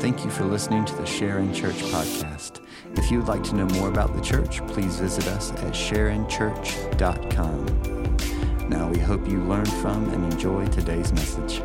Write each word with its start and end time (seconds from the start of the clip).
Thank 0.00 0.24
you 0.24 0.30
for 0.30 0.44
listening 0.46 0.86
to 0.86 0.94
the 0.94 1.04
Sharon 1.04 1.52
Church 1.52 1.74
podcast. 1.74 2.64
If 2.96 3.10
you 3.10 3.18
would 3.18 3.28
like 3.28 3.44
to 3.44 3.54
know 3.54 3.66
more 3.66 3.90
about 3.90 4.16
the 4.16 4.22
church, 4.22 4.66
please 4.68 4.98
visit 4.98 5.26
us 5.26 5.50
at 5.52 5.74
sharonchurch.com. 5.74 7.66
Now, 8.70 8.88
we 8.88 8.98
hope 8.98 9.28
you 9.28 9.42
learned 9.44 9.70
from 9.74 10.08
and 10.14 10.32
enjoy 10.32 10.66
today's 10.68 11.12
message. 11.12 11.60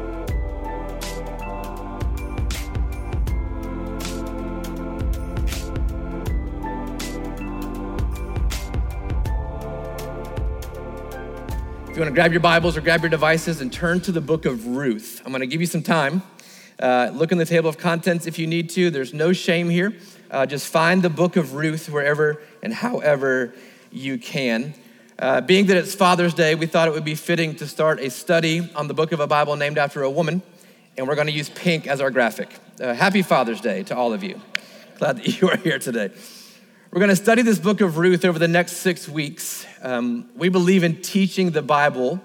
If 11.87 11.95
you 11.95 12.01
want 12.01 12.09
to 12.09 12.11
grab 12.11 12.33
your 12.33 12.41
Bibles 12.41 12.75
or 12.75 12.81
grab 12.81 12.99
your 13.01 13.09
devices 13.09 13.61
and 13.61 13.71
turn 13.71 14.01
to 14.01 14.11
the 14.11 14.19
book 14.19 14.43
of 14.43 14.67
Ruth, 14.67 15.21
I'm 15.23 15.31
going 15.31 15.39
to 15.39 15.47
give 15.47 15.61
you 15.61 15.67
some 15.67 15.83
time. 15.83 16.21
Uh, 16.79 17.09
look 17.13 17.31
in 17.31 17.37
the 17.37 17.45
table 17.45 17.69
of 17.69 17.77
contents 17.77 18.27
if 18.27 18.37
you 18.37 18.47
need 18.47 18.69
to. 18.71 18.89
There's 18.89 19.13
no 19.13 19.33
shame 19.33 19.69
here. 19.69 19.95
Uh, 20.29 20.45
just 20.45 20.67
find 20.67 21.01
the 21.01 21.09
book 21.09 21.35
of 21.37 21.53
Ruth 21.53 21.89
wherever 21.89 22.41
and 22.61 22.73
however 22.73 23.53
you 23.91 24.17
can. 24.17 24.73
Uh, 25.17 25.39
being 25.39 25.67
that 25.67 25.77
it's 25.77 25.95
Father's 25.95 26.33
Day, 26.33 26.55
we 26.55 26.65
thought 26.65 26.89
it 26.89 26.93
would 26.93 27.05
be 27.05 27.15
fitting 27.15 27.55
to 27.55 27.67
start 27.67 28.01
a 28.01 28.09
study 28.09 28.69
on 28.75 28.89
the 28.89 28.93
book 28.93 29.13
of 29.13 29.21
a 29.21 29.27
Bible 29.27 29.55
named 29.55 29.77
after 29.77 30.03
a 30.03 30.09
woman, 30.09 30.41
and 30.97 31.07
we're 31.07 31.15
going 31.15 31.27
to 31.27 31.33
use 31.33 31.49
pink 31.49 31.87
as 31.87 32.01
our 32.01 32.11
graphic. 32.11 32.53
Uh, 32.81 32.93
happy 32.93 33.21
Father's 33.21 33.61
Day 33.61 33.83
to 33.83 33.95
all 33.95 34.11
of 34.11 34.23
you. 34.23 34.41
Glad 34.97 35.17
that 35.17 35.41
you 35.41 35.49
are 35.49 35.55
here 35.55 35.79
today. 35.79 36.09
We're 36.91 36.99
going 36.99 37.09
to 37.09 37.15
study 37.15 37.41
this 37.41 37.59
book 37.59 37.79
of 37.79 37.97
Ruth 37.97 38.25
over 38.25 38.37
the 38.37 38.49
next 38.49 38.77
six 38.77 39.07
weeks. 39.07 39.65
Um, 39.81 40.29
we 40.35 40.49
believe 40.49 40.83
in 40.83 41.01
teaching 41.01 41.51
the 41.51 41.61
Bible 41.61 42.21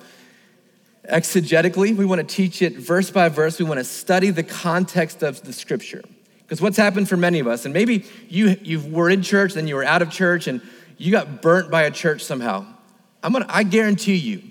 exegetically. 1.10 1.94
We 1.94 2.04
want 2.04 2.26
to 2.26 2.34
teach 2.34 2.62
it 2.62 2.76
verse 2.76 3.10
by 3.10 3.28
verse. 3.28 3.58
We 3.58 3.64
want 3.64 3.78
to 3.78 3.84
study 3.84 4.30
the 4.30 4.42
context 4.42 5.22
of 5.22 5.42
the 5.42 5.52
scripture. 5.52 6.02
Because 6.42 6.60
what's 6.60 6.76
happened 6.76 7.08
for 7.08 7.16
many 7.16 7.38
of 7.38 7.46
us, 7.46 7.64
and 7.64 7.74
maybe 7.74 8.04
you, 8.28 8.56
you 8.62 8.80
were 8.80 9.10
in 9.10 9.22
church, 9.22 9.54
then 9.54 9.68
you 9.68 9.76
were 9.76 9.84
out 9.84 10.02
of 10.02 10.10
church, 10.10 10.46
and 10.46 10.60
you 10.96 11.12
got 11.12 11.42
burnt 11.42 11.70
by 11.70 11.82
a 11.82 11.90
church 11.90 12.24
somehow. 12.24 12.66
I'm 13.22 13.32
gonna, 13.32 13.46
I 13.48 13.62
guarantee 13.62 14.16
you, 14.16 14.42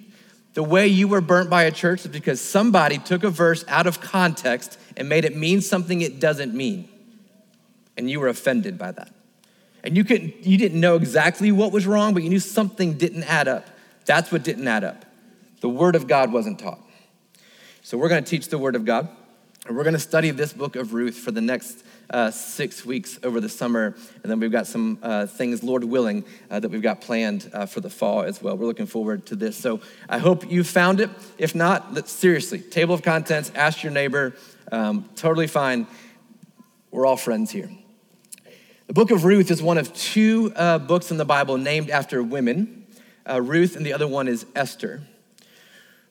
the 0.53 0.63
way 0.63 0.87
you 0.87 1.07
were 1.07 1.21
burnt 1.21 1.49
by 1.49 1.63
a 1.63 1.71
church 1.71 2.01
is 2.01 2.07
because 2.07 2.41
somebody 2.41 2.97
took 2.97 3.23
a 3.23 3.29
verse 3.29 3.63
out 3.67 3.87
of 3.87 4.01
context 4.01 4.77
and 4.97 5.07
made 5.07 5.25
it 5.25 5.35
mean 5.35 5.61
something 5.61 6.01
it 6.01 6.19
doesn't 6.19 6.53
mean. 6.53 6.89
And 7.97 8.09
you 8.09 8.19
were 8.19 8.27
offended 8.27 8.77
by 8.77 8.91
that. 8.91 9.13
And 9.83 9.95
you, 9.95 10.03
couldn't, 10.03 10.45
you 10.45 10.57
didn't 10.57 10.79
know 10.79 10.95
exactly 10.95 11.51
what 11.51 11.71
was 11.71 11.87
wrong, 11.87 12.13
but 12.13 12.23
you 12.23 12.29
knew 12.29 12.39
something 12.39 12.93
didn't 12.93 13.23
add 13.23 13.47
up. 13.47 13.67
That's 14.05 14.31
what 14.31 14.43
didn't 14.43 14.67
add 14.67 14.83
up. 14.83 15.05
The 15.61 15.69
Word 15.69 15.95
of 15.95 16.07
God 16.07 16.31
wasn't 16.31 16.59
taught. 16.59 16.79
So 17.81 17.97
we're 17.97 18.09
going 18.09 18.23
to 18.23 18.29
teach 18.29 18.47
the 18.47 18.57
Word 18.57 18.75
of 18.75 18.85
God. 18.85 19.09
And 19.67 19.75
we're 19.75 19.83
going 19.83 19.93
to 19.93 19.99
study 19.99 20.31
this 20.31 20.53
book 20.53 20.75
of 20.75 20.93
Ruth 20.93 21.17
for 21.17 21.31
the 21.31 21.41
next 21.41 21.83
uh, 22.09 22.31
six 22.31 22.85
weeks 22.85 23.19
over 23.23 23.41
the 23.41 23.49
summer. 23.49 23.95
And 24.23 24.31
then 24.31 24.39
we've 24.39 24.51
got 24.51 24.67
some 24.67 24.97
uh, 25.03 25.25
things, 25.25 25.63
Lord 25.63 25.83
willing, 25.83 26.23
uh, 26.49 26.59
that 26.59 26.71
we've 26.71 26.81
got 26.81 27.01
planned 27.01 27.51
uh, 27.53 27.65
for 27.65 27.81
the 27.81 27.89
fall 27.89 28.21
as 28.21 28.41
well. 28.41 28.57
We're 28.57 28.65
looking 28.65 28.85
forward 28.85 29.25
to 29.27 29.35
this. 29.35 29.57
So 29.57 29.81
I 30.07 30.17
hope 30.17 30.49
you 30.49 30.63
found 30.63 31.01
it. 31.01 31.09
If 31.37 31.53
not, 31.53 32.07
seriously, 32.07 32.59
table 32.59 32.95
of 32.95 33.03
contents, 33.03 33.51
ask 33.53 33.83
your 33.83 33.91
neighbor. 33.91 34.33
Um, 34.71 35.09
totally 35.15 35.47
fine. 35.47 35.85
We're 36.89 37.05
all 37.05 37.17
friends 37.17 37.51
here. 37.51 37.69
The 38.87 38.93
book 38.93 39.11
of 39.11 39.23
Ruth 39.23 39.51
is 39.51 39.61
one 39.61 39.77
of 39.77 39.93
two 39.93 40.51
uh, 40.55 40.79
books 40.79 41.11
in 41.11 41.17
the 41.17 41.25
Bible 41.25 41.57
named 41.57 41.91
after 41.91 42.23
women 42.23 42.87
uh, 43.29 43.41
Ruth, 43.41 43.75
and 43.75 43.85
the 43.85 43.93
other 43.93 44.07
one 44.07 44.27
is 44.27 44.45
Esther. 44.55 45.03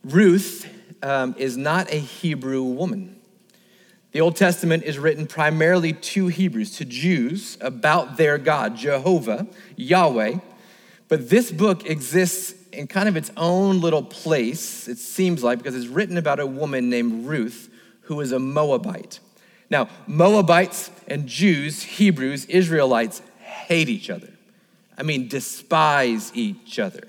Ruth 0.04 0.66
um, 1.02 1.34
is 1.38 1.56
not 1.56 1.92
a 1.92 1.98
Hebrew 1.98 2.62
woman. 2.62 3.16
The 4.12 4.20
Old 4.20 4.36
Testament 4.36 4.84
is 4.84 4.98
written 4.98 5.26
primarily 5.26 5.92
to 5.92 6.28
Hebrews, 6.28 6.76
to 6.78 6.84
Jews, 6.84 7.58
about 7.60 8.16
their 8.16 8.38
God, 8.38 8.76
Jehovah, 8.76 9.46
Yahweh. 9.76 10.38
But 11.08 11.28
this 11.28 11.50
book 11.50 11.86
exists 11.86 12.54
in 12.72 12.86
kind 12.86 13.08
of 13.08 13.16
its 13.16 13.30
own 13.36 13.80
little 13.80 14.02
place, 14.02 14.88
it 14.88 14.98
seems 14.98 15.42
like, 15.42 15.58
because 15.58 15.74
it's 15.74 15.86
written 15.86 16.16
about 16.16 16.40
a 16.40 16.46
woman 16.46 16.88
named 16.88 17.26
Ruth 17.26 17.70
who 18.02 18.20
is 18.20 18.32
a 18.32 18.38
Moabite. 18.38 19.20
Now, 19.70 19.88
Moabites 20.06 20.90
and 21.06 21.26
Jews, 21.26 21.82
Hebrews, 21.82 22.46
Israelites 22.46 23.20
hate 23.40 23.88
each 23.88 24.08
other. 24.08 24.32
I 24.96 25.02
mean, 25.02 25.28
despise 25.28 26.32
each 26.34 26.78
other. 26.78 27.07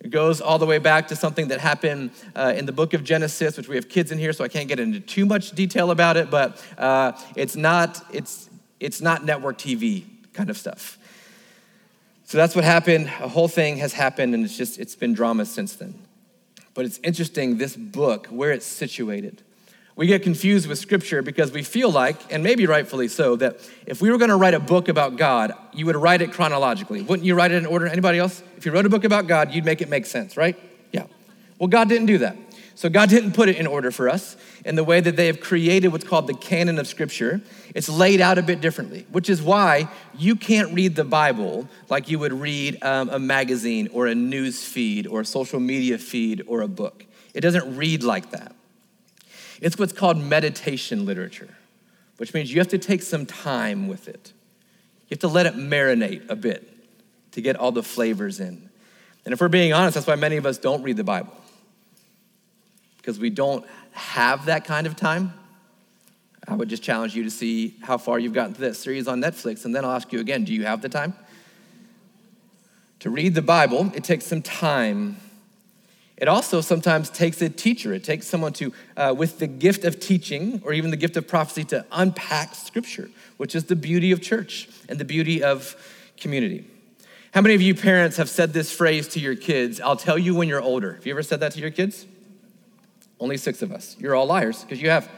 It 0.00 0.10
goes 0.10 0.40
all 0.40 0.58
the 0.58 0.66
way 0.66 0.78
back 0.78 1.08
to 1.08 1.16
something 1.16 1.48
that 1.48 1.60
happened 1.60 2.10
uh, 2.36 2.54
in 2.56 2.66
the 2.66 2.72
book 2.72 2.94
of 2.94 3.02
Genesis, 3.02 3.56
which 3.56 3.68
we 3.68 3.74
have 3.74 3.88
kids 3.88 4.12
in 4.12 4.18
here, 4.18 4.32
so 4.32 4.44
I 4.44 4.48
can't 4.48 4.68
get 4.68 4.78
into 4.78 5.00
too 5.00 5.26
much 5.26 5.52
detail 5.52 5.90
about 5.90 6.16
it, 6.16 6.30
but 6.30 6.64
uh, 6.78 7.12
it's, 7.34 7.56
not, 7.56 8.00
it's, 8.12 8.48
it's 8.78 9.00
not 9.00 9.24
network 9.24 9.58
TV 9.58 10.04
kind 10.32 10.50
of 10.50 10.56
stuff. 10.56 10.98
So 12.24 12.38
that's 12.38 12.54
what 12.54 12.64
happened. 12.64 13.06
A 13.20 13.28
whole 13.28 13.48
thing 13.48 13.78
has 13.78 13.92
happened, 13.92 14.34
and 14.34 14.44
it's 14.44 14.56
just, 14.56 14.78
it's 14.78 14.94
been 14.94 15.14
drama 15.14 15.46
since 15.46 15.74
then. 15.74 15.94
But 16.74 16.84
it's 16.84 17.00
interesting, 17.02 17.58
this 17.58 17.74
book, 17.74 18.26
where 18.26 18.52
it's 18.52 18.66
situated 18.66 19.42
we 19.98 20.06
get 20.06 20.22
confused 20.22 20.68
with 20.68 20.78
scripture 20.78 21.22
because 21.22 21.50
we 21.50 21.64
feel 21.64 21.90
like, 21.90 22.32
and 22.32 22.44
maybe 22.44 22.66
rightfully 22.66 23.08
so, 23.08 23.34
that 23.34 23.58
if 23.84 24.00
we 24.00 24.12
were 24.12 24.16
going 24.16 24.30
to 24.30 24.36
write 24.36 24.54
a 24.54 24.60
book 24.60 24.86
about 24.86 25.16
God, 25.16 25.52
you 25.72 25.86
would 25.86 25.96
write 25.96 26.22
it 26.22 26.32
chronologically. 26.32 27.02
Wouldn't 27.02 27.26
you 27.26 27.34
write 27.34 27.50
it 27.50 27.56
in 27.56 27.66
order? 27.66 27.88
Anybody 27.88 28.20
else? 28.20 28.40
If 28.56 28.64
you 28.64 28.70
wrote 28.70 28.86
a 28.86 28.88
book 28.88 29.02
about 29.02 29.26
God, 29.26 29.52
you'd 29.52 29.64
make 29.64 29.80
it 29.82 29.88
make 29.88 30.06
sense, 30.06 30.36
right? 30.36 30.56
Yeah. 30.92 31.06
Well, 31.58 31.66
God 31.66 31.88
didn't 31.88 32.06
do 32.06 32.18
that. 32.18 32.36
So 32.76 32.88
God 32.88 33.08
didn't 33.08 33.32
put 33.32 33.48
it 33.48 33.56
in 33.56 33.66
order 33.66 33.90
for 33.90 34.08
us 34.08 34.36
in 34.64 34.76
the 34.76 34.84
way 34.84 35.00
that 35.00 35.16
they 35.16 35.26
have 35.26 35.40
created 35.40 35.88
what's 35.88 36.04
called 36.04 36.28
the 36.28 36.34
canon 36.34 36.78
of 36.78 36.86
scripture. 36.86 37.40
It's 37.74 37.88
laid 37.88 38.20
out 38.20 38.38
a 38.38 38.42
bit 38.42 38.60
differently, 38.60 39.04
which 39.10 39.28
is 39.28 39.42
why 39.42 39.88
you 40.16 40.36
can't 40.36 40.72
read 40.72 40.94
the 40.94 41.02
Bible 41.02 41.68
like 41.88 42.08
you 42.08 42.20
would 42.20 42.32
read 42.32 42.80
um, 42.84 43.08
a 43.08 43.18
magazine 43.18 43.88
or 43.92 44.06
a 44.06 44.14
news 44.14 44.64
feed 44.64 45.08
or 45.08 45.22
a 45.22 45.24
social 45.24 45.58
media 45.58 45.98
feed 45.98 46.44
or 46.46 46.60
a 46.60 46.68
book. 46.68 47.04
It 47.34 47.40
doesn't 47.40 47.76
read 47.76 48.04
like 48.04 48.30
that. 48.30 48.54
It's 49.60 49.78
what's 49.78 49.92
called 49.92 50.18
meditation 50.18 51.04
literature, 51.04 51.48
which 52.16 52.34
means 52.34 52.52
you 52.52 52.60
have 52.60 52.68
to 52.68 52.78
take 52.78 53.02
some 53.02 53.26
time 53.26 53.88
with 53.88 54.08
it. 54.08 54.32
You 55.08 55.14
have 55.14 55.20
to 55.20 55.28
let 55.28 55.46
it 55.46 55.54
marinate 55.54 56.28
a 56.28 56.36
bit 56.36 56.68
to 57.32 57.40
get 57.40 57.56
all 57.56 57.72
the 57.72 57.82
flavors 57.82 58.40
in. 58.40 58.68
And 59.24 59.32
if 59.32 59.40
we're 59.40 59.48
being 59.48 59.72
honest, 59.72 59.94
that's 59.94 60.06
why 60.06 60.16
many 60.16 60.36
of 60.36 60.46
us 60.46 60.58
don't 60.58 60.82
read 60.82 60.96
the 60.96 61.04
Bible, 61.04 61.36
because 62.98 63.18
we 63.18 63.30
don't 63.30 63.64
have 63.92 64.46
that 64.46 64.64
kind 64.64 64.86
of 64.86 64.96
time. 64.96 65.32
I 66.46 66.54
would 66.54 66.68
just 66.68 66.82
challenge 66.82 67.14
you 67.14 67.24
to 67.24 67.30
see 67.30 67.76
how 67.82 67.98
far 67.98 68.18
you've 68.18 68.32
gotten 68.32 68.54
to 68.54 68.60
this 68.60 68.78
series 68.78 69.06
on 69.06 69.20
Netflix, 69.20 69.64
and 69.64 69.74
then 69.74 69.84
I'll 69.84 69.92
ask 69.92 70.12
you 70.12 70.20
again 70.20 70.44
do 70.44 70.54
you 70.54 70.64
have 70.64 70.80
the 70.80 70.88
time? 70.88 71.14
To 73.00 73.10
read 73.10 73.34
the 73.34 73.42
Bible, 73.42 73.92
it 73.94 74.02
takes 74.02 74.24
some 74.24 74.42
time 74.42 75.18
it 76.18 76.26
also 76.26 76.60
sometimes 76.60 77.10
takes 77.10 77.40
a 77.40 77.48
teacher. 77.48 77.94
It 77.94 78.02
takes 78.02 78.26
someone 78.26 78.52
to, 78.54 78.72
uh, 78.96 79.14
with 79.16 79.38
the 79.38 79.46
gift 79.46 79.84
of 79.84 80.00
teaching 80.00 80.60
or 80.64 80.72
even 80.72 80.90
the 80.90 80.96
gift 80.96 81.16
of 81.16 81.28
prophecy, 81.28 81.64
to 81.64 81.86
unpack 81.92 82.56
scripture, 82.56 83.08
which 83.36 83.54
is 83.54 83.64
the 83.64 83.76
beauty 83.76 84.10
of 84.10 84.20
church 84.20 84.68
and 84.88 84.98
the 84.98 85.04
beauty 85.04 85.42
of 85.44 85.76
community. 86.16 86.66
How 87.32 87.40
many 87.40 87.54
of 87.54 87.62
you 87.62 87.74
parents 87.74 88.16
have 88.16 88.28
said 88.28 88.52
this 88.52 88.72
phrase 88.72 89.06
to 89.08 89.20
your 89.20 89.36
kids? 89.36 89.80
I'll 89.80 89.96
tell 89.96 90.18
you 90.18 90.34
when 90.34 90.48
you're 90.48 90.60
older. 90.60 90.94
Have 90.94 91.06
you 91.06 91.12
ever 91.12 91.22
said 91.22 91.38
that 91.40 91.52
to 91.52 91.60
your 91.60 91.70
kids? 91.70 92.04
Only 93.20 93.36
six 93.36 93.62
of 93.62 93.70
us. 93.70 93.96
You're 94.00 94.16
all 94.16 94.26
liars 94.26 94.62
because 94.62 94.82
you 94.82 94.90
have. 94.90 95.08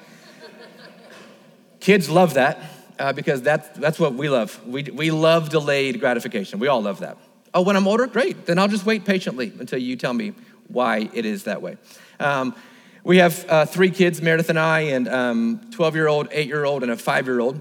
kids 1.80 2.10
love 2.10 2.34
that 2.34 2.58
uh, 2.98 3.14
because 3.14 3.40
that's, 3.40 3.68
that's 3.78 3.98
what 3.98 4.14
we 4.14 4.28
love. 4.28 4.60
We, 4.66 4.82
we 4.82 5.10
love 5.10 5.48
delayed 5.48 5.98
gratification. 5.98 6.58
We 6.58 6.68
all 6.68 6.82
love 6.82 7.00
that. 7.00 7.16
Oh, 7.54 7.62
when 7.62 7.76
I'm 7.76 7.88
older? 7.88 8.06
Great. 8.06 8.46
Then 8.46 8.58
I'll 8.58 8.68
just 8.68 8.86
wait 8.86 9.04
patiently 9.04 9.52
until 9.58 9.78
you 9.78 9.96
tell 9.96 10.12
me 10.12 10.34
why 10.72 11.10
it 11.12 11.24
is 11.24 11.44
that 11.44 11.62
way. 11.62 11.76
Um, 12.18 12.54
we 13.02 13.18
have 13.18 13.46
uh, 13.48 13.66
three 13.66 13.90
kids, 13.90 14.20
Meredith 14.20 14.50
and 14.50 14.58
I, 14.58 14.80
and 14.80 15.06
12 15.06 15.80
um, 15.80 15.96
year 15.96 16.06
old, 16.06 16.28
8 16.30 16.46
year 16.46 16.64
old, 16.64 16.82
and 16.82 16.92
a 16.92 16.96
5 16.96 17.26
year 17.26 17.40
old. 17.40 17.60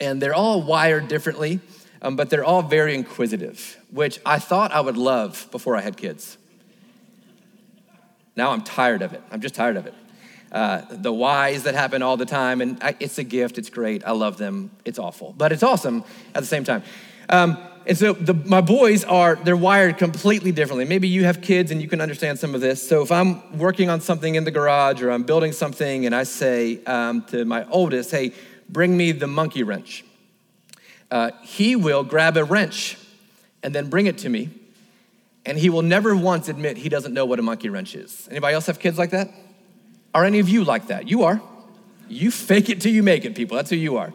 And 0.00 0.20
they're 0.20 0.34
all 0.34 0.62
wired 0.62 1.08
differently, 1.08 1.60
um, 2.02 2.16
but 2.16 2.28
they're 2.28 2.44
all 2.44 2.62
very 2.62 2.94
inquisitive, 2.94 3.78
which 3.90 4.18
I 4.26 4.38
thought 4.38 4.72
I 4.72 4.80
would 4.80 4.96
love 4.96 5.48
before 5.52 5.76
I 5.76 5.80
had 5.80 5.96
kids. 5.96 6.36
Now 8.36 8.50
I'm 8.50 8.62
tired 8.62 9.02
of 9.02 9.12
it. 9.12 9.22
I'm 9.30 9.40
just 9.40 9.54
tired 9.54 9.76
of 9.76 9.86
it. 9.86 9.94
Uh, 10.50 10.82
the 10.90 11.12
whys 11.12 11.64
that 11.64 11.74
happen 11.74 12.02
all 12.02 12.16
the 12.16 12.26
time, 12.26 12.60
and 12.60 12.82
I, 12.82 12.96
it's 13.00 13.18
a 13.18 13.24
gift. 13.24 13.58
It's 13.58 13.70
great. 13.70 14.04
I 14.04 14.12
love 14.12 14.38
them. 14.38 14.70
It's 14.84 14.98
awful, 14.98 15.34
but 15.36 15.52
it's 15.52 15.62
awesome 15.62 16.04
at 16.34 16.42
the 16.42 16.46
same 16.46 16.64
time. 16.64 16.82
Um, 17.28 17.58
and 17.86 17.98
so 17.98 18.14
the, 18.14 18.32
my 18.32 18.62
boys 18.62 19.04
are, 19.04 19.36
they're 19.36 19.56
wired 19.56 19.98
completely 19.98 20.52
differently. 20.52 20.86
Maybe 20.86 21.06
you 21.06 21.24
have 21.24 21.42
kids 21.42 21.70
and 21.70 21.82
you 21.82 21.88
can 21.88 22.00
understand 22.00 22.38
some 22.38 22.54
of 22.54 22.62
this. 22.62 22.86
So 22.86 23.02
if 23.02 23.12
I'm 23.12 23.58
working 23.58 23.90
on 23.90 24.00
something 24.00 24.34
in 24.34 24.44
the 24.44 24.50
garage 24.50 25.02
or 25.02 25.10
I'm 25.10 25.24
building 25.24 25.52
something 25.52 26.06
and 26.06 26.14
I 26.14 26.22
say 26.22 26.82
um, 26.84 27.22
to 27.26 27.44
my 27.44 27.66
oldest, 27.68 28.10
hey, 28.10 28.32
bring 28.70 28.96
me 28.96 29.12
the 29.12 29.26
monkey 29.26 29.62
wrench, 29.62 30.04
uh, 31.10 31.32
he 31.42 31.76
will 31.76 32.04
grab 32.04 32.38
a 32.38 32.44
wrench 32.44 32.96
and 33.62 33.74
then 33.74 33.90
bring 33.90 34.06
it 34.06 34.18
to 34.18 34.28
me. 34.30 34.50
And 35.46 35.58
he 35.58 35.68
will 35.68 35.82
never 35.82 36.16
once 36.16 36.48
admit 36.48 36.78
he 36.78 36.88
doesn't 36.88 37.12
know 37.12 37.26
what 37.26 37.38
a 37.38 37.42
monkey 37.42 37.68
wrench 37.68 37.94
is. 37.94 38.26
Anybody 38.30 38.54
else 38.54 38.66
have 38.66 38.78
kids 38.78 38.96
like 38.96 39.10
that? 39.10 39.28
Are 40.14 40.24
any 40.24 40.38
of 40.38 40.48
you 40.48 40.64
like 40.64 40.86
that? 40.86 41.06
You 41.08 41.24
are. 41.24 41.42
You 42.08 42.30
fake 42.30 42.70
it 42.70 42.80
till 42.80 42.92
you 42.92 43.02
make 43.02 43.26
it, 43.26 43.34
people. 43.34 43.56
That's 43.56 43.68
who 43.68 43.76
you 43.76 43.98
are. 43.98 44.14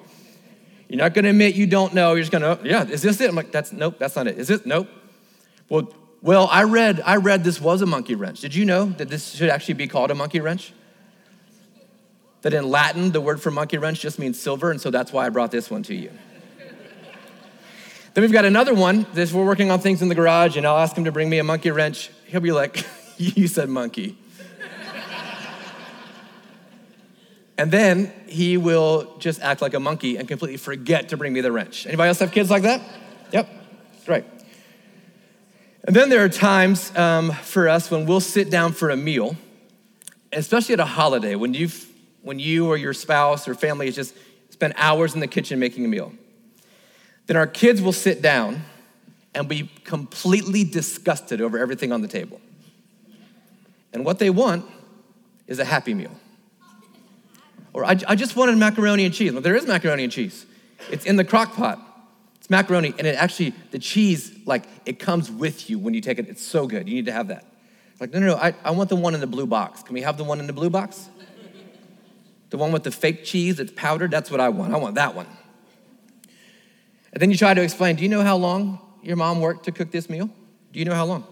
You're 0.89 0.97
not 0.97 1.13
going 1.13 1.23
to 1.23 1.29
admit 1.29 1.53
you 1.53 1.67
don't 1.67 1.93
know. 1.93 2.15
You're 2.15 2.23
just 2.23 2.31
going 2.31 2.41
to, 2.41 2.59
oh, 2.59 2.63
yeah, 2.63 2.83
is 2.83 3.03
this 3.03 3.21
it? 3.21 3.29
I'm 3.29 3.35
like, 3.35 3.51
that's 3.51 3.71
nope, 3.71 3.95
that's 3.99 4.15
not 4.15 4.27
it. 4.27 4.39
Is 4.39 4.49
it? 4.49 4.65
Nope. 4.65 4.89
Well, 5.69 5.93
well, 6.21 6.49
I 6.51 6.63
read 6.63 7.01
I 7.05 7.17
read 7.17 7.43
this 7.43 7.61
was 7.61 7.81
a 7.81 7.85
monkey 7.85 8.15
wrench. 8.15 8.41
Did 8.41 8.55
you 8.55 8.65
know 8.65 8.85
that 8.85 9.07
this 9.07 9.35
should 9.35 9.49
actually 9.49 9.75
be 9.75 9.87
called 9.87 10.09
a 10.09 10.15
monkey 10.15 10.39
wrench? 10.39 10.73
That 12.41 12.53
in 12.53 12.67
Latin, 12.67 13.11
the 13.11 13.21
word 13.21 13.39
for 13.39 13.51
monkey 13.51 13.77
wrench 13.77 14.01
just 14.01 14.17
means 14.17 14.39
silver, 14.39 14.71
and 14.71 14.81
so 14.81 14.89
that's 14.89 15.13
why 15.13 15.27
I 15.27 15.29
brought 15.29 15.51
this 15.51 15.69
one 15.69 15.83
to 15.83 15.95
you. 15.95 16.11
then 18.13 18.21
we've 18.21 18.31
got 18.31 18.45
another 18.45 18.73
one. 18.73 19.05
This 19.13 19.31
we're 19.31 19.45
working 19.45 19.69
on 19.69 19.79
things 19.79 20.01
in 20.01 20.09
the 20.09 20.15
garage, 20.15 20.57
and 20.57 20.65
I'll 20.65 20.77
ask 20.77 20.97
him 20.97 21.05
to 21.05 21.11
bring 21.11 21.29
me 21.29 21.37
a 21.37 21.43
monkey 21.43 21.69
wrench. 21.69 22.09
He'll 22.25 22.41
be 22.41 22.51
like, 22.51 22.83
"You 23.17 23.47
said 23.47 23.69
monkey." 23.69 24.17
And 27.59 27.71
then 27.71 28.13
he 28.25 28.55
will 28.55 29.17
just 29.19 29.41
act 29.41 29.61
like 29.61 29.73
a 29.73 29.81
monkey 29.81 30.15
and 30.15 30.29
completely 30.29 30.55
forget 30.55 31.09
to 31.09 31.17
bring 31.17 31.33
me 31.33 31.41
the 31.41 31.51
wrench. 31.51 31.85
Anybody 31.85 32.07
else 32.07 32.19
have 32.19 32.31
kids 32.31 32.49
like 32.49 32.63
that? 32.63 32.81
Yep, 33.33 33.49
right. 34.07 34.25
And 35.83 35.93
then 35.93 36.07
there 36.07 36.23
are 36.23 36.29
times 36.29 36.95
um, 36.95 37.33
for 37.33 37.67
us 37.67 37.91
when 37.91 38.05
we'll 38.05 38.21
sit 38.21 38.49
down 38.49 38.71
for 38.71 38.89
a 38.89 38.95
meal, 38.95 39.35
especially 40.31 40.71
at 40.71 40.79
a 40.79 40.85
holiday, 40.85 41.35
when 41.35 41.53
you've 41.53 41.85
when 42.21 42.39
you 42.39 42.65
or 42.69 42.77
your 42.77 42.93
spouse 42.93 43.45
or 43.45 43.53
family 43.55 43.87
has 43.87 43.95
just 43.95 44.15
spent 44.51 44.73
hours 44.77 45.13
in 45.13 45.19
the 45.19 45.27
kitchen 45.27 45.59
making 45.59 45.83
a 45.83 45.89
meal. 45.89 46.13
Then 47.25 47.35
our 47.35 47.47
kids 47.47 47.81
will 47.81 47.91
sit 47.91 48.21
down 48.21 48.63
and 49.35 49.49
be 49.49 49.69
completely 49.83 50.63
disgusted 50.63 51.41
over 51.41 51.57
everything 51.57 51.91
on 51.91 52.01
the 52.01 52.07
table. 52.07 52.39
And 53.91 54.05
what 54.05 54.17
they 54.17 54.29
want 54.29 54.65
is 55.45 55.59
a 55.59 55.65
happy 55.65 55.93
meal. 55.93 56.15
Or 57.73 57.85
I, 57.85 57.97
I 58.07 58.15
just 58.15 58.35
wanted 58.35 58.57
macaroni 58.57 59.05
and 59.05 59.13
cheese. 59.13 59.31
Well, 59.31 59.41
there 59.41 59.55
is 59.55 59.67
macaroni 59.67 60.03
and 60.03 60.11
cheese. 60.11 60.45
It's 60.91 61.05
in 61.05 61.15
the 61.15 61.23
crock 61.23 61.55
pot. 61.55 61.79
It's 62.35 62.49
macaroni, 62.49 62.93
and 62.97 63.05
it 63.05 63.15
actually, 63.15 63.53
the 63.71 63.79
cheese, 63.79 64.31
like, 64.45 64.65
it 64.85 64.99
comes 64.99 65.29
with 65.29 65.69
you 65.69 65.77
when 65.77 65.93
you 65.93 66.01
take 66.01 66.19
it. 66.19 66.27
It's 66.27 66.41
so 66.41 66.67
good. 66.67 66.87
You 66.87 66.95
need 66.95 67.05
to 67.05 67.11
have 67.11 67.27
that. 67.27 67.45
Like, 67.99 68.13
no, 68.13 68.19
no, 68.19 68.27
no, 68.27 68.35
I, 68.35 68.53
I 68.63 68.71
want 68.71 68.89
the 68.89 68.95
one 68.95 69.13
in 69.13 69.19
the 69.19 69.27
blue 69.27 69.45
box. 69.45 69.83
Can 69.83 69.93
we 69.93 70.01
have 70.01 70.17
the 70.17 70.23
one 70.23 70.39
in 70.39 70.47
the 70.47 70.53
blue 70.53 70.69
box? 70.69 71.09
The 72.49 72.57
one 72.57 72.71
with 72.71 72.83
the 72.83 72.91
fake 72.91 73.25
cheese 73.25 73.57
that's 73.57 73.73
powdered, 73.75 74.09
that's 74.09 74.31
what 74.31 74.39
I 74.39 74.49
want. 74.49 74.73
I 74.73 74.77
want 74.77 74.95
that 74.95 75.13
one. 75.13 75.27
And 77.11 77.21
then 77.21 77.29
you 77.29 77.37
try 77.37 77.53
to 77.53 77.61
explain, 77.61 77.95
do 77.95 78.03
you 78.03 78.09
know 78.09 78.23
how 78.23 78.37
long 78.37 78.79
your 79.03 79.17
mom 79.17 79.41
worked 79.41 79.65
to 79.65 79.71
cook 79.71 79.91
this 79.91 80.09
meal? 80.09 80.29
Do 80.71 80.79
you 80.79 80.85
know 80.85 80.95
how 80.95 81.05
long? 81.05 81.25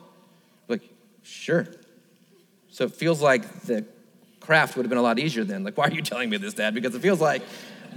Like, 0.68 0.82
sure. 1.24 1.68
So 2.70 2.86
it 2.86 2.94
feels 2.94 3.22
like 3.22 3.62
the 3.62 3.86
Kraft 4.48 4.78
would 4.78 4.86
have 4.86 4.90
been 4.90 4.98
a 4.98 5.02
lot 5.02 5.20
easier 5.20 5.44
then. 5.44 5.66
Like, 5.66 5.78
why 5.78 5.88
are 5.88 5.92
you 5.92 6.02
telling 6.02 6.30
me 6.30 6.38
this, 6.38 6.54
Dad? 6.54 6.74
Because 6.74 6.96
it 6.96 7.02
feels 7.02 7.20
like 7.20 7.42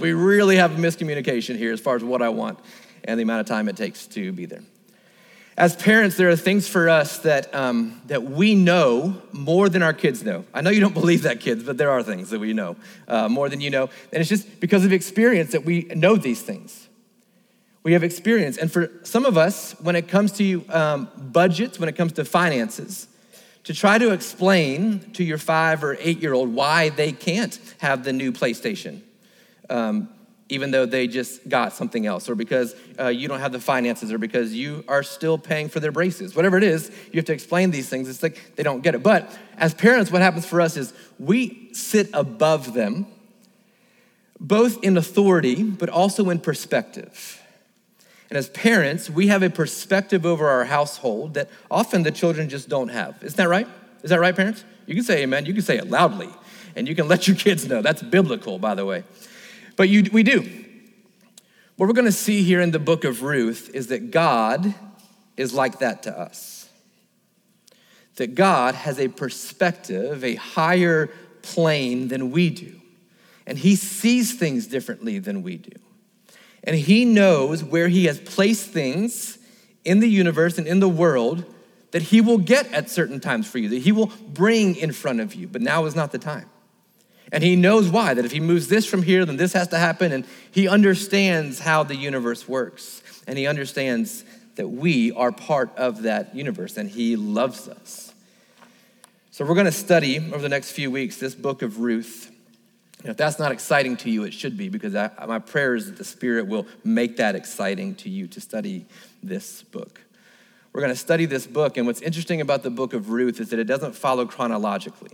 we 0.01 0.13
really 0.13 0.57
have 0.57 0.77
a 0.77 0.83
miscommunication 0.83 1.57
here 1.57 1.73
as 1.73 1.79
far 1.79 1.95
as 1.95 2.03
what 2.03 2.23
I 2.23 2.29
want 2.29 2.59
and 3.05 3.21
the 3.21 3.23
amount 3.23 3.43
of 3.43 3.47
time 3.47 3.69
it 3.69 3.77
takes 3.77 4.09
to 4.09 4.33
be 4.33 4.47
there. 4.47 4.65
As 5.57 5.77
parents, 5.77 6.17
there 6.17 6.29
are 6.29 6.35
things 6.35 6.67
for 6.67 6.89
us 6.89 7.19
that, 7.19 7.55
um, 7.55 8.03
that 8.07 8.25
we 8.25 8.57
know 8.57 9.23
more 9.31 9.69
than 9.69 9.85
our 9.85 9.93
kids 9.93 10.25
know. 10.25 10.45
I 10.53 10.61
know 10.61 10.71
you 10.71 10.81
don't 10.81 10.93
believe 10.93 11.23
that, 11.23 11.39
kids, 11.39 11.63
but 11.63 11.79
there 11.79 11.93
are 11.93 12.03
things 12.03 12.31
that 12.31 12.41
we 12.41 12.53
know 12.53 12.75
uh, 13.07 13.29
more 13.29 13.49
than 13.49 13.61
you 13.61 13.71
know. 13.71 13.89
And 14.13 14.21
it's 14.21 14.29
just 14.29 14.59
because 14.59 14.85
of 14.85 14.93
experience 14.93 15.53
that 15.53 15.65
we 15.65 15.83
know 15.95 16.17
these 16.17 16.43
things. 16.43 16.89
We 17.85 17.93
have 17.93 18.03
experience. 18.03 18.57
And 18.57 18.73
for 18.73 18.91
some 19.05 19.25
of 19.25 19.39
us, 19.39 19.79
when 19.81 19.95
it 19.95 20.09
comes 20.09 20.33
to 20.33 20.65
um, 20.71 21.09
budgets, 21.17 21.79
when 21.79 21.89
it 21.89 21.95
comes 21.95 22.15
to 22.15 22.25
finances, 22.25 23.07
to 23.65 23.75
try 23.75 23.99
to 23.99 24.13
explain 24.13 25.01
to 25.13 25.25
your 25.25 25.39
five 25.39 25.85
or 25.85 25.97
eight 26.01 26.21
year 26.21 26.33
old 26.33 26.55
why 26.55 26.89
they 26.89 27.13
can't 27.13 27.59
have 27.79 28.05
the 28.05 28.13
new 28.13 28.33
PlayStation. 28.33 29.01
Um, 29.69 30.09
even 30.51 30.73
though 30.73 30.85
they 30.85 31.07
just 31.07 31.49
got 31.49 31.73
something 31.73 32.07
else, 32.07 32.29
or 32.29 32.35
because 32.35 32.75
uh, 32.99 33.07
you 33.07 33.29
don't 33.29 33.39
have 33.39 33.53
the 33.53 33.61
finances, 33.61 34.13
or 34.13 34.19
because 34.19 34.53
you 34.53 34.85
are 34.89 35.05
still 35.05 35.39
paying 35.39 35.69
for 35.69 35.79
their 35.79 35.93
braces. 35.93 36.35
Whatever 36.35 36.57
it 36.57 36.65
is, 36.65 36.91
you 37.13 37.19
have 37.19 37.25
to 37.27 37.33
explain 37.33 37.71
these 37.71 37.89
things. 37.89 38.09
It's 38.09 38.23
like 38.23 38.57
they 38.57 38.65
don't 38.65 38.83
get 38.83 38.97
it. 38.97 39.03
But 39.03 39.31
as 39.57 39.75
parents, 39.75 40.11
what 40.11 40.23
happens 40.23 40.45
for 40.45 40.61
us 40.61 40.77
is 40.77 40.93
we 41.21 41.73
sit 41.73 42.11
above 42.13 42.75
them, 42.75 43.07
both 44.41 44.83
in 44.83 44.97
authority, 44.97 45.63
but 45.63 45.89
also 45.89 46.31
in 46.31 46.41
perspective. 46.41 47.40
And 48.31 48.39
as 48.39 48.49
parents, 48.49 49.11
we 49.11 49.27
have 49.27 49.43
a 49.43 49.51
perspective 49.51 50.25
over 50.25 50.49
our 50.49 50.65
household 50.65 51.35
that 51.35 51.51
often 51.69 52.05
the 52.05 52.13
children 52.13 52.49
just 52.49 52.69
don't 52.69 52.89
have. 52.89 53.17
Isn't 53.23 53.37
that 53.37 53.49
right? 53.49 53.67
Is 54.05 54.11
that 54.11 54.21
right, 54.21 54.35
parents? 54.35 54.65
You 54.87 54.95
can 54.95 55.03
say 55.05 55.23
amen. 55.23 55.47
You 55.47 55.53
can 55.53 55.63
say 55.63 55.77
it 55.77 55.91
loudly, 55.91 56.29
and 56.77 56.89
you 56.89 56.95
can 56.95 57.09
let 57.09 57.27
your 57.27 57.37
kids 57.37 57.67
know. 57.67 57.83
That's 57.83 58.03
biblical, 58.03 58.59
by 58.59 58.75
the 58.75 58.87
way. 58.87 59.03
But 59.77 59.89
you, 59.89 60.09
we 60.13 60.23
do. 60.23 60.49
What 61.77 61.89
we're 61.89 61.95
going 61.95 62.05
to 62.05 62.13
see 62.13 62.43
here 62.43 62.61
in 62.61 62.71
the 62.71 62.79
book 62.79 63.05
of 63.05 63.23
Ruth 63.23 63.71
is 63.75 63.89
that 63.89 64.11
God 64.11 64.75
is 65.37 65.53
like 65.53 65.81
that 65.81 66.05
to 66.05 66.17
us. 66.17 66.69
That 68.17 68.35
God 68.35 68.75
has 68.75 69.01
a 69.01 69.09
perspective, 69.09 70.23
a 70.23 70.35
higher 70.37 71.09
plane 71.43 72.09
than 72.09 72.31
we 72.31 72.51
do. 72.51 72.81
And 73.47 73.59
He 73.59 73.75
sees 73.75 74.39
things 74.39 74.67
differently 74.67 75.19
than 75.19 75.43
we 75.43 75.57
do. 75.57 75.73
And 76.65 76.77
He 76.77 77.05
knows 77.05 77.65
where 77.65 77.89
He 77.89 78.05
has 78.07 78.19
placed 78.21 78.71
things 78.71 79.39
in 79.85 80.01
the 80.01 80.09
universe 80.09 80.59
and 80.59 80.67
in 80.67 80.81
the 80.81 80.89
world 80.89 81.45
that 81.93 82.03
He 82.03 82.21
will 82.21 82.39
get 82.39 82.71
at 82.73 82.91
certain 82.91 83.21
times 83.21 83.47
for 83.47 83.59
you, 83.59 83.69
that 83.71 83.83
He 83.83 83.93
will 83.93 84.13
bring 84.29 84.77
in 84.77 84.93
front 84.93 85.21
of 85.21 85.35
you. 85.35 85.47
But 85.47 85.63
now 85.63 85.85
is 85.87 85.97
not 85.97 86.13
the 86.13 86.19
time. 86.19 86.49
And 87.33 87.45
he 87.45 87.57
knows 87.57 87.89
why, 87.89 88.15
that 88.15 88.25
if 88.25 88.33
he 88.33 88.41
moves 88.41 88.69
this 88.69 88.87
from 88.87 89.03
here, 89.03 89.25
then 89.25 89.37
this 89.37 89.53
has 89.53 89.69
to 89.69 89.79
happen. 89.79 90.13
And 90.13 90.27
he 90.51 90.69
understands 90.69 91.61
how 91.61 91.85
the 91.85 91.95
universe 91.95 92.49
works. 92.49 93.03
And 93.27 93.39
he 93.39 93.47
understands 93.47 94.25
that 94.57 94.69
we 94.69 95.13
are 95.13 95.31
part 95.31 95.77
of 95.77 96.03
that 96.03 96.35
universe 96.35 96.77
and 96.77 96.91
he 96.91 97.17
loves 97.17 97.69
us. 97.69 98.13
So 99.31 99.45
we're 99.45 99.55
going 99.55 99.67
to 99.67 99.73
study 99.73 100.19
over 100.19 100.39
the 100.39 100.49
next 100.49 100.73
few 100.73 100.91
weeks 100.91 101.17
this 101.17 101.35
book 101.35 101.63
of 101.63 101.79
Ruth. 101.79 102.30
If 103.05 103.17
that's 103.17 103.39
not 103.39 103.51
exciting 103.51 103.97
to 103.99 104.11
you, 104.11 104.25
it 104.25 104.35
should 104.35 104.57
be 104.57 104.69
because 104.69 104.95
I, 104.95 105.11
my 105.27 105.39
prayer 105.39 105.75
is 105.75 105.87
that 105.87 105.97
the 105.97 106.05
Spirit 106.05 106.47
will 106.47 106.67
make 106.85 107.17
that 107.17 107.35
exciting 107.35 107.95
to 107.97 108.11
you 108.11 108.27
to 108.29 108.41
study 108.41 108.87
this 109.23 109.63
book. 109.63 110.01
We're 110.73 110.83
going 110.83 110.93
to 110.93 110.99
study 110.99 111.27
this 111.27 111.47
book, 111.47 111.77
and 111.77 111.87
what's 111.87 112.01
interesting 112.01 112.41
about 112.41 112.63
the 112.63 112.71
book 112.71 112.93
of 112.93 113.11
Ruth 113.11 113.41
is 113.41 113.51
that 113.51 113.59
it 113.59 113.65
doesn't 113.65 113.95
follow 113.95 114.27
chronologically. 114.27 115.11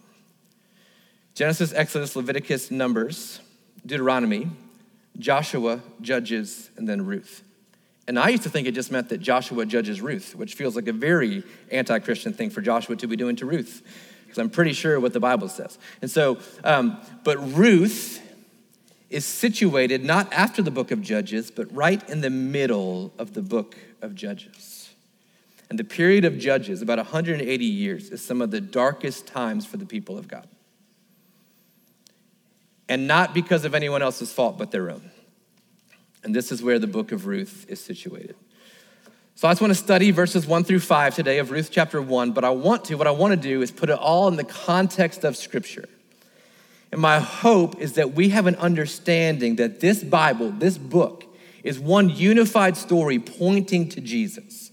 Genesis, 1.35 1.73
Exodus, 1.73 2.17
Leviticus, 2.17 2.71
Numbers, 2.71 3.40
Deuteronomy, 3.85 4.49
Joshua, 5.19 5.81
Judges, 6.00 6.71
and 6.76 6.88
then 6.88 7.07
Ruth. 7.07 7.43
And 8.09 8.19
I 8.19 8.28
used 8.28 8.43
to 8.45 8.50
think 8.50 8.69
it 8.69 8.73
just 8.73 8.93
meant 8.93 9.09
that 9.09 9.19
Joshua 9.19 9.66
judges 9.66 10.00
Ruth, 10.00 10.35
which 10.37 10.55
feels 10.55 10.76
like 10.76 10.88
a 10.88 10.93
very 10.93 11.43
anti 11.71 11.99
Christian 11.99 12.33
thing 12.33 12.50
for 12.50 12.61
Joshua 12.61 12.97
to 12.97 13.07
be 13.07 13.16
doing 13.16 13.37
to 13.37 13.47
Ruth, 13.47 13.83
because 14.37 14.45
I'm 14.45 14.50
pretty 14.50 14.75
sure 14.75 15.00
what 15.00 15.12
the 15.14 15.21
Bible 15.21 15.49
says. 15.49 15.78
And 16.02 16.11
so, 16.11 16.38
um, 16.62 16.99
but 17.25 17.38
Ruth 17.55 18.21
is 19.09 19.25
situated 19.25 20.05
not 20.05 20.31
after 20.33 20.62
the 20.62 20.71
book 20.71 20.90
of 20.90 21.00
Judges, 21.00 21.50
but 21.50 21.73
right 21.75 22.07
in 22.11 22.21
the 22.21 22.31
middle 22.31 23.14
of 23.19 23.33
the 23.33 23.40
book 23.40 23.76
of 24.02 24.14
Judges. 24.14 24.90
And 25.71 25.78
the 25.78 25.85
period 25.85 26.25
of 26.25 26.38
Judges, 26.38 26.83
about 26.83 26.99
180 26.99 27.64
years, 27.64 28.11
is 28.11 28.23
some 28.23 28.43
of 28.43 28.50
the 28.50 28.61
darkest 28.61 29.26
times 29.26 29.64
for 29.64 29.78
the 29.78 29.87
people 29.87 30.19
of 30.19 30.28
God 30.28 30.47
and 32.88 33.09
not 33.09 33.35
because 33.35 33.64
of 33.64 33.75
anyone 33.75 34.02
else's 34.02 34.33
fault 34.33 34.59
but 34.59 34.71
their 34.71 34.90
own. 34.90 35.11
And 36.23 36.35
this 36.35 36.52
is 36.52 36.62
where 36.62 36.78
the 36.78 36.87
book 36.87 37.11
of 37.11 37.26
Ruth 37.26 37.64
is 37.69 37.81
situated. 37.81 38.37
So 39.38 39.47
I 39.47 39.50
just 39.50 39.61
want 39.61 39.71
to 39.71 39.78
study 39.78 40.12
verses 40.12 40.47
1 40.47 40.64
through 40.64 40.81
5 40.81 41.14
today 41.14 41.40
of 41.40 41.50
Ruth 41.50 41.69
chapter 41.71 42.00
1, 42.00 42.33
but 42.33 42.43
I 42.43 42.49
want 42.49 42.87
to, 42.87 42.95
what 42.95 43.07
I 43.07 43.11
want 43.11 43.33
to 43.33 43.37
do 43.37 43.61
is 43.61 43.71
put 43.71 43.90
it 43.90 43.99
all 43.99 44.28
in 44.28 44.37
the 44.37 44.45
context 44.45 45.25
of 45.25 45.37
Scripture. 45.37 45.90
And 46.90 47.02
my 47.02 47.19
hope 47.19 47.78
is 47.78 47.93
that 47.95 48.14
we 48.14 48.31
have 48.31 48.47
an 48.47 48.55
understanding 48.55 49.57
that 49.57 49.81
this 49.81 50.02
Bible, 50.02 50.52
this 50.52 50.78
book, 50.78 51.26
is 51.62 51.78
one 51.78 52.09
unified 52.09 52.78
story 52.78 53.19
pointing 53.19 53.90
to 53.90 54.00
Jesus. 54.00 54.71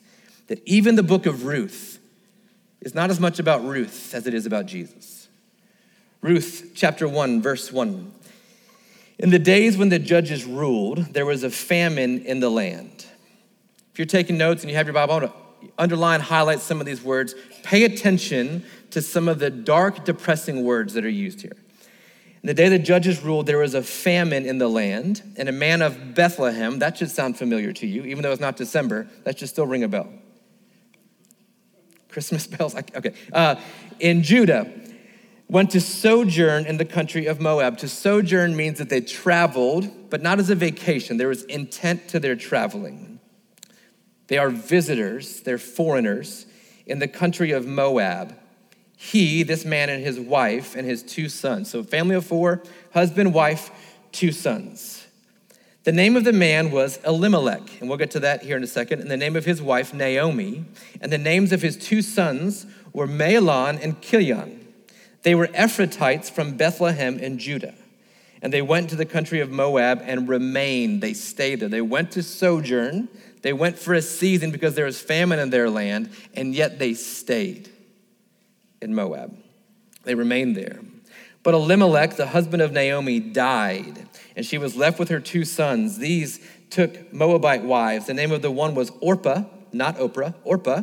That 0.48 0.65
even 0.65 0.96
the 0.96 1.03
book 1.03 1.25
of 1.25 1.43
Ruth 1.43 2.00
is 2.79 2.96
not 2.96 3.10
as 3.10 3.20
much 3.20 3.39
about 3.39 3.65
Ruth 3.65 4.15
as 4.15 4.27
it 4.27 4.34
is 4.34 4.46
about 4.46 4.65
Jesus. 4.65 5.27
Ruth 6.22 6.72
chapter 6.74 7.05
1, 7.05 7.41
verse 7.41 7.70
1. 7.70 8.13
In 9.20 9.29
the 9.29 9.39
days 9.39 9.75
when 9.75 9.89
the 9.89 10.00
judges 10.00 10.46
ruled, 10.46 11.00
there 11.13 11.25
was 11.25 11.43
a 11.43 11.50
famine 11.50 12.22
in 12.22 12.39
the 12.39 12.50
land. 12.50 12.92
If 13.93 14.00
you're 14.00 14.07
taking 14.07 14.39
notes 14.39 14.63
and 14.63 14.71
you 14.71 14.75
have 14.75 14.88
your 14.88 14.95
Bible, 14.95 15.13
I 15.13 15.19
want 15.19 15.31
to 15.31 15.71
underline, 15.77 16.19
highlight 16.19 16.62
some 16.62 16.79
of 16.79 16.88
these 16.88 17.03
words. 17.03 17.35
Pay 17.62 17.83
attention 17.83 18.65
to 18.89 19.03
some 19.03 19.27
of 19.27 19.38
the 19.38 19.51
dark, 19.51 20.03
depressing 20.03 20.63
words 20.63 20.95
that 20.95 21.05
are 21.05 21.09
used 21.09 21.41
here. 21.41 21.55
In 22.41 22.47
the 22.47 22.55
day 22.55 22.69
the 22.69 22.79
judges 22.79 23.23
ruled, 23.23 23.45
there 23.45 23.59
was 23.59 23.75
a 23.75 23.83
famine 23.83 24.47
in 24.47 24.57
the 24.57 24.67
land, 24.67 25.21
and 25.38 25.47
a 25.47 25.51
man 25.51 25.83
of 25.83 26.15
Bethlehem, 26.15 26.79
that 26.79 26.97
should 26.97 27.12
sound 27.12 27.38
familiar 27.38 27.71
to 27.71 27.85
you, 27.85 28.03
even 28.05 28.23
though 28.23 28.31
it's 28.31 28.41
not 28.41 28.57
December, 28.57 29.07
that 29.25 29.38
should 29.38 29.50
still 29.50 29.67
ring 29.67 29.83
a 29.83 29.88
bell. 29.88 30.09
Christmas 32.09 32.47
bells? 32.57 32.75
Okay. 32.75 33.13
Uh, 33.31 33.57
in 34.00 34.23
Judah 34.23 34.71
went 35.50 35.69
to 35.69 35.79
sojourn 35.79 36.65
in 36.65 36.77
the 36.77 36.85
country 36.85 37.27
of 37.27 37.39
Moab. 37.39 37.77
To 37.77 37.88
sojourn 37.88 38.55
means 38.55 38.79
that 38.79 38.89
they 38.89 39.01
traveled, 39.01 40.09
but 40.09 40.23
not 40.23 40.39
as 40.39 40.50
a 40.50 40.55
vacation. 40.55 41.17
There 41.17 41.27
was 41.27 41.43
intent 41.43 42.07
to 42.09 42.19
their 42.19 42.35
traveling. 42.35 43.12
They 44.27 44.38
are 44.38 44.50
visitors, 44.50 45.42
they're 45.42 45.58
foreigners 45.58 46.46
in 46.86 47.00
the 47.00 47.08
country 47.08 47.51
of 47.51 47.65
Moab. 47.68 48.36
He, 48.98 49.44
this 49.44 49.65
man, 49.65 49.89
and 49.89 50.03
his 50.03 50.20
wife 50.20 50.75
and 50.75 50.88
his 50.88 51.03
two 51.03 51.27
sons. 51.27 51.70
So, 51.70 51.84
family 51.84 52.15
of 52.15 52.25
four, 52.25 52.63
husband, 52.94 53.34
wife, 53.34 53.70
two 54.12 54.32
sons. 54.32 55.06
The 55.84 55.92
name 55.92 56.15
of 56.15 56.24
the 56.24 56.32
man 56.32 56.72
was 56.72 56.98
Elimelech, 57.06 57.82
and 57.82 57.89
we'll 57.89 57.98
get 57.98 58.12
to 58.12 58.22
that 58.22 58.44
here 58.44 58.56
in 58.56 58.63
a 58.63 58.68
second. 58.68 59.01
And 59.01 59.12
the 59.12 59.18
name 59.18 59.36
of 59.36 59.44
his 59.44 59.62
wife, 59.62 59.94
Naomi. 59.94 60.63
And 61.01 61.12
the 61.12 61.18
names 61.18 61.51
of 61.51 61.62
his 61.62 61.75
two 61.75 62.01
sons 62.01 62.65
were 62.94 63.08
Mahlon 63.08 63.84
and 63.84 64.00
Chilion. 64.01 64.65
They 65.24 65.36
were 65.36 65.48
Ephrathites 65.48 66.32
from 66.32 66.56
Bethlehem 66.56 67.20
in 67.20 67.38
Judah. 67.38 67.74
And 68.42 68.53
they 68.53 68.62
went 68.62 68.89
to 68.92 68.96
the 68.96 69.06
country 69.06 69.42
of 69.42 69.51
Moab 69.51 70.01
and 70.06 70.30
remained. 70.30 71.01
They 71.01 71.13
stayed 71.13 71.60
there. 71.60 71.70
They 71.70 71.82
went 71.82 72.12
to 72.12 72.24
sojourn. 72.24 73.10
They 73.43 73.53
went 73.53 73.77
for 73.77 73.93
a 73.93 74.01
season 74.01 74.50
because 74.50 74.73
there 74.73 74.85
was 74.85 75.00
famine 75.00 75.38
in 75.38 75.51
their 75.51 75.69
land, 75.69 76.09
and 76.33 76.55
yet 76.55 76.79
they 76.79 76.95
stayed 76.95 77.69
in 78.81 78.95
Moab. 78.95 79.38
They 80.03 80.15
remained 80.15 80.57
there. 80.57 80.79
But 81.43 81.53
Elimelech, 81.53 82.15
the 82.15 82.27
husband 82.27 82.62
of 82.62 82.71
Naomi, 82.71 83.19
died, 83.19 84.07
and 84.35 84.45
she 84.45 84.57
was 84.57 84.75
left 84.75 84.97
with 84.97 85.09
her 85.09 85.19
two 85.19 85.45
sons. 85.45 86.00
These 86.00 86.39
took 86.71 87.13
Moabite 87.13 87.63
wives. 87.63 88.07
The 88.07 88.15
name 88.15 88.31
of 88.31 88.41
the 88.41 88.50
one 88.50 88.73
was 88.73 88.91
Orpah, 89.01 89.43
not 89.71 89.97
Oprah, 89.97 90.33
Orpah, 90.43 90.81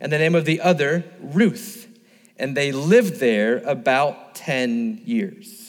and 0.00 0.12
the 0.12 0.18
name 0.18 0.36
of 0.36 0.44
the 0.44 0.60
other, 0.60 1.04
Ruth 1.20 1.88
and 2.42 2.56
they 2.56 2.72
lived 2.72 3.20
there 3.20 3.58
about 3.58 4.34
10 4.34 5.02
years. 5.04 5.61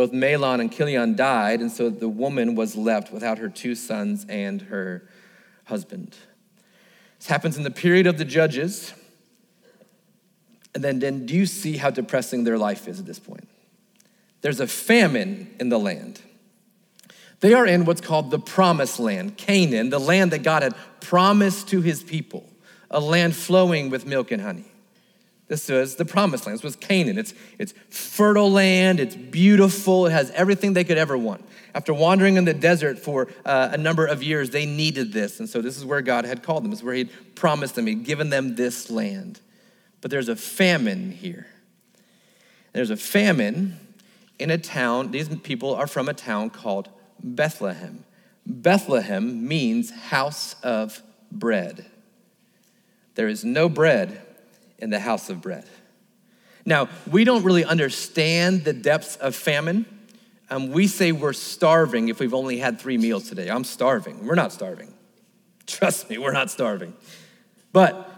Both 0.00 0.12
Mahlon 0.12 0.62
and 0.62 0.72
Chilion 0.72 1.14
died, 1.14 1.60
and 1.60 1.70
so 1.70 1.90
the 1.90 2.08
woman 2.08 2.54
was 2.54 2.74
left 2.74 3.12
without 3.12 3.36
her 3.36 3.50
two 3.50 3.74
sons 3.74 4.24
and 4.30 4.62
her 4.62 5.06
husband. 5.64 6.16
This 7.18 7.26
happens 7.26 7.58
in 7.58 7.64
the 7.64 7.70
period 7.70 8.06
of 8.06 8.16
the 8.16 8.24
judges. 8.24 8.94
And 10.74 10.82
then, 10.82 11.00
then 11.00 11.26
do 11.26 11.36
you 11.36 11.44
see 11.44 11.76
how 11.76 11.90
depressing 11.90 12.44
their 12.44 12.56
life 12.56 12.88
is 12.88 12.98
at 12.98 13.04
this 13.04 13.18
point? 13.18 13.46
There's 14.40 14.58
a 14.58 14.66
famine 14.66 15.54
in 15.60 15.68
the 15.68 15.78
land. 15.78 16.22
They 17.40 17.52
are 17.52 17.66
in 17.66 17.84
what's 17.84 18.00
called 18.00 18.30
the 18.30 18.38
promised 18.38 19.00
land, 19.00 19.36
Canaan, 19.36 19.90
the 19.90 20.00
land 20.00 20.30
that 20.30 20.42
God 20.42 20.62
had 20.62 20.74
promised 21.02 21.68
to 21.68 21.82
his 21.82 22.02
people, 22.02 22.48
a 22.90 23.00
land 23.00 23.36
flowing 23.36 23.90
with 23.90 24.06
milk 24.06 24.30
and 24.30 24.40
honey. 24.40 24.69
This 25.50 25.68
was 25.68 25.96
the 25.96 26.04
promised 26.04 26.46
land. 26.46 26.58
This 26.58 26.62
was 26.62 26.76
Canaan. 26.76 27.18
It's, 27.18 27.34
it's 27.58 27.74
fertile 27.88 28.52
land, 28.52 29.00
it's 29.00 29.16
beautiful, 29.16 30.06
it 30.06 30.12
has 30.12 30.30
everything 30.30 30.74
they 30.74 30.84
could 30.84 30.96
ever 30.96 31.18
want. 31.18 31.44
After 31.74 31.92
wandering 31.92 32.36
in 32.36 32.44
the 32.44 32.54
desert 32.54 33.00
for 33.00 33.26
uh, 33.44 33.70
a 33.72 33.76
number 33.76 34.06
of 34.06 34.22
years, 34.22 34.50
they 34.50 34.64
needed 34.64 35.12
this. 35.12 35.40
And 35.40 35.48
so 35.48 35.60
this 35.60 35.76
is 35.76 35.84
where 35.84 36.02
God 36.02 36.24
had 36.24 36.44
called 36.44 36.62
them. 36.62 36.70
This 36.70 36.78
is 36.78 36.84
where 36.84 36.94
He'd 36.94 37.10
promised 37.34 37.74
them. 37.74 37.88
He'd 37.88 38.04
given 38.04 38.30
them 38.30 38.54
this 38.54 38.90
land. 38.90 39.40
But 40.00 40.12
there's 40.12 40.28
a 40.28 40.36
famine 40.36 41.10
here. 41.10 41.48
There's 42.72 42.90
a 42.90 42.96
famine 42.96 43.76
in 44.38 44.52
a 44.52 44.58
town. 44.58 45.10
These 45.10 45.30
people 45.38 45.74
are 45.74 45.88
from 45.88 46.08
a 46.08 46.14
town 46.14 46.50
called 46.50 46.88
Bethlehem. 47.24 48.04
Bethlehem 48.46 49.48
means 49.48 49.90
house 49.90 50.54
of 50.62 51.02
bread. 51.32 51.86
There 53.16 53.26
is 53.26 53.44
no 53.44 53.68
bread 53.68 54.22
in 54.80 54.90
the 54.90 55.00
house 55.00 55.30
of 55.30 55.40
bread. 55.40 55.64
Now, 56.64 56.88
we 57.10 57.24
don't 57.24 57.42
really 57.42 57.64
understand 57.64 58.64
the 58.64 58.72
depths 58.72 59.16
of 59.16 59.34
famine. 59.34 59.86
Um, 60.50 60.70
we 60.70 60.86
say 60.86 61.12
we're 61.12 61.32
starving 61.32 62.08
if 62.08 62.20
we've 62.20 62.34
only 62.34 62.58
had 62.58 62.80
three 62.80 62.98
meals 62.98 63.28
today. 63.28 63.48
I'm 63.48 63.64
starving. 63.64 64.26
We're 64.26 64.34
not 64.34 64.52
starving. 64.52 64.92
Trust 65.66 66.10
me, 66.10 66.18
we're 66.18 66.32
not 66.32 66.50
starving. 66.50 66.94
But 67.72 68.10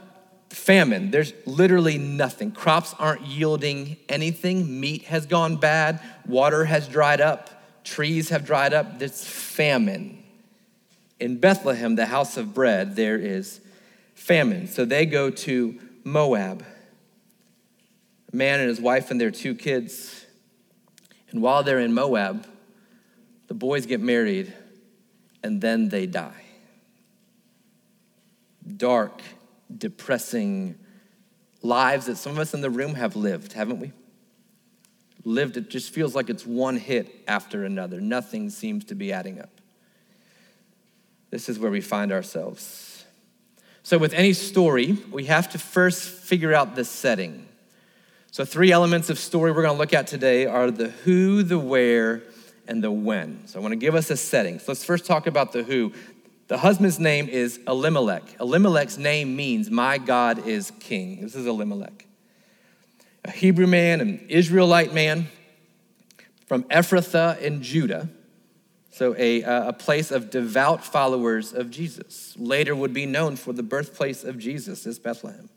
famine, 0.49 1.11
there's 1.11 1.35
literally 1.45 1.99
nothing. 1.99 2.53
Crops 2.53 2.95
aren't 2.99 3.23
yielding 3.23 3.97
anything. 4.09 4.81
Meat 4.81 5.05
has 5.05 5.27
gone 5.27 5.57
bad. 5.57 6.01
Water 6.27 6.65
has 6.65 6.89
dried 6.89 7.21
up. 7.21 7.51
Trees 7.85 8.31
have 8.31 8.47
dried 8.47 8.73
up. 8.73 8.99
There's 8.99 9.25
famine. 9.25 10.23
In 11.21 11.39
Bethlehem, 11.39 11.95
the 11.97 12.07
house 12.07 12.37
of 12.37 12.55
bread, 12.55 12.97
there 12.97 13.19
is 13.19 13.61
famine. 14.15 14.67
So 14.69 14.85
they 14.85 15.05
go 15.05 15.31
to 15.31 15.79
Moab. 16.05 16.65
A 18.33 18.37
man 18.37 18.61
and 18.61 18.69
his 18.69 18.81
wife 18.81 19.11
and 19.11 19.21
their 19.21 19.31
two 19.31 19.55
kids. 19.55 20.27
And 21.31 21.43
while 21.43 21.63
they're 21.63 21.81
in 21.81 21.95
Moab, 21.95 22.47
the 23.49 23.55
boys 23.55 23.87
get 23.87 24.01
married 24.01 24.53
and 25.43 25.61
then 25.61 25.89
they 25.89 26.07
die. 26.07 26.45
Dark, 28.77 29.23
depressing 29.77 30.79
lives 31.63 32.07
that 32.07 32.17
some 32.17 32.33
of 32.33 32.39
us 32.39 32.55
in 32.55 32.61
the 32.61 32.71
room 32.71 32.95
have 32.95 33.17
lived, 33.17 33.53
haven't 33.53 33.81
we? 33.81 33.93
Lived, 35.25 35.57
it 35.57 35.71
just 35.71 35.93
feels 35.93 36.15
like 36.15 36.29
it's 36.29 36.45
one 36.45 36.77
hit 36.77 37.23
after 37.29 37.65
another. 37.65 38.01
Nothing 38.01 38.51
seems 38.51 38.85
to 38.87 38.95
be 38.95 39.13
adding 39.13 39.41
up. 39.41 39.61
This 41.31 41.49
is 41.49 41.59
where 41.59 41.71
we 41.71 41.81
find 41.81 42.13
ourselves. 42.13 42.92
So, 43.85 43.99
with 43.99 44.15
any 44.15 44.33
story, 44.33 44.97
we 45.11 45.25
have 45.25 45.51
to 45.51 45.59
first 45.59 46.09
figure 46.09 46.55
out 46.55 46.77
the 46.77 46.85
setting. 46.85 47.49
So, 48.31 48.45
three 48.45 48.71
elements 48.71 49.11
of 49.11 49.19
story 49.19 49.51
we're 49.51 49.63
going 49.63 49.75
to 49.75 49.79
look 49.79 49.93
at 49.93 50.07
today 50.07 50.47
are 50.47 50.71
the 50.71 50.89
who, 50.89 51.43
the 51.43 51.59
where, 51.59 52.23
and 52.69 52.83
the 52.83 52.93
when. 52.93 53.47
So, 53.49 53.59
I 53.59 53.63
want 53.63 53.73
to 53.73 53.77
give 53.77 53.97
us 53.97 54.09
a 54.11 54.17
setting. 54.17 54.61
So, 54.61 54.67
let's 54.69 54.85
first 54.85 55.05
talk 55.05 55.27
about 55.27 55.53
the 55.53 55.65
who. 55.65 55.93
The 56.47 56.59
husband's 56.59 57.01
name 57.01 57.29
is 57.29 57.59
Elimelech. 57.67 58.23
Elimelech's 58.39 58.99
name 58.99 59.35
means, 59.35 59.69
My 59.69 59.99
God 59.99 60.47
is 60.47 60.71
king. 60.79 61.21
This 61.21 61.35
is 61.35 61.47
Elimelech. 61.47 62.07
A 63.25 63.33
Hebrew 63.33 63.67
man, 63.67 64.01
an 64.01 64.27
Israelite 64.29 64.95
man 64.95 65.27
from 66.47 66.63
Ephrathah 66.65 67.41
in 67.41 67.63
Judah 67.63 68.09
so, 68.93 69.15
a, 69.17 69.41
a 69.41 69.73
place 69.73 70.11
of 70.11 70.29
devout 70.29 70.85
followers 70.85 71.55
of 71.55 71.71
Jesus. 71.71 72.35
Later 72.37 72.77
would 72.77 72.93
be 72.93 73.07
known 73.07 73.37
for 73.37 73.55
the 73.55 73.63
birthplace 73.63 74.23
of 74.23 74.39
Jesus, 74.39 74.85
is 74.85 74.99
Bethlehem. 74.99 75.49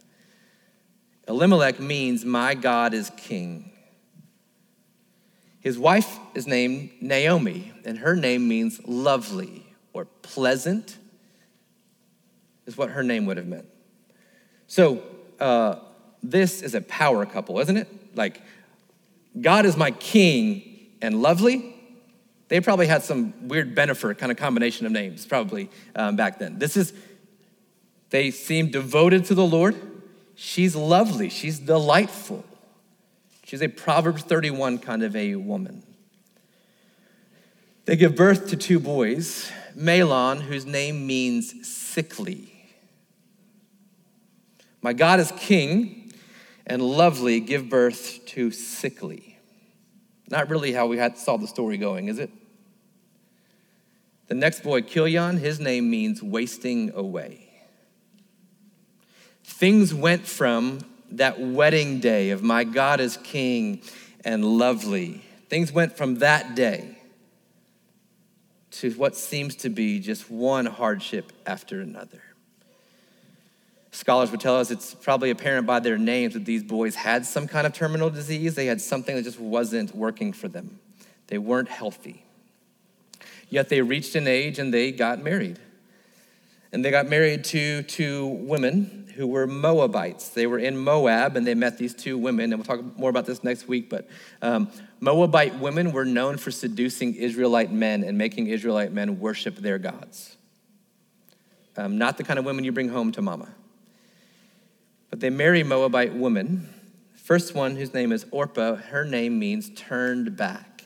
Elimelech 1.27 1.77
means, 1.81 2.23
My 2.23 2.55
God 2.55 2.93
is 2.93 3.11
king. 3.17 3.73
His 5.59 5.77
wife 5.77 6.17
is 6.33 6.47
named 6.47 6.91
Naomi, 7.01 7.73
and 7.83 7.97
her 7.97 8.15
name 8.15 8.47
means 8.47 8.79
lovely 8.85 9.65
or 9.91 10.05
pleasant, 10.05 10.97
is 12.65 12.77
what 12.77 12.91
her 12.91 13.03
name 13.03 13.25
would 13.25 13.35
have 13.35 13.47
meant. 13.47 13.67
So, 14.67 15.03
uh, 15.41 15.79
this 16.23 16.61
is 16.61 16.73
a 16.73 16.79
power 16.79 17.25
couple, 17.25 17.59
isn't 17.59 17.75
it? 17.75 18.15
Like, 18.15 18.41
God 19.41 19.65
is 19.65 19.75
my 19.75 19.91
king 19.91 20.87
and 21.01 21.21
lovely, 21.21 21.74
they 22.47 22.61
probably 22.61 22.87
had 22.87 23.03
some 23.03 23.47
weird 23.47 23.75
Bennifer 23.75 24.17
kind 24.17 24.31
of 24.31 24.37
combination 24.37 24.85
of 24.85 24.91
names, 24.91 25.25
probably 25.25 25.69
um, 25.95 26.15
back 26.15 26.39
then. 26.39 26.59
This 26.59 26.77
is, 26.77 26.93
they 28.11 28.31
seem 28.31 28.69
devoted 28.69 29.25
to 29.25 29.35
the 29.35 29.45
Lord. 29.45 29.75
She's 30.35 30.75
lovely, 30.75 31.29
she's 31.29 31.59
delightful. 31.59 32.45
She's 33.45 33.61
a 33.61 33.67
Proverbs 33.67 34.23
31 34.23 34.79
kind 34.79 35.03
of 35.03 35.15
a 35.15 35.35
woman. 35.35 35.83
They 37.85 37.95
give 37.95 38.15
birth 38.15 38.49
to 38.49 38.57
two 38.57 38.79
boys, 38.79 39.51
Mahlon, 39.77 40.41
whose 40.41 40.65
name 40.65 41.05
means 41.05 41.67
sickly. 41.67 42.51
My 44.81 44.93
God 44.93 45.19
is 45.19 45.31
king, 45.37 46.11
and 46.65 46.81
lovely 46.81 47.39
give 47.39 47.69
birth 47.69 48.25
to 48.27 48.49
sickly. 48.51 49.34
Not 50.29 50.49
really 50.49 50.73
how 50.73 50.87
we 50.87 50.97
had 50.97 51.17
saw 51.17 51.37
the 51.37 51.47
story 51.47 51.77
going, 51.77 52.07
is 52.07 52.19
it? 52.19 52.29
The 54.27 54.35
next 54.35 54.63
boy, 54.63 54.81
Chilion, 54.81 55.37
his 55.37 55.59
name 55.59 55.89
means 55.89 56.23
wasting 56.23 56.91
away. 56.95 57.47
Things 59.43 59.93
went 59.93 60.25
from 60.25 60.79
that 61.11 61.39
wedding 61.39 61.99
day 61.99 62.31
of 62.31 62.41
my 62.41 62.63
God 62.63 62.99
is 62.99 63.17
king 63.17 63.81
and 64.23 64.43
lovely. 64.43 65.21
Things 65.49 65.71
went 65.71 65.95
from 65.95 66.15
that 66.15 66.55
day 66.55 66.97
to 68.71 68.91
what 68.93 69.15
seems 69.15 69.55
to 69.57 69.69
be 69.69 69.99
just 69.99 70.29
one 70.29 70.65
hardship 70.65 71.31
after 71.45 71.79
another. 71.79 72.21
Scholars 73.95 74.29
would 74.31 74.41
tell 74.41 74.57
us 74.57 74.71
it's 74.71 74.93
probably 74.93 75.29
apparent 75.29 75.65
by 75.65 75.79
their 75.79 75.97
names 75.97 76.33
that 76.33 76.43
these 76.43 76.61
boys 76.61 76.95
had 76.95 77.25
some 77.25 77.47
kind 77.47 77.65
of 77.65 77.71
terminal 77.71 78.09
disease. 78.09 78.53
They 78.53 78.65
had 78.65 78.81
something 78.81 79.15
that 79.15 79.23
just 79.23 79.39
wasn't 79.39 79.95
working 79.95 80.33
for 80.33 80.49
them. 80.49 80.81
They 81.27 81.37
weren't 81.37 81.69
healthy. 81.69 82.25
Yet 83.49 83.69
they 83.69 83.81
reached 83.81 84.15
an 84.15 84.27
age 84.27 84.59
and 84.59 84.73
they 84.73 84.91
got 84.91 85.23
married. 85.23 85.59
And 86.73 86.83
they 86.83 86.91
got 86.91 87.07
married 87.07 87.45
to 87.45 87.83
two 87.83 88.27
women 88.27 89.13
who 89.15 89.27
were 89.27 89.47
Moabites. 89.47 90.27
They 90.27 90.45
were 90.45 90.59
in 90.59 90.77
Moab 90.77 91.37
and 91.37 91.47
they 91.47 91.55
met 91.55 91.77
these 91.77 91.95
two 91.95 92.17
women, 92.17 92.51
and 92.51 92.55
we'll 92.55 92.65
talk 92.65 92.97
more 92.97 93.09
about 93.09 93.25
this 93.25 93.45
next 93.45 93.65
week. 93.65 93.89
But 93.89 94.09
um, 94.41 94.69
Moabite 94.99 95.57
women 95.59 95.93
were 95.93 96.03
known 96.03 96.35
for 96.35 96.51
seducing 96.51 97.15
Israelite 97.15 97.71
men 97.71 98.03
and 98.03 98.17
making 98.17 98.47
Israelite 98.47 98.91
men 98.91 99.21
worship 99.21 99.55
their 99.55 99.77
gods. 99.77 100.35
Um, 101.77 101.97
not 101.97 102.17
the 102.17 102.25
kind 102.25 102.37
of 102.37 102.43
women 102.43 102.65
you 102.65 102.73
bring 102.73 102.89
home 102.89 103.13
to 103.13 103.21
mama. 103.21 103.47
But 105.15 105.21
they 105.21 105.29
marry 105.29 105.63
Moabite 105.63 106.13
women. 106.13 106.67
First 107.13 107.55
one, 107.55 107.77
whose 107.77 107.93
name 107.93 108.11
is 108.11 108.25
Orpah, 108.31 108.75
her 108.75 109.05
name 109.05 109.39
means 109.39 109.69
turned 109.73 110.35
back. 110.35 110.83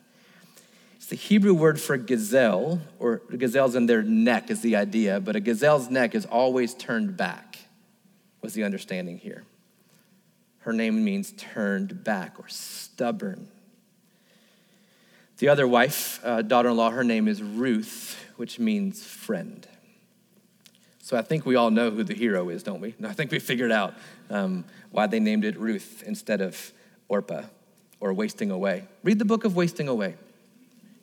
It's 0.97 1.07
the 1.07 1.15
Hebrew 1.15 1.55
word 1.55 1.81
for 1.81 1.97
gazelle, 1.97 2.79
or 2.99 3.23
gazelles 3.35 3.73
in 3.73 3.87
their 3.87 4.03
neck 4.03 4.51
is 4.51 4.61
the 4.61 4.75
idea, 4.75 5.19
but 5.19 5.35
a 5.35 5.39
gazelle's 5.39 5.89
neck 5.89 6.13
is 6.13 6.27
always 6.27 6.75
turned 6.75 7.17
back, 7.17 7.57
was 8.43 8.53
the 8.53 8.63
understanding 8.63 9.17
here. 9.17 9.45
Her 10.59 10.73
name 10.73 11.03
means 11.03 11.33
turned 11.35 12.03
back 12.03 12.39
or 12.39 12.47
stubborn. 12.49 13.47
The 15.39 15.47
other 15.47 15.67
wife, 15.67 16.19
uh, 16.23 16.43
daughter 16.43 16.69
in 16.69 16.77
law, 16.77 16.91
her 16.91 17.03
name 17.03 17.27
is 17.27 17.41
Ruth, 17.41 18.23
which 18.35 18.59
means 18.59 19.03
friend. 19.03 19.67
So 21.09 21.17
I 21.17 21.23
think 21.23 21.43
we 21.43 21.55
all 21.55 21.71
know 21.71 21.89
who 21.89 22.03
the 22.03 22.13
hero 22.13 22.49
is, 22.49 22.61
don't 22.61 22.81
we? 22.81 22.93
I 23.03 23.13
think 23.13 23.31
we 23.31 23.39
figured 23.39 23.71
out 23.71 23.95
um, 24.29 24.63
why 24.91 25.07
they 25.07 25.19
named 25.19 25.43
it 25.43 25.57
Ruth 25.57 26.03
instead 26.05 26.39
of 26.39 26.71
Orpah 27.07 27.45
or 27.99 28.13
Wasting 28.13 28.51
Away. 28.51 28.83
Read 29.01 29.17
the 29.17 29.25
book 29.25 29.43
of 29.43 29.55
Wasting 29.55 29.87
Away. 29.87 30.13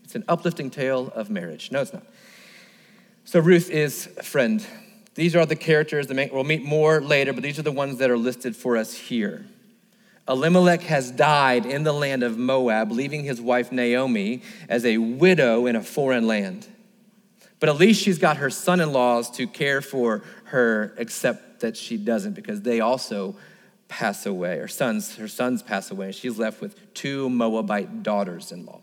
It's 0.04 0.14
an 0.14 0.22
uplifting 0.28 0.70
tale 0.70 1.10
of 1.16 1.28
marriage. 1.28 1.72
No, 1.72 1.80
it's 1.80 1.92
not. 1.92 2.04
So 3.25 3.40
Ruth 3.40 3.68
is 3.68 4.08
a 4.16 4.22
friend. 4.22 4.64
These 5.16 5.34
are 5.34 5.44
the 5.44 5.56
characters 5.56 6.06
that 6.06 6.32
we'll 6.32 6.44
meet 6.44 6.62
more 6.62 7.00
later, 7.00 7.32
but 7.32 7.42
these 7.42 7.58
are 7.58 7.62
the 7.62 7.72
ones 7.72 7.98
that 7.98 8.08
are 8.08 8.16
listed 8.16 8.54
for 8.54 8.76
us 8.76 8.94
here. 8.94 9.44
Elimelech 10.28 10.82
has 10.82 11.10
died 11.10 11.66
in 11.66 11.82
the 11.82 11.92
land 11.92 12.22
of 12.22 12.38
Moab, 12.38 12.92
leaving 12.92 13.25
his 13.25 13.40
wife 13.40 13.72
Naomi 13.72 14.42
as 14.68 14.84
a 14.84 14.98
widow 14.98 15.66
in 15.66 15.75
a 15.75 15.82
foreign 15.82 16.28
land. 16.28 16.68
But 17.58 17.68
at 17.68 17.76
least 17.76 18.02
she's 18.02 18.18
got 18.18 18.36
her 18.36 18.50
son 18.50 18.80
in 18.80 18.92
laws 18.92 19.30
to 19.32 19.46
care 19.46 19.80
for 19.80 20.22
her, 20.44 20.94
except 20.98 21.60
that 21.60 21.76
she 21.76 21.96
doesn't 21.96 22.34
because 22.34 22.62
they 22.62 22.80
also 22.80 23.36
pass 23.88 24.26
away. 24.26 24.58
Her 24.58 24.68
sons, 24.68 25.16
her 25.16 25.28
sons 25.28 25.62
pass 25.62 25.90
away, 25.90 26.06
and 26.06 26.14
she's 26.14 26.38
left 26.38 26.60
with 26.60 26.92
two 26.92 27.30
Moabite 27.30 28.02
daughters 28.02 28.52
in 28.52 28.66
law. 28.66 28.80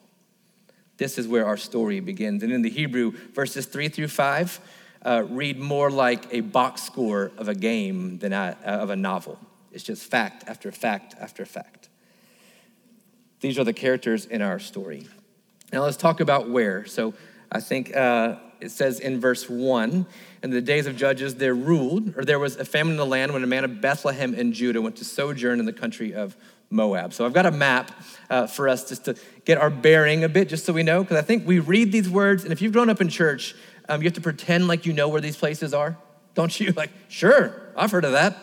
This 0.98 1.18
is 1.18 1.28
where 1.28 1.46
our 1.46 1.58
story 1.58 2.00
begins. 2.00 2.44
And 2.44 2.52
in 2.52 2.62
the 2.62 2.70
Hebrew, 2.70 3.14
verses 3.34 3.66
three 3.66 3.90
through 3.90 4.08
five 4.08 4.60
uh, 5.06 5.24
read 5.30 5.60
more 5.60 5.92
like 5.92 6.34
a 6.34 6.40
box 6.40 6.82
score 6.84 7.32
of 7.38 7.50
a 7.50 7.56
game 7.56 8.20
than 8.20 8.34
a, 8.34 8.58
of 8.64 8.90
a 8.90 8.96
novel. 8.96 9.38
It's 9.72 9.84
just 9.84 10.10
fact 10.10 10.46
after 10.48 10.72
fact 10.72 11.16
after 11.20 11.46
fact. 11.46 11.90
These 13.42 13.60
are 13.60 13.64
the 13.64 13.74
characters 13.74 14.26
in 14.26 14.42
our 14.42 14.60
story. 14.60 15.08
Now 15.74 15.84
let's 15.84 15.98
talk 15.98 16.22
about 16.22 16.50
where. 16.50 16.86
So 16.86 17.14
I 17.52 17.60
think 17.60 17.96
uh, 17.96 18.38
it 18.64 18.72
says 18.72 19.00
in 19.00 19.20
verse 19.20 19.50
1 19.50 20.06
In 20.42 20.50
the 20.50 20.62
days 20.62 20.88
of 20.88 20.96
Judges, 20.96 21.36
there 21.36 21.54
ruled, 21.54 22.18
or 22.18 22.24
there 22.24 22.40
was 22.40 22.56
a 22.56 22.66
famine 22.66 22.94
in 22.94 22.98
the 22.98 23.06
land 23.06 23.34
when 23.34 23.44
a 23.44 23.48
man 23.48 23.64
of 23.64 23.82
Bethlehem 23.82 24.34
in 24.34 24.54
Judah 24.54 24.82
went 24.82 24.96
to 24.98 25.06
sojourn 25.06 25.60
in 25.60 25.66
the 25.66 25.74
country 25.74 26.14
of 26.14 26.36
Moab. 26.70 27.14
So 27.14 27.26
I've 27.26 27.34
got 27.34 27.46
a 27.46 27.52
map 27.52 27.92
uh, 28.30 28.48
for 28.48 28.68
us 28.68 28.90
just 28.90 29.06
to 29.06 29.16
get 29.46 29.58
our 29.58 29.70
bearing 29.70 30.24
a 30.24 30.30
bit, 30.30 30.50
just 30.50 30.66
so 30.66 30.74
we 30.74 30.82
know, 30.82 31.04
because 31.04 31.18
I 31.18 31.22
think 31.22 31.46
we 31.46 31.60
read 31.60 31.92
these 31.92 32.10
words, 32.10 32.44
and 32.44 32.52
if 32.54 32.62
you've 32.62 32.74
grown 32.74 32.90
up 32.90 33.02
in 33.02 33.10
church, 33.10 33.56
um, 33.90 34.02
you 34.02 34.06
have 34.06 34.16
to 34.16 34.22
pretend 34.22 34.68
like 34.68 34.86
you 34.86 34.94
know 34.94 35.10
where 35.10 35.22
these 35.22 35.38
places 35.38 35.74
are, 35.74 35.98
don't 36.34 36.58
you? 36.60 36.74
Like, 36.78 36.92
sure, 37.10 37.62
I've 37.76 37.92
heard 37.92 38.06
of 38.06 38.14
that. 38.14 38.38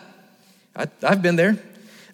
I, 0.75 0.87
have 1.01 1.21
been 1.21 1.35
there. 1.35 1.57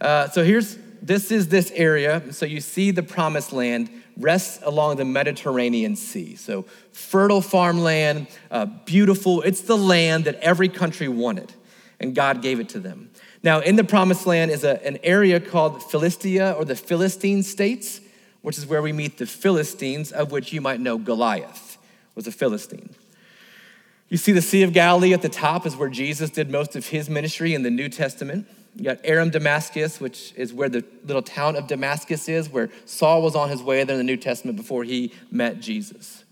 Uh, 0.01 0.29
so 0.29 0.43
here's 0.43 0.77
this 1.01 1.31
is 1.31 1.49
this 1.49 1.71
area. 1.75 2.33
So 2.33 2.45
you 2.45 2.61
see 2.61 2.91
the 2.91 3.03
promised 3.03 3.53
land 3.53 3.89
rests 4.17 4.59
along 4.63 4.97
the 4.97 5.05
Mediterranean 5.05 5.95
Sea. 5.95 6.35
So, 6.35 6.63
fertile 6.91 7.41
farmland, 7.41 8.27
uh, 8.51 8.65
beautiful. 8.65 9.41
It's 9.41 9.61
the 9.61 9.77
land 9.77 10.25
that 10.25 10.35
every 10.35 10.69
country 10.69 11.07
wanted, 11.07 11.53
and 11.99 12.15
God 12.15 12.41
gave 12.41 12.59
it 12.59 12.69
to 12.69 12.79
them. 12.79 13.11
Now, 13.43 13.59
in 13.59 13.75
the 13.75 13.83
promised 13.83 14.25
land 14.25 14.51
is 14.51 14.63
a, 14.63 14.85
an 14.85 14.97
area 15.03 15.39
called 15.39 15.83
Philistia 15.83 16.53
or 16.53 16.65
the 16.65 16.75
Philistine 16.75 17.43
states, 17.43 18.01
which 18.41 18.57
is 18.57 18.65
where 18.65 18.81
we 18.81 18.91
meet 18.91 19.17
the 19.17 19.25
Philistines, 19.25 20.11
of 20.11 20.31
which 20.31 20.51
you 20.51 20.61
might 20.61 20.79
know 20.79 20.97
Goliath 20.97 21.77
was 22.15 22.27
a 22.27 22.31
Philistine. 22.31 22.95
You 24.09 24.17
see 24.17 24.31
the 24.31 24.41
Sea 24.41 24.63
of 24.63 24.73
Galilee 24.73 25.13
at 25.13 25.21
the 25.21 25.29
top 25.29 25.65
is 25.65 25.75
where 25.75 25.89
Jesus 25.89 26.29
did 26.29 26.49
most 26.49 26.75
of 26.75 26.87
his 26.87 27.09
ministry 27.09 27.53
in 27.53 27.63
the 27.63 27.69
New 27.69 27.89
Testament. 27.89 28.47
You 28.77 28.83
got 28.83 28.99
Aram 29.03 29.31
Damascus, 29.31 29.99
which 29.99 30.33
is 30.35 30.53
where 30.53 30.69
the 30.69 30.85
little 31.03 31.23
town 31.23 31.55
of 31.55 31.65
Damascus 31.65 32.29
is, 32.29 32.47
where 32.47 32.69
Saul 32.85 33.23
was 33.23 33.35
on 33.35 33.49
his 33.49 33.63
way 33.63 33.83
there 33.83 33.95
in 33.95 33.97
the 33.97 34.03
New 34.03 34.17
Testament 34.17 34.55
before 34.55 34.83
he 34.83 35.11
met 35.31 35.59
Jesus. 35.59 36.23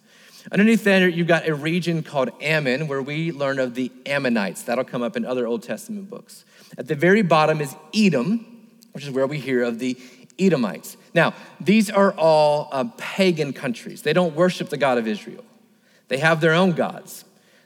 Underneath 0.51 0.83
there, 0.83 1.07
you've 1.07 1.27
got 1.27 1.47
a 1.47 1.55
region 1.55 2.03
called 2.03 2.29
Ammon, 2.39 2.87
where 2.87 3.01
we 3.01 3.31
learn 3.31 3.57
of 3.57 3.73
the 3.73 3.91
Ammonites. 4.05 4.61
That'll 4.61 4.83
come 4.83 5.01
up 5.01 5.17
in 5.17 5.25
other 5.25 5.47
Old 5.47 5.63
Testament 5.63 6.07
books. 6.07 6.45
At 6.77 6.87
the 6.87 6.93
very 6.93 7.23
bottom 7.23 7.61
is 7.61 7.75
Edom, 7.95 8.67
which 8.91 9.05
is 9.05 9.09
where 9.09 9.25
we 9.25 9.39
hear 9.39 9.63
of 9.63 9.79
the 9.79 9.97
Edomites. 10.37 10.97
Now, 11.15 11.33
these 11.59 11.89
are 11.89 12.11
all 12.11 12.69
uh, 12.71 12.85
pagan 12.97 13.53
countries. 13.53 14.03
They 14.03 14.13
don't 14.13 14.35
worship 14.35 14.69
the 14.69 14.77
God 14.77 14.99
of 14.99 15.07
Israel, 15.07 15.43
they 16.09 16.19
have 16.19 16.41
their 16.41 16.53
own 16.53 16.73
gods. 16.73 17.25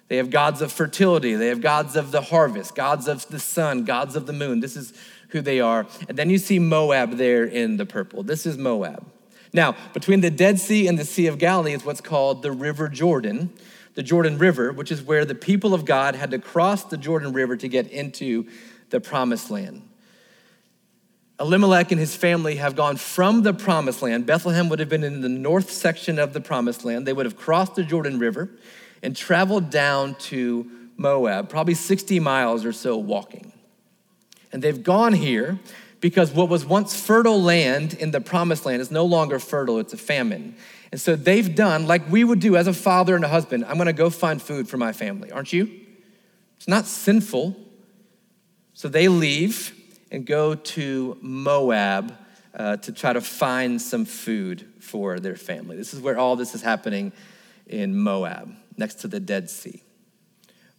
They 0.10 0.18
have 0.18 0.32
gods 0.32 0.62
of 0.62 0.72
fertility. 0.72 1.36
They 1.36 1.48
have 1.48 1.62
gods 1.62 1.96
of 1.96 2.12
the 2.12 2.22
harvest, 2.22 2.76
gods 2.76 3.08
of 3.08 3.28
the 3.28 3.40
sun, 3.40 3.86
gods 3.86 4.16
of 4.16 4.26
the 4.26 4.34
moon. 4.34 4.60
This 4.60 4.76
is 4.76 4.92
who 5.30 5.40
they 5.40 5.60
are. 5.60 5.86
And 6.10 6.18
then 6.18 6.30
you 6.32 6.40
see 6.40 6.60
Moab 6.60 7.18
there 7.18 7.46
in 7.46 7.78
the 7.78 7.86
purple. 7.86 8.24
This 8.24 8.46
is 8.46 8.58
Moab. 8.58 9.06
Now, 9.54 9.76
between 9.94 10.22
the 10.22 10.32
Dead 10.32 10.60
Sea 10.60 10.88
and 10.88 10.98
the 10.98 11.06
Sea 11.06 11.28
of 11.28 11.38
Galilee 11.38 11.74
is 11.74 11.86
what's 11.86 12.02
called 12.02 12.42
the 12.42 12.52
River 12.52 12.88
Jordan, 12.88 13.52
the 13.94 14.04
Jordan 14.04 14.40
River, 14.40 14.72
which 14.72 14.92
is 14.92 15.02
where 15.02 15.26
the 15.26 15.36
people 15.36 15.74
of 15.76 15.86
God 15.86 16.16
had 16.16 16.32
to 16.32 16.40
cross 16.40 16.84
the 16.84 16.98
Jordan 16.98 17.32
River 17.32 17.56
to 17.58 17.68
get 17.68 17.88
into 17.88 18.48
the 18.90 19.00
promised 19.00 19.52
land. 19.52 19.84
Elimelech 21.40 21.92
and 21.92 22.00
his 22.00 22.16
family 22.16 22.56
have 22.56 22.76
gone 22.76 22.98
from 22.98 23.44
the 23.44 23.54
promised 23.54 24.02
land. 24.02 24.26
Bethlehem 24.26 24.70
would 24.70 24.80
have 24.80 24.90
been 24.90 25.04
in 25.04 25.22
the 25.22 25.30
north 25.30 25.72
section 25.72 26.20
of 26.20 26.34
the 26.34 26.42
promised 26.42 26.84
land. 26.84 27.06
They 27.06 27.14
would 27.14 27.26
have 27.26 27.38
crossed 27.38 27.76
the 27.76 27.84
Jordan 27.84 28.20
River 28.20 28.50
and 29.02 29.16
traveled 29.16 29.70
down 29.70 30.16
to 30.16 30.70
Moab, 30.98 31.50
probably 31.50 31.74
60 31.74 32.20
miles 32.20 32.66
or 32.66 32.74
so 32.74 32.98
walking. 32.98 33.54
And 34.52 34.62
they've 34.62 34.84
gone 34.84 35.14
here 35.14 35.60
because 36.02 36.32
what 36.32 36.50
was 36.50 36.66
once 36.66 37.00
fertile 37.00 37.42
land 37.42 37.94
in 37.94 38.12
the 38.12 38.22
promised 38.22 38.66
land 38.66 38.82
is 38.82 38.92
no 38.92 39.06
longer 39.06 39.40
fertile, 39.40 39.80
it's 39.80 39.94
a 39.94 39.98
famine. 39.98 40.56
And 40.92 41.00
so 41.00 41.16
they've 41.16 41.54
done 41.54 41.88
like 41.88 42.10
we 42.10 42.24
would 42.24 42.40
do 42.40 42.56
as 42.56 42.68
a 42.68 42.74
father 42.74 43.16
and 43.16 43.24
a 43.24 43.28
husband 43.28 43.66
I'm 43.66 43.78
gonna 43.78 43.94
go 43.94 44.10
find 44.10 44.42
food 44.42 44.68
for 44.68 44.78
my 44.78 44.92
family, 44.92 45.32
aren't 45.32 45.54
you? 45.54 45.70
It's 46.58 46.68
not 46.68 46.86
sinful. 46.86 47.56
So 48.74 48.90
they 48.90 49.08
leave 49.08 49.76
and 50.12 50.26
go 50.26 50.56
to 50.56 51.18
Moab 51.22 52.14
uh, 52.54 52.78
to 52.78 52.92
try 52.92 53.14
to 53.14 53.22
find 53.22 53.82
some 53.82 54.06
food 54.06 54.66
for 54.80 55.20
their 55.20 55.36
family. 55.36 55.78
This 55.78 55.94
is 55.94 56.02
where 56.02 56.18
all 56.18 56.36
this 56.36 56.56
is 56.56 56.62
happening 56.62 57.12
in 57.68 57.96
Moab 57.96 58.54
next 58.80 58.96
to 58.96 59.08
the 59.08 59.20
Dead 59.20 59.50
Sea. 59.50 59.84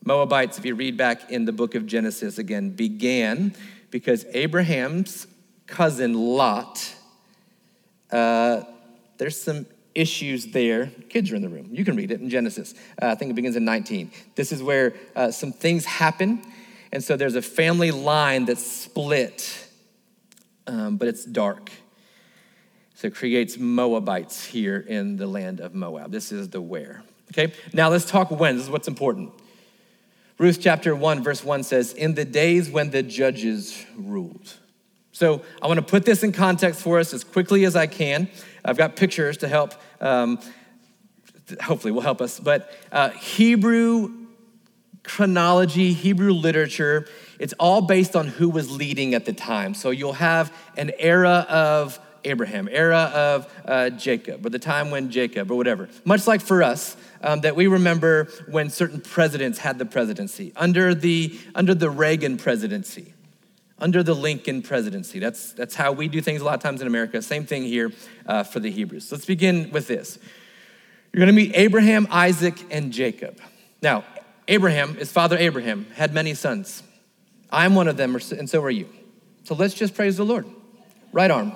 Moabites, 0.04 0.58
if 0.58 0.64
you 0.64 0.74
read 0.74 0.96
back 0.96 1.30
in 1.30 1.44
the 1.44 1.52
book 1.52 1.74
of 1.74 1.86
Genesis 1.86 2.38
again, 2.38 2.70
began 2.70 3.54
because 3.90 4.24
Abraham's 4.32 5.26
cousin 5.66 6.14
Lot, 6.14 6.94
uh, 8.10 8.62
there's 9.18 9.40
some 9.40 9.66
issues 9.94 10.46
there. 10.46 10.86
Kids 11.10 11.30
are 11.30 11.36
in 11.36 11.42
the 11.42 11.48
room. 11.48 11.68
You 11.70 11.84
can 11.84 11.96
read 11.96 12.10
it 12.10 12.20
in 12.20 12.30
Genesis. 12.30 12.74
Uh, 13.00 13.08
I 13.08 13.14
think 13.14 13.30
it 13.30 13.34
begins 13.34 13.56
in 13.56 13.64
19. 13.64 14.10
This 14.34 14.52
is 14.52 14.62
where 14.62 14.94
uh, 15.14 15.30
some 15.30 15.52
things 15.52 15.84
happen. 15.84 16.42
And 16.92 17.04
so 17.04 17.16
there's 17.16 17.36
a 17.36 17.42
family 17.42 17.90
line 17.90 18.46
that's 18.46 18.66
split, 18.66 19.68
um, 20.66 20.96
but 20.96 21.08
it's 21.08 21.24
dark. 21.24 21.70
So 22.94 23.08
it 23.08 23.14
creates 23.14 23.58
Moabites 23.58 24.44
here 24.44 24.78
in 24.78 25.16
the 25.16 25.26
land 25.26 25.60
of 25.60 25.74
Moab. 25.74 26.10
This 26.10 26.32
is 26.32 26.48
the 26.48 26.60
where. 26.60 27.02
Okay, 27.33 27.53
now 27.73 27.88
let's 27.88 28.05
talk 28.05 28.31
when. 28.31 28.57
This 28.57 28.64
is 28.64 28.71
what's 28.71 28.88
important. 28.88 29.33
Ruth 30.38 30.59
chapter 30.61 30.97
1, 30.97 31.23
verse 31.23 31.45
1 31.45 31.62
says, 31.62 31.93
In 31.93 32.14
the 32.14 32.25
days 32.25 32.71
when 32.71 32.90
the 32.90 33.03
judges 33.03 33.85
ruled. 33.97 34.55
So 35.12 35.43
I 35.61 35.66
want 35.66 35.79
to 35.79 35.85
put 35.85 36.05
this 36.05 36.23
in 36.23 36.33
context 36.33 36.81
for 36.81 36.99
us 36.99 37.12
as 37.12 37.25
quickly 37.25 37.64
as 37.64 37.77
I 37.77 37.87
can. 37.87 38.29
I've 38.64 38.77
got 38.77 38.97
pictures 38.97 39.37
to 39.38 39.49
help, 39.49 39.75
um, 40.01 40.40
hopefully, 41.62 41.93
will 41.93 42.01
help 42.01 42.21
us. 42.21 42.40
But 42.40 42.73
uh, 42.90 43.11
Hebrew 43.11 44.21
chronology, 45.03 45.93
Hebrew 45.93 46.33
literature, 46.33 47.07
it's 47.38 47.53
all 47.55 47.83
based 47.83 48.16
on 48.16 48.27
who 48.27 48.49
was 48.49 48.71
leading 48.71 49.14
at 49.14 49.25
the 49.25 49.33
time. 49.33 49.75
So 49.75 49.90
you'll 49.90 50.14
have 50.14 50.53
an 50.77 50.90
era 50.99 51.47
of 51.49 51.99
Abraham, 52.24 52.68
era 52.70 53.11
of 53.14 53.52
uh, 53.64 53.90
Jacob, 53.90 54.44
or 54.44 54.50
the 54.50 54.59
time 54.59 54.90
when 54.90 55.11
Jacob, 55.11 55.50
or 55.50 55.56
whatever. 55.56 55.88
Much 56.04 56.26
like 56.26 56.40
for 56.40 56.62
us, 56.62 56.96
um, 57.22 57.40
that 57.42 57.56
we 57.56 57.66
remember 57.66 58.28
when 58.48 58.70
certain 58.70 59.00
presidents 59.00 59.59
had 59.59 59.78
the 59.78 59.87
presidency. 59.87 60.52
Under 60.56 60.94
the, 60.94 61.38
under 61.54 61.74
the 61.74 61.90
Reagan 61.90 62.37
presidency, 62.37 63.14
under 63.78 64.02
the 64.02 64.14
Lincoln 64.14 64.62
presidency. 64.62 65.18
That's, 65.18 65.52
that's 65.52 65.74
how 65.74 65.92
we 65.92 66.09
do 66.09 66.20
things 66.20 66.40
a 66.40 66.44
lot 66.44 66.54
of 66.54 66.61
times 66.61 66.80
in 66.80 66.87
America. 66.87 67.20
Same 67.22 67.46
thing 67.46 67.62
here 67.62 67.92
uh, 68.26 68.42
for 68.42 68.61
the 68.61 68.70
Hebrews. 68.70 69.11
Let's 69.11 69.24
begin 69.24 69.70
with 69.70 69.87
this. 69.87 70.18
You're 71.12 71.20
going 71.24 71.35
to 71.35 71.42
meet 71.42 71.52
Abraham, 71.56 72.06
Isaac, 72.11 72.54
and 72.70 72.92
Jacob. 72.92 73.40
Now, 73.83 74.04
Abraham, 74.46 74.94
his 74.94 75.11
father 75.11 75.37
Abraham, 75.38 75.87
had 75.94 76.12
many 76.12 76.35
sons. 76.35 76.83
I'm 77.50 77.74
one 77.74 77.88
of 77.88 77.96
them, 77.96 78.14
and 78.14 78.48
so 78.48 78.62
are 78.62 78.70
you. 78.70 78.88
So 79.44 79.54
let's 79.54 79.74
just 79.74 79.94
praise 79.94 80.16
the 80.16 80.24
Lord. 80.24 80.46
Right 81.12 81.30
arm. 81.30 81.52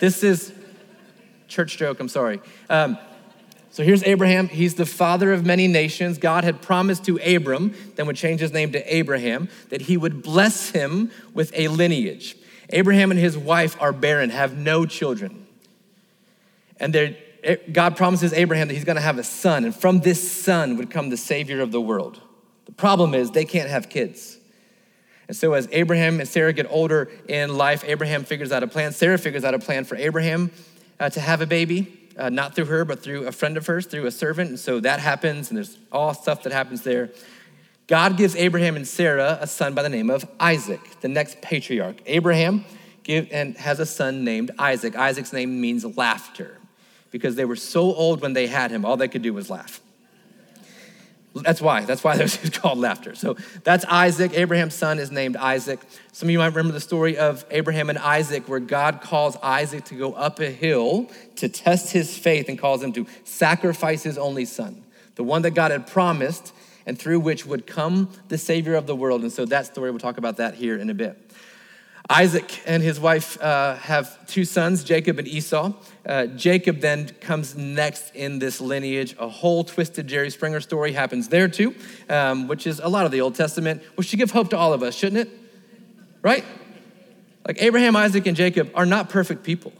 This 0.00 0.22
is 0.22 0.52
church 1.48 1.76
joke, 1.76 2.00
I'm 2.00 2.08
sorry. 2.08 2.40
Um, 2.68 2.98
so 3.70 3.82
here's 3.84 4.02
Abraham. 4.04 4.48
He's 4.48 4.74
the 4.74 4.86
father 4.86 5.32
of 5.32 5.46
many 5.46 5.68
nations. 5.68 6.18
God 6.18 6.44
had 6.44 6.60
promised 6.60 7.04
to 7.04 7.18
Abram, 7.18 7.74
then 7.96 8.06
would 8.06 8.16
change 8.16 8.40
his 8.40 8.52
name 8.52 8.72
to 8.72 8.94
Abraham, 8.94 9.48
that 9.68 9.82
he 9.82 9.96
would 9.96 10.22
bless 10.22 10.70
him 10.70 11.10
with 11.32 11.52
a 11.54 11.68
lineage. 11.68 12.36
Abraham 12.70 13.10
and 13.10 13.20
his 13.20 13.36
wife 13.38 13.76
are 13.80 13.92
barren, 13.92 14.30
have 14.30 14.56
no 14.56 14.84
children. 14.84 15.46
And 16.80 17.16
God 17.72 17.96
promises 17.96 18.32
Abraham 18.32 18.68
that 18.68 18.74
he's 18.74 18.84
going 18.84 18.96
to 18.96 19.02
have 19.02 19.18
a 19.18 19.24
son, 19.24 19.64
and 19.64 19.74
from 19.74 20.00
this 20.00 20.30
son 20.30 20.76
would 20.76 20.90
come 20.90 21.10
the 21.10 21.16
Savior 21.16 21.60
of 21.60 21.70
the 21.70 21.80
world. 21.80 22.20
The 22.66 22.72
problem 22.72 23.14
is 23.14 23.30
they 23.30 23.44
can't 23.44 23.70
have 23.70 23.88
kids. 23.88 24.37
And 25.28 25.36
so, 25.36 25.52
as 25.52 25.68
Abraham 25.72 26.20
and 26.20 26.28
Sarah 26.28 26.52
get 26.54 26.66
older 26.70 27.10
in 27.28 27.56
life, 27.56 27.84
Abraham 27.86 28.24
figures 28.24 28.50
out 28.50 28.62
a 28.62 28.66
plan. 28.66 28.92
Sarah 28.92 29.18
figures 29.18 29.44
out 29.44 29.54
a 29.54 29.58
plan 29.58 29.84
for 29.84 29.94
Abraham 29.96 30.50
uh, 30.98 31.10
to 31.10 31.20
have 31.20 31.42
a 31.42 31.46
baby 31.46 31.98
uh, 32.18 32.30
not 32.30 32.54
through 32.54 32.64
her, 32.66 32.84
but 32.84 33.02
through 33.02 33.26
a 33.26 33.32
friend 33.32 33.56
of 33.56 33.66
hers, 33.66 33.86
through 33.86 34.06
a 34.06 34.10
servant. 34.10 34.50
And 34.50 34.58
so 34.58 34.80
that 34.80 35.00
happens, 35.00 35.50
and 35.50 35.56
there's 35.56 35.78
all 35.92 36.14
stuff 36.14 36.42
that 36.42 36.52
happens 36.52 36.82
there. 36.82 37.10
God 37.86 38.16
gives 38.16 38.36
Abraham 38.36 38.76
and 38.76 38.86
Sarah 38.86 39.38
a 39.40 39.46
son 39.46 39.74
by 39.74 39.82
the 39.82 39.88
name 39.88 40.10
of 40.10 40.26
Isaac, 40.40 40.80
the 41.00 41.08
next 41.08 41.40
patriarch. 41.40 41.96
Abraham 42.06 42.64
give, 43.02 43.28
and 43.30 43.56
has 43.56 43.80
a 43.80 43.86
son 43.86 44.24
named 44.24 44.50
Isaac. 44.58 44.96
Isaac's 44.96 45.32
name 45.32 45.60
means 45.60 45.84
laughter 45.96 46.58
because 47.10 47.36
they 47.36 47.44
were 47.44 47.56
so 47.56 47.94
old 47.94 48.20
when 48.20 48.34
they 48.34 48.46
had 48.46 48.70
him, 48.70 48.84
all 48.84 48.96
they 48.96 49.08
could 49.08 49.22
do 49.22 49.32
was 49.32 49.48
laugh. 49.48 49.80
That's 51.34 51.60
why. 51.60 51.84
That's 51.84 52.02
why 52.02 52.16
there's 52.18 52.36
called 52.50 52.78
laughter. 52.78 53.14
So 53.14 53.36
that's 53.64 53.84
Isaac. 53.84 54.32
Abraham's 54.34 54.74
son 54.74 54.98
is 54.98 55.10
named 55.10 55.36
Isaac. 55.36 55.80
Some 56.12 56.28
of 56.28 56.30
you 56.30 56.38
might 56.38 56.46
remember 56.46 56.72
the 56.72 56.80
story 56.80 57.16
of 57.16 57.44
Abraham 57.50 57.90
and 57.90 57.98
Isaac, 57.98 58.48
where 58.48 58.60
God 58.60 59.00
calls 59.00 59.36
Isaac 59.42 59.84
to 59.86 59.94
go 59.94 60.14
up 60.14 60.40
a 60.40 60.50
hill 60.50 61.10
to 61.36 61.48
test 61.48 61.92
his 61.92 62.16
faith 62.16 62.48
and 62.48 62.58
calls 62.58 62.82
him 62.82 62.92
to 62.94 63.06
sacrifice 63.24 64.02
his 64.02 64.18
only 64.18 64.44
son, 64.44 64.84
the 65.14 65.24
one 65.24 65.42
that 65.42 65.52
God 65.52 65.70
had 65.70 65.86
promised 65.86 66.52
and 66.86 66.98
through 66.98 67.20
which 67.20 67.44
would 67.44 67.66
come 67.66 68.10
the 68.28 68.38
Savior 68.38 68.74
of 68.74 68.86
the 68.86 68.96
world. 68.96 69.20
And 69.20 69.30
so 69.30 69.44
that 69.44 69.66
story, 69.66 69.90
we'll 69.90 70.00
talk 70.00 70.16
about 70.16 70.38
that 70.38 70.54
here 70.54 70.78
in 70.78 70.88
a 70.88 70.94
bit. 70.94 71.18
Isaac 72.10 72.62
and 72.66 72.82
his 72.82 72.98
wife 72.98 73.40
uh, 73.42 73.76
have 73.76 74.26
two 74.26 74.46
sons, 74.46 74.82
Jacob 74.82 75.18
and 75.18 75.28
Esau. 75.28 75.72
Uh, 76.06 76.26
Jacob 76.26 76.80
then 76.80 77.08
comes 77.20 77.54
next 77.54 78.14
in 78.14 78.38
this 78.38 78.62
lineage. 78.62 79.14
A 79.18 79.28
whole 79.28 79.62
twisted 79.62 80.06
Jerry 80.06 80.30
Springer 80.30 80.60
story 80.60 80.92
happens 80.92 81.28
there 81.28 81.48
too, 81.48 81.74
um, 82.08 82.48
which 82.48 82.66
is 82.66 82.80
a 82.80 82.88
lot 82.88 83.04
of 83.04 83.12
the 83.12 83.20
Old 83.20 83.34
Testament, 83.34 83.82
which 83.94 84.06
should 84.06 84.18
give 84.18 84.30
hope 84.30 84.48
to 84.50 84.56
all 84.56 84.72
of 84.72 84.82
us, 84.82 84.94
shouldn't 84.94 85.28
it? 85.28 85.38
Right? 86.22 86.46
Like 87.46 87.62
Abraham, 87.62 87.94
Isaac, 87.94 88.26
and 88.26 88.36
Jacob 88.36 88.70
are 88.74 88.86
not 88.86 89.10
perfect 89.10 89.42
people. 89.42 89.72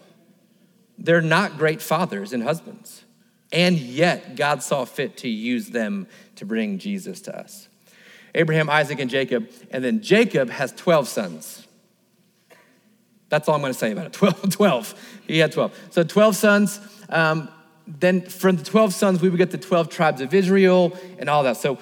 They're 0.98 1.22
not 1.22 1.56
great 1.56 1.80
fathers 1.80 2.34
and 2.34 2.42
husbands. 2.42 3.04
And 3.52 3.78
yet, 3.78 4.36
God 4.36 4.62
saw 4.62 4.84
fit 4.84 5.16
to 5.18 5.28
use 5.28 5.68
them 5.68 6.06
to 6.36 6.44
bring 6.44 6.78
Jesus 6.78 7.22
to 7.22 7.38
us. 7.38 7.68
Abraham, 8.34 8.68
Isaac, 8.68 8.98
and 9.00 9.08
Jacob. 9.08 9.48
And 9.70 9.82
then 9.82 10.02
Jacob 10.02 10.50
has 10.50 10.72
12 10.72 11.08
sons. 11.08 11.57
That's 13.28 13.48
all 13.48 13.54
I'm 13.54 13.60
going 13.60 13.72
to 13.72 13.78
say 13.78 13.92
about 13.92 14.06
it. 14.06 14.12
12. 14.14 14.50
12. 14.50 15.20
He 15.26 15.38
had 15.38 15.52
12. 15.52 15.88
So 15.90 16.02
12 16.02 16.36
sons. 16.36 16.80
Um, 17.08 17.48
then 17.86 18.22
from 18.22 18.56
the 18.56 18.64
12 18.64 18.92
sons, 18.92 19.22
we 19.22 19.28
would 19.28 19.38
get 19.38 19.50
the 19.50 19.58
12 19.58 19.88
tribes 19.88 20.20
of 20.20 20.34
Israel 20.34 20.96
and 21.18 21.28
all 21.30 21.42
that. 21.44 21.56
So 21.56 21.78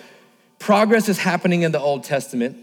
progress 0.59 1.09
is 1.09 1.19
happening 1.19 1.63
in 1.63 1.73
the 1.73 1.81
Old 1.81 2.05
Testament. 2.05 2.57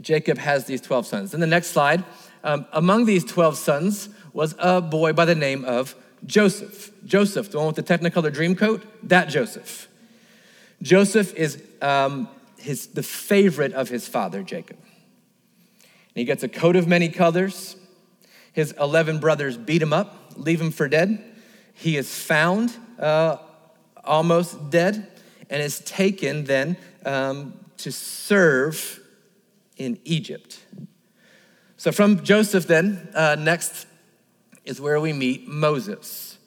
Jacob 0.00 0.38
has 0.38 0.66
these 0.66 0.80
12 0.80 1.06
sons. 1.06 1.30
Then 1.32 1.40
the 1.40 1.46
next 1.46 1.68
slide. 1.68 2.04
Um, 2.44 2.66
among 2.72 3.06
these 3.06 3.24
12 3.24 3.56
sons 3.56 4.08
was 4.32 4.54
a 4.58 4.80
boy 4.80 5.12
by 5.12 5.24
the 5.24 5.34
name 5.34 5.64
of 5.64 5.94
Joseph. 6.24 6.92
Joseph, 7.04 7.50
the 7.50 7.58
one 7.58 7.66
with 7.66 7.76
the 7.76 7.82
Technicolor 7.82 8.32
dream 8.32 8.54
coat, 8.54 8.82
that 9.08 9.28
Joseph. 9.28 9.88
Joseph 10.82 11.34
is 11.34 11.62
um, 11.80 12.28
his, 12.58 12.88
the 12.88 13.02
favorite 13.02 13.72
of 13.72 13.88
his 13.88 14.06
father, 14.06 14.42
Jacob. 14.42 14.76
And 15.78 16.14
he 16.14 16.24
gets 16.24 16.42
a 16.42 16.48
coat 16.48 16.76
of 16.76 16.86
many 16.86 17.08
colors. 17.08 17.76
His 18.56 18.72
11 18.80 19.18
brothers 19.18 19.58
beat 19.58 19.82
him 19.82 19.92
up, 19.92 20.32
leave 20.34 20.62
him 20.62 20.70
for 20.70 20.88
dead. 20.88 21.22
He 21.74 21.98
is 21.98 22.18
found 22.18 22.74
uh, 22.98 23.36
almost 24.02 24.70
dead 24.70 25.08
and 25.50 25.62
is 25.62 25.80
taken 25.80 26.44
then 26.44 26.78
um, 27.04 27.52
to 27.76 27.92
serve 27.92 28.98
in 29.76 29.98
Egypt. 30.04 30.58
So, 31.76 31.92
from 31.92 32.24
Joseph, 32.24 32.66
then, 32.66 33.10
uh, 33.14 33.36
next 33.38 33.86
is 34.64 34.80
where 34.80 34.98
we 35.00 35.12
meet 35.12 35.46
Moses. 35.46 36.38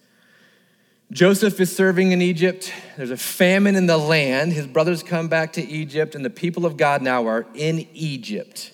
Joseph 1.12 1.60
is 1.60 1.76
serving 1.76 2.12
in 2.12 2.24
Egypt. 2.24 2.74
There's 2.98 3.12
a 3.12 3.18
famine 3.18 3.76
in 3.76 3.86
the 3.86 4.00
land. 4.00 4.54
His 4.54 4.66
brothers 4.66 5.04
come 5.04 5.28
back 5.28 5.54
to 5.54 5.62
Egypt, 5.64 6.16
and 6.16 6.26
the 6.26 6.32
people 6.32 6.66
of 6.66 6.76
God 6.76 7.04
now 7.04 7.28
are 7.28 7.46
in 7.54 7.88
Egypt 7.94 8.72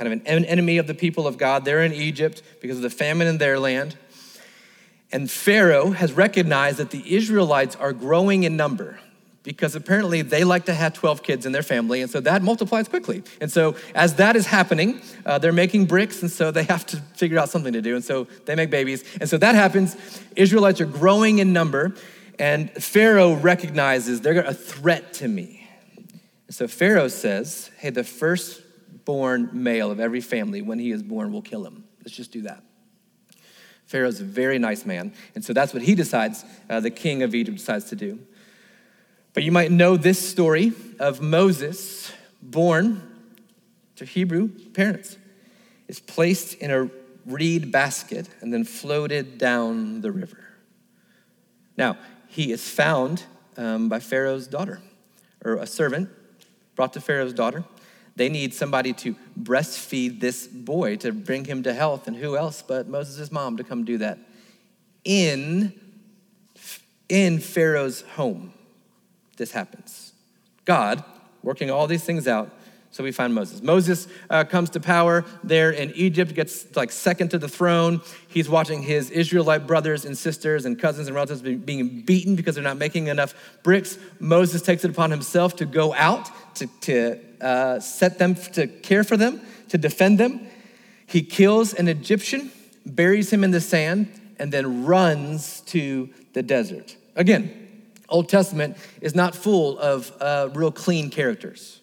kind 0.00 0.14
of 0.14 0.26
an 0.26 0.46
enemy 0.46 0.78
of 0.78 0.86
the 0.86 0.94
people 0.94 1.26
of 1.26 1.36
God. 1.36 1.66
They're 1.66 1.82
in 1.82 1.92
Egypt 1.92 2.42
because 2.62 2.78
of 2.78 2.82
the 2.82 2.88
famine 2.88 3.26
in 3.26 3.36
their 3.36 3.58
land. 3.58 3.98
And 5.12 5.30
Pharaoh 5.30 5.90
has 5.90 6.14
recognized 6.14 6.78
that 6.78 6.90
the 6.90 7.14
Israelites 7.14 7.76
are 7.76 7.92
growing 7.92 8.44
in 8.44 8.56
number 8.56 8.98
because 9.42 9.74
apparently 9.74 10.22
they 10.22 10.42
like 10.42 10.64
to 10.66 10.72
have 10.72 10.94
12 10.94 11.22
kids 11.22 11.44
in 11.44 11.52
their 11.52 11.62
family, 11.62 12.00
and 12.00 12.10
so 12.10 12.18
that 12.20 12.40
multiplies 12.42 12.88
quickly. 12.88 13.22
And 13.42 13.52
so, 13.52 13.76
as 13.94 14.14
that 14.14 14.36
is 14.36 14.46
happening, 14.46 15.02
uh, 15.26 15.36
they're 15.36 15.52
making 15.52 15.84
bricks, 15.84 16.22
and 16.22 16.30
so 16.30 16.50
they 16.50 16.64
have 16.74 16.86
to 16.86 16.96
figure 17.14 17.38
out 17.38 17.50
something 17.50 17.74
to 17.74 17.82
do, 17.82 17.94
and 17.94 18.04
so 18.04 18.24
they 18.46 18.54
make 18.54 18.70
babies. 18.70 19.04
And 19.20 19.28
so 19.28 19.36
that 19.36 19.54
happens. 19.54 19.96
Israelites 20.34 20.80
are 20.80 20.86
growing 20.86 21.40
in 21.40 21.52
number, 21.52 21.94
and 22.38 22.70
Pharaoh 22.70 23.34
recognizes 23.34 24.22
they're 24.22 24.40
a 24.40 24.54
threat 24.54 25.12
to 25.14 25.28
me. 25.28 25.68
So 26.48 26.68
Pharaoh 26.68 27.08
says, 27.08 27.70
Hey, 27.78 27.90
the 27.90 28.04
first 28.04 28.62
born 29.04 29.50
male 29.52 29.90
of 29.90 30.00
every 30.00 30.20
family, 30.20 30.62
when 30.62 30.78
he 30.78 30.90
is 30.90 31.02
born, 31.02 31.32
we'll 31.32 31.42
kill 31.42 31.64
him. 31.64 31.84
Let's 32.00 32.16
just 32.16 32.32
do 32.32 32.42
that. 32.42 32.62
Pharaoh's 33.86 34.20
a 34.20 34.24
very 34.24 34.58
nice 34.58 34.86
man, 34.86 35.12
and 35.34 35.44
so 35.44 35.52
that's 35.52 35.74
what 35.74 35.82
he 35.82 35.94
decides, 35.94 36.44
uh, 36.68 36.78
the 36.78 36.90
king 36.90 37.22
of 37.22 37.34
Egypt 37.34 37.58
decides 37.58 37.86
to 37.86 37.96
do. 37.96 38.20
But 39.32 39.42
you 39.42 39.52
might 39.52 39.70
know 39.70 39.96
this 39.96 40.18
story 40.18 40.72
of 40.98 41.20
Moses, 41.20 42.12
born 42.40 43.02
to 43.96 44.04
Hebrew 44.04 44.48
parents, 44.48 45.18
is 45.88 45.98
placed 45.98 46.54
in 46.54 46.70
a 46.70 46.88
reed 47.26 47.72
basket 47.72 48.28
and 48.40 48.52
then 48.52 48.64
floated 48.64 49.38
down 49.38 50.00
the 50.00 50.12
river. 50.12 50.44
Now, 51.76 51.96
he 52.28 52.52
is 52.52 52.68
found 52.68 53.24
um, 53.56 53.88
by 53.88 53.98
Pharaoh's 53.98 54.46
daughter, 54.46 54.80
or 55.44 55.56
a 55.56 55.66
servant 55.66 56.08
brought 56.76 56.92
to 56.92 57.00
Pharaoh's 57.00 57.32
daughter. 57.32 57.64
They 58.20 58.28
need 58.28 58.52
somebody 58.52 58.92
to 58.92 59.16
breastfeed 59.42 60.20
this 60.20 60.46
boy 60.46 60.96
to 60.96 61.10
bring 61.10 61.46
him 61.46 61.62
to 61.62 61.72
health. 61.72 62.06
And 62.06 62.14
who 62.14 62.36
else 62.36 62.60
but 62.60 62.86
Moses' 62.86 63.32
mom 63.32 63.56
to 63.56 63.64
come 63.64 63.82
do 63.86 63.96
that? 63.96 64.18
In, 65.04 65.72
in 67.08 67.38
Pharaoh's 67.38 68.02
home, 68.02 68.52
this 69.38 69.52
happens. 69.52 70.12
God, 70.66 71.02
working 71.42 71.70
all 71.70 71.86
these 71.86 72.04
things 72.04 72.28
out, 72.28 72.50
so 72.90 73.02
we 73.02 73.10
find 73.10 73.32
Moses. 73.32 73.62
Moses 73.62 74.06
uh, 74.28 74.44
comes 74.44 74.68
to 74.70 74.80
power 74.80 75.24
there 75.42 75.70
in 75.70 75.90
Egypt, 75.94 76.34
gets 76.34 76.76
like 76.76 76.90
second 76.90 77.30
to 77.30 77.38
the 77.38 77.48
throne. 77.48 78.02
He's 78.28 78.50
watching 78.50 78.82
his 78.82 79.10
Israelite 79.10 79.66
brothers 79.66 80.04
and 80.04 80.18
sisters 80.18 80.66
and 80.66 80.78
cousins 80.78 81.06
and 81.06 81.14
relatives 81.14 81.40
being 81.40 82.02
beaten 82.02 82.34
because 82.34 82.56
they're 82.56 82.64
not 82.64 82.76
making 82.76 83.06
enough 83.06 83.32
bricks. 83.62 83.96
Moses 84.18 84.60
takes 84.60 84.84
it 84.84 84.90
upon 84.90 85.10
himself 85.10 85.56
to 85.56 85.64
go 85.64 85.94
out 85.94 86.28
to, 86.56 86.66
to 86.82 87.18
uh, 87.40 87.80
set 87.80 88.18
them 88.18 88.34
to 88.34 88.66
care 88.66 89.04
for 89.04 89.16
them, 89.16 89.40
to 89.68 89.78
defend 89.78 90.18
them. 90.18 90.46
He 91.06 91.22
kills 91.22 91.74
an 91.74 91.88
Egyptian, 91.88 92.50
buries 92.86 93.32
him 93.32 93.44
in 93.44 93.50
the 93.50 93.60
sand, 93.60 94.08
and 94.38 94.52
then 94.52 94.84
runs 94.84 95.60
to 95.62 96.08
the 96.32 96.42
desert. 96.42 96.96
Again, 97.16 97.70
Old 98.08 98.28
Testament 98.28 98.76
is 99.00 99.14
not 99.14 99.34
full 99.34 99.78
of 99.78 100.12
uh, 100.20 100.48
real 100.54 100.72
clean 100.72 101.10
characters. 101.10 101.80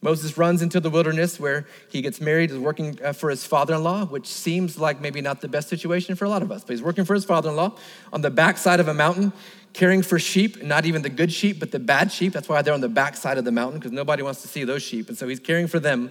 Moses 0.00 0.36
runs 0.36 0.62
into 0.62 0.80
the 0.80 0.90
wilderness 0.90 1.38
where 1.38 1.66
he 1.88 2.02
gets 2.02 2.20
married, 2.20 2.50
is 2.50 2.58
working 2.58 2.98
uh, 3.04 3.12
for 3.12 3.30
his 3.30 3.46
father 3.46 3.74
in 3.74 3.84
law, 3.84 4.04
which 4.04 4.26
seems 4.26 4.76
like 4.76 5.00
maybe 5.00 5.20
not 5.20 5.40
the 5.40 5.46
best 5.48 5.68
situation 5.68 6.16
for 6.16 6.24
a 6.24 6.28
lot 6.28 6.42
of 6.42 6.50
us, 6.50 6.64
but 6.64 6.70
he's 6.70 6.82
working 6.82 7.04
for 7.04 7.14
his 7.14 7.24
father 7.24 7.50
in 7.50 7.56
law 7.56 7.72
on 8.12 8.20
the 8.20 8.30
backside 8.30 8.80
of 8.80 8.88
a 8.88 8.94
mountain, 8.94 9.32
caring 9.72 10.02
for 10.02 10.18
sheep, 10.18 10.62
not 10.62 10.84
even 10.84 11.02
the 11.02 11.08
good 11.08 11.32
sheep, 11.32 11.58
but 11.58 11.70
the 11.70 11.78
bad 11.78 12.12
sheep. 12.12 12.32
That's 12.32 12.48
why 12.48 12.62
they're 12.62 12.74
on 12.74 12.80
the 12.80 12.88
backside 12.88 13.38
of 13.38 13.44
the 13.44 13.52
mountain, 13.52 13.78
because 13.78 13.92
nobody 13.92 14.22
wants 14.22 14.42
to 14.42 14.48
see 14.48 14.64
those 14.64 14.82
sheep. 14.82 15.08
And 15.08 15.16
so 15.16 15.28
he's 15.28 15.40
caring 15.40 15.66
for 15.66 15.80
them. 15.80 16.10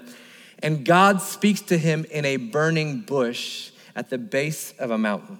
And 0.60 0.86
God 0.86 1.22
speaks 1.22 1.62
to 1.64 1.78
him 1.78 2.06
in 2.12 2.26
a 2.26 2.38
burning 2.38 3.02
bush 3.02 3.72
at 3.96 4.10
the 4.10 4.18
base 4.18 4.74
of 4.80 4.92
a 4.92 4.98
mountain. 4.98 5.40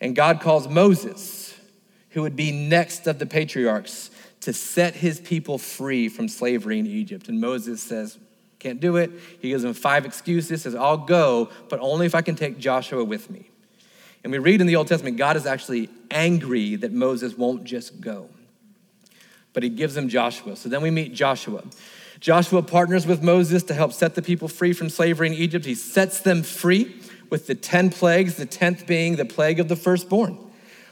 And 0.00 0.14
God 0.14 0.40
calls 0.40 0.68
Moses, 0.68 1.58
who 2.10 2.22
would 2.22 2.36
be 2.36 2.52
next 2.52 3.06
of 3.06 3.18
the 3.18 3.26
patriarchs, 3.26 4.10
to 4.40 4.52
set 4.52 4.94
his 4.94 5.20
people 5.20 5.58
free 5.58 6.08
from 6.08 6.28
slavery 6.28 6.78
in 6.78 6.86
Egypt. 6.86 7.28
And 7.28 7.40
Moses 7.40 7.82
says, 7.82 8.18
Can't 8.58 8.80
do 8.80 8.96
it. 8.96 9.10
He 9.40 9.48
gives 9.48 9.64
him 9.64 9.74
five 9.74 10.04
excuses, 10.04 10.62
says, 10.62 10.74
I'll 10.74 10.96
go, 10.96 11.50
but 11.68 11.80
only 11.80 12.06
if 12.06 12.14
I 12.14 12.22
can 12.22 12.36
take 12.36 12.58
Joshua 12.58 13.04
with 13.04 13.30
me. 13.30 13.50
And 14.26 14.32
we 14.32 14.38
read 14.38 14.60
in 14.60 14.66
the 14.66 14.74
Old 14.74 14.88
Testament, 14.88 15.18
God 15.18 15.36
is 15.36 15.46
actually 15.46 15.88
angry 16.10 16.74
that 16.74 16.90
Moses 16.90 17.38
won't 17.38 17.62
just 17.62 18.00
go. 18.00 18.28
But 19.52 19.62
he 19.62 19.68
gives 19.68 19.96
him 19.96 20.08
Joshua. 20.08 20.56
So 20.56 20.68
then 20.68 20.82
we 20.82 20.90
meet 20.90 21.14
Joshua. 21.14 21.62
Joshua 22.18 22.60
partners 22.60 23.06
with 23.06 23.22
Moses 23.22 23.62
to 23.62 23.74
help 23.74 23.92
set 23.92 24.16
the 24.16 24.22
people 24.22 24.48
free 24.48 24.72
from 24.72 24.90
slavery 24.90 25.28
in 25.28 25.34
Egypt. 25.34 25.64
He 25.64 25.76
sets 25.76 26.22
them 26.22 26.42
free 26.42 27.00
with 27.30 27.46
the 27.46 27.54
10 27.54 27.90
plagues, 27.90 28.34
the 28.34 28.46
10th 28.46 28.84
being 28.84 29.14
the 29.14 29.24
plague 29.24 29.60
of 29.60 29.68
the 29.68 29.76
firstborn 29.76 30.38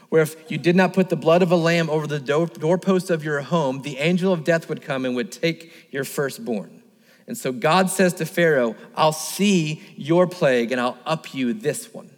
where 0.07 0.21
if 0.21 0.49
you 0.49 0.57
did 0.57 0.77
not 0.77 0.93
put 0.93 1.09
the 1.09 1.17
blood 1.17 1.41
of 1.41 1.51
a 1.51 1.57
lamb 1.57 1.89
over 1.89 2.07
the 2.07 2.21
doorpost 2.21 3.09
of 3.09 3.21
your 3.21 3.41
home, 3.41 3.81
the 3.81 3.97
angel 3.97 4.31
of 4.31 4.45
death 4.45 4.69
would 4.69 4.81
come 4.81 5.03
and 5.03 5.13
would 5.13 5.29
take 5.29 5.73
your 5.91 6.05
firstborn. 6.05 6.81
And 7.27 7.37
so 7.37 7.51
God 7.51 7.89
says 7.89 8.13
to 8.13 8.25
Pharaoh, 8.25 8.77
I'll 8.95 9.11
see 9.11 9.83
your 9.97 10.25
plague 10.25 10.71
and 10.71 10.79
I'll 10.79 10.97
up 11.05 11.33
you 11.33 11.51
this 11.51 11.93
one. 11.93 12.14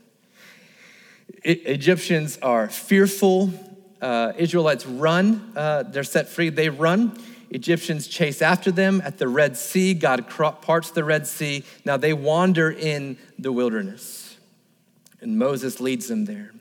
Egyptians 1.47 2.38
are 2.41 2.67
fearful. 2.67 3.53
Uh, 4.01 4.33
Israelites 4.38 4.86
run. 4.86 5.53
Uh, 5.55 5.83
they're 5.83 6.03
set 6.03 6.27
free. 6.27 6.49
They 6.49 6.67
run. 6.67 7.17
Egyptians 7.49 8.07
chase 8.07 8.41
after 8.41 8.69
them 8.69 9.01
at 9.05 9.17
the 9.17 9.29
Red 9.29 9.55
Sea. 9.55 9.93
God 9.93 10.27
parts 10.27 10.91
the 10.91 11.05
Red 11.05 11.25
Sea. 11.25 11.63
Now 11.86 11.95
they 11.95 12.12
wander 12.12 12.69
in 12.69 13.17
the 13.39 13.53
wilderness. 13.53 14.36
And 15.21 15.39
Moses 15.39 15.79
leads 15.79 16.10
them 16.10 16.25
there. 16.25 16.51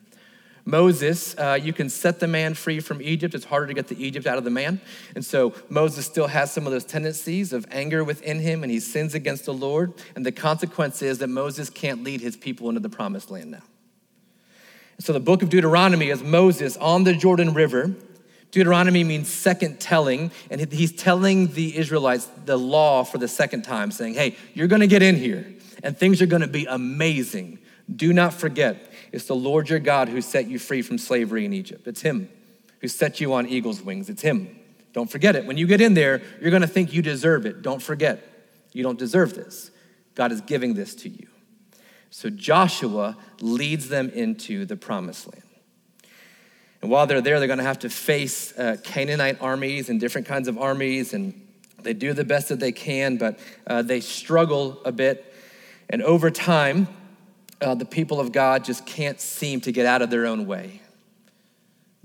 Moses, 0.65 1.37
uh, 1.37 1.59
you 1.61 1.73
can 1.73 1.89
set 1.89 2.21
the 2.21 2.29
man 2.29 2.55
free 2.55 2.79
from 2.79 3.03
Egypt. 3.03 3.35
It's 3.35 3.45
harder 3.45 3.67
to 3.67 3.75
get 3.75 3.89
the 3.89 4.01
Egypt 4.05 4.27
out 4.27 4.39
of 4.39 4.45
the 4.45 4.51
man. 4.51 4.81
And 5.17 5.25
so 5.25 5.53
Moses 5.69 6.07
still 6.07 6.29
has 6.29 6.53
some 6.53 6.65
of 6.65 6.73
those 6.73 6.85
tendencies 6.85 7.53
of 7.53 7.67
anger 7.73 8.05
within 8.05 8.39
him, 8.39 8.63
and 8.63 8.71
he 8.71 8.79
sins 8.79 9.15
against 9.15 9.47
the 9.47 9.55
Lord. 9.55 9.95
And 10.15 10.25
the 10.25 10.33
consequence 10.33 11.03
is 11.03 11.19
that 11.19 11.29
Moses 11.29 11.71
can't 11.71 12.05
lead 12.05 12.21
his 12.21 12.37
people 12.37 12.69
into 12.69 12.81
the 12.81 12.89
promised 12.89 13.33
land 13.33 13.51
now. 13.51 13.63
So 14.99 15.13
the 15.13 15.21
book 15.21 15.43
of 15.43 15.51
Deuteronomy 15.51 16.11
is 16.11 16.23
Moses 16.23 16.77
on 16.79 17.05
the 17.05 17.15
Jordan 17.15 17.55
River. 17.55 17.95
Deuteronomy 18.51 19.05
means 19.05 19.29
second 19.29 19.79
telling, 19.81 20.31
and 20.51 20.73
he's 20.73 20.93
telling 20.93 21.53
the 21.53 21.77
Israelites 21.77 22.29
the 22.45 22.57
law 22.57 23.05
for 23.05 23.19
the 23.19 23.29
second 23.29 23.63
time, 23.63 23.91
saying, 23.91 24.15
Hey, 24.15 24.37
you're 24.55 24.69
gonna 24.69 24.87
get 24.87 25.03
in 25.03 25.17
here, 25.17 25.53
and 25.83 25.97
things 25.97 26.23
are 26.23 26.27
gonna 26.27 26.47
be 26.47 26.65
amazing. 26.65 27.59
Do 27.95 28.13
not 28.13 28.33
forget, 28.33 28.91
it's 29.13 29.27
the 29.27 29.37
Lord 29.37 29.69
your 29.69 29.79
God 29.79 30.09
who 30.09 30.21
set 30.21 30.47
you 30.47 30.59
free 30.59 30.83
from 30.83 30.99
slavery 30.99 31.45
in 31.45 31.53
Egypt. 31.53 31.87
It's 31.87 32.01
Him 32.01 32.29
who 32.81 32.89
set 32.89 33.21
you 33.21 33.35
on 33.35 33.47
eagle's 33.47 33.83
wings. 33.83 34.09
It's 34.09 34.23
Him. 34.23 34.57
Don't 34.93 35.11
forget 35.11 35.37
it. 35.37 35.45
When 35.45 35.59
you 35.59 35.67
get 35.67 35.81
in 35.81 35.95
there, 35.95 36.23
you're 36.41 36.51
going 36.51 36.63
to 36.63 36.69
think 36.69 36.93
you 36.93 37.03
deserve 37.03 37.45
it. 37.45 37.61
Don't 37.61 37.83
forget, 37.83 38.23
you 38.73 38.83
don't 38.83 38.99
deserve 38.99 39.35
this. 39.35 39.71
God 40.15 40.33
is 40.33 40.41
giving 40.41 40.73
this 40.73 40.95
to 40.97 41.11
you. 41.11 41.29
So 42.11 42.31
Joshua 42.31 43.17
leads 43.41 43.89
them 43.89 44.11
into 44.11 44.65
the 44.65 44.77
promised 44.77 45.33
land. 45.33 45.43
And 46.83 46.91
while 46.91 47.07
they're 47.07 47.21
there, 47.21 47.39
they're 47.39 47.49
going 47.49 47.59
to 47.59 47.65
have 47.65 47.81
to 47.81 47.91
face 47.91 48.57
uh, 48.57 48.77
Canaanite 48.85 49.41
armies 49.41 49.89
and 49.89 49.99
different 49.99 50.27
kinds 50.27 50.47
of 50.47 50.59
armies, 50.59 51.15
and 51.15 51.35
they 51.83 51.95
do 51.95 52.13
the 52.13 52.25
best 52.25 52.49
that 52.51 52.61
they 52.61 52.73
can, 52.73 53.17
but 53.17 53.39
uh, 53.67 53.83
they 53.83 54.01
struggle 54.01 54.81
a 54.85 54.93
bit. 54.93 55.35
And 55.89 56.03
over 56.03 56.31
time, 56.31 56.89
uh, 57.61 57.75
the 57.75 57.85
people 57.85 58.21
of 58.21 58.33
God 58.33 58.65
just 58.65 58.87
can't 58.87 59.21
seem 59.21 59.61
to 59.63 59.73
get 59.73 59.87
out 59.87 60.03
of 60.03 60.11
their 60.11 60.27
own 60.27 60.47
way. 60.47 60.83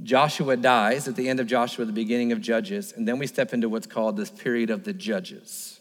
Joshua 0.03 0.57
dies 0.57 1.07
at 1.07 1.15
the 1.15 1.29
end 1.29 1.39
of 1.39 1.47
Joshua, 1.47 1.85
the 1.85 1.91
beginning 1.91 2.31
of 2.31 2.41
Judges, 2.41 2.91
and 2.91 3.07
then 3.07 3.19
we 3.19 3.27
step 3.27 3.53
into 3.53 3.69
what's 3.69 3.87
called 3.87 4.17
this 4.17 4.31
period 4.31 4.69
of 4.69 4.83
the 4.83 4.93
Judges. 4.93 5.79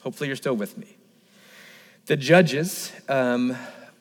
Hopefully, 0.00 0.28
you're 0.28 0.36
still 0.36 0.54
with 0.54 0.78
me. 0.78 0.96
The 2.12 2.18
Judges 2.18 2.92
um, 3.08 3.56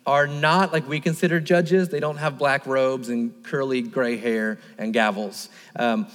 are 0.06 0.28
not 0.28 0.74
like 0.74 0.86
we 0.86 1.00
consider 1.00 1.40
judges, 1.40 1.88
they 1.88 2.02
don't 2.02 2.18
have 2.18 2.38
black 2.38 2.66
robes 2.66 3.08
and 3.08 3.42
curly 3.42 3.82
gray 3.82 4.18
hair 4.18 4.60
and 4.78 4.94
gavels. 4.94 5.48
Um, 5.78 6.08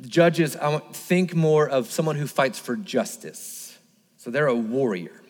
judges, 0.00 0.56
I 0.56 0.78
think 0.78 1.32
more 1.32 1.68
of 1.68 1.92
someone 1.92 2.16
who 2.16 2.26
fights 2.26 2.58
for 2.58 2.74
justice. 2.74 3.78
So 4.16 4.32
they're 4.32 4.48
a 4.48 4.54
warrior. 4.56 5.22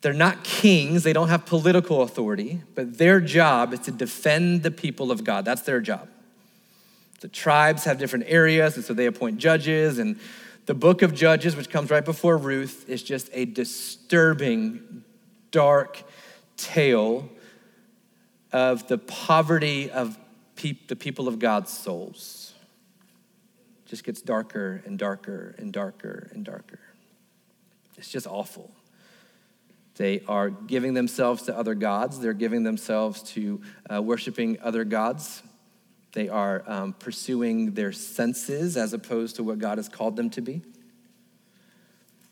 They're 0.00 0.12
not 0.12 0.42
kings, 0.42 1.04
they 1.04 1.12
don't 1.12 1.28
have 1.28 1.46
political 1.46 2.02
authority, 2.02 2.60
but 2.74 2.98
their 2.98 3.20
job 3.20 3.72
is 3.72 3.78
to 3.80 3.92
defend 3.92 4.64
the 4.64 4.72
people 4.72 5.12
of 5.12 5.22
God. 5.22 5.44
That's 5.44 5.62
their 5.62 5.80
job. 5.80 6.08
The 7.20 7.28
tribes 7.28 7.84
have 7.84 7.96
different 7.98 8.24
areas, 8.26 8.74
and 8.74 8.84
so 8.84 8.92
they 8.92 9.06
appoint 9.06 9.38
judges. 9.38 10.00
And 10.00 10.18
the 10.66 10.74
book 10.74 11.02
of 11.02 11.14
Judges, 11.14 11.56
which 11.56 11.70
comes 11.70 11.90
right 11.90 12.04
before 12.04 12.36
Ruth, 12.36 12.88
is 12.88 13.02
just 13.02 13.30
a 13.32 13.44
disturbing, 13.44 15.04
dark 15.50 16.02
tale 16.56 17.28
of 18.52 18.86
the 18.88 18.98
poverty 18.98 19.90
of 19.90 20.18
the 20.88 20.96
people 20.96 21.26
of 21.26 21.38
God's 21.38 21.72
souls. 21.72 22.52
It 23.86 23.88
just 23.88 24.04
gets 24.04 24.20
darker 24.20 24.82
and 24.84 24.98
darker 24.98 25.54
and 25.58 25.72
darker 25.72 26.30
and 26.34 26.44
darker. 26.44 26.80
It's 27.96 28.10
just 28.10 28.26
awful. 28.26 28.70
They 29.96 30.22
are 30.28 30.50
giving 30.50 30.94
themselves 30.94 31.42
to 31.42 31.56
other 31.56 31.74
gods. 31.74 32.20
They're 32.20 32.32
giving 32.32 32.62
themselves 32.62 33.22
to 33.34 33.60
uh, 33.92 34.00
worshiping 34.02 34.58
other 34.62 34.84
gods. 34.84 35.42
They 36.12 36.28
are 36.28 36.64
um, 36.66 36.92
pursuing 36.94 37.72
their 37.72 37.92
senses 37.92 38.76
as 38.76 38.92
opposed 38.92 39.36
to 39.36 39.42
what 39.42 39.58
God 39.58 39.78
has 39.78 39.88
called 39.88 40.16
them 40.16 40.30
to 40.30 40.40
be. 40.40 40.62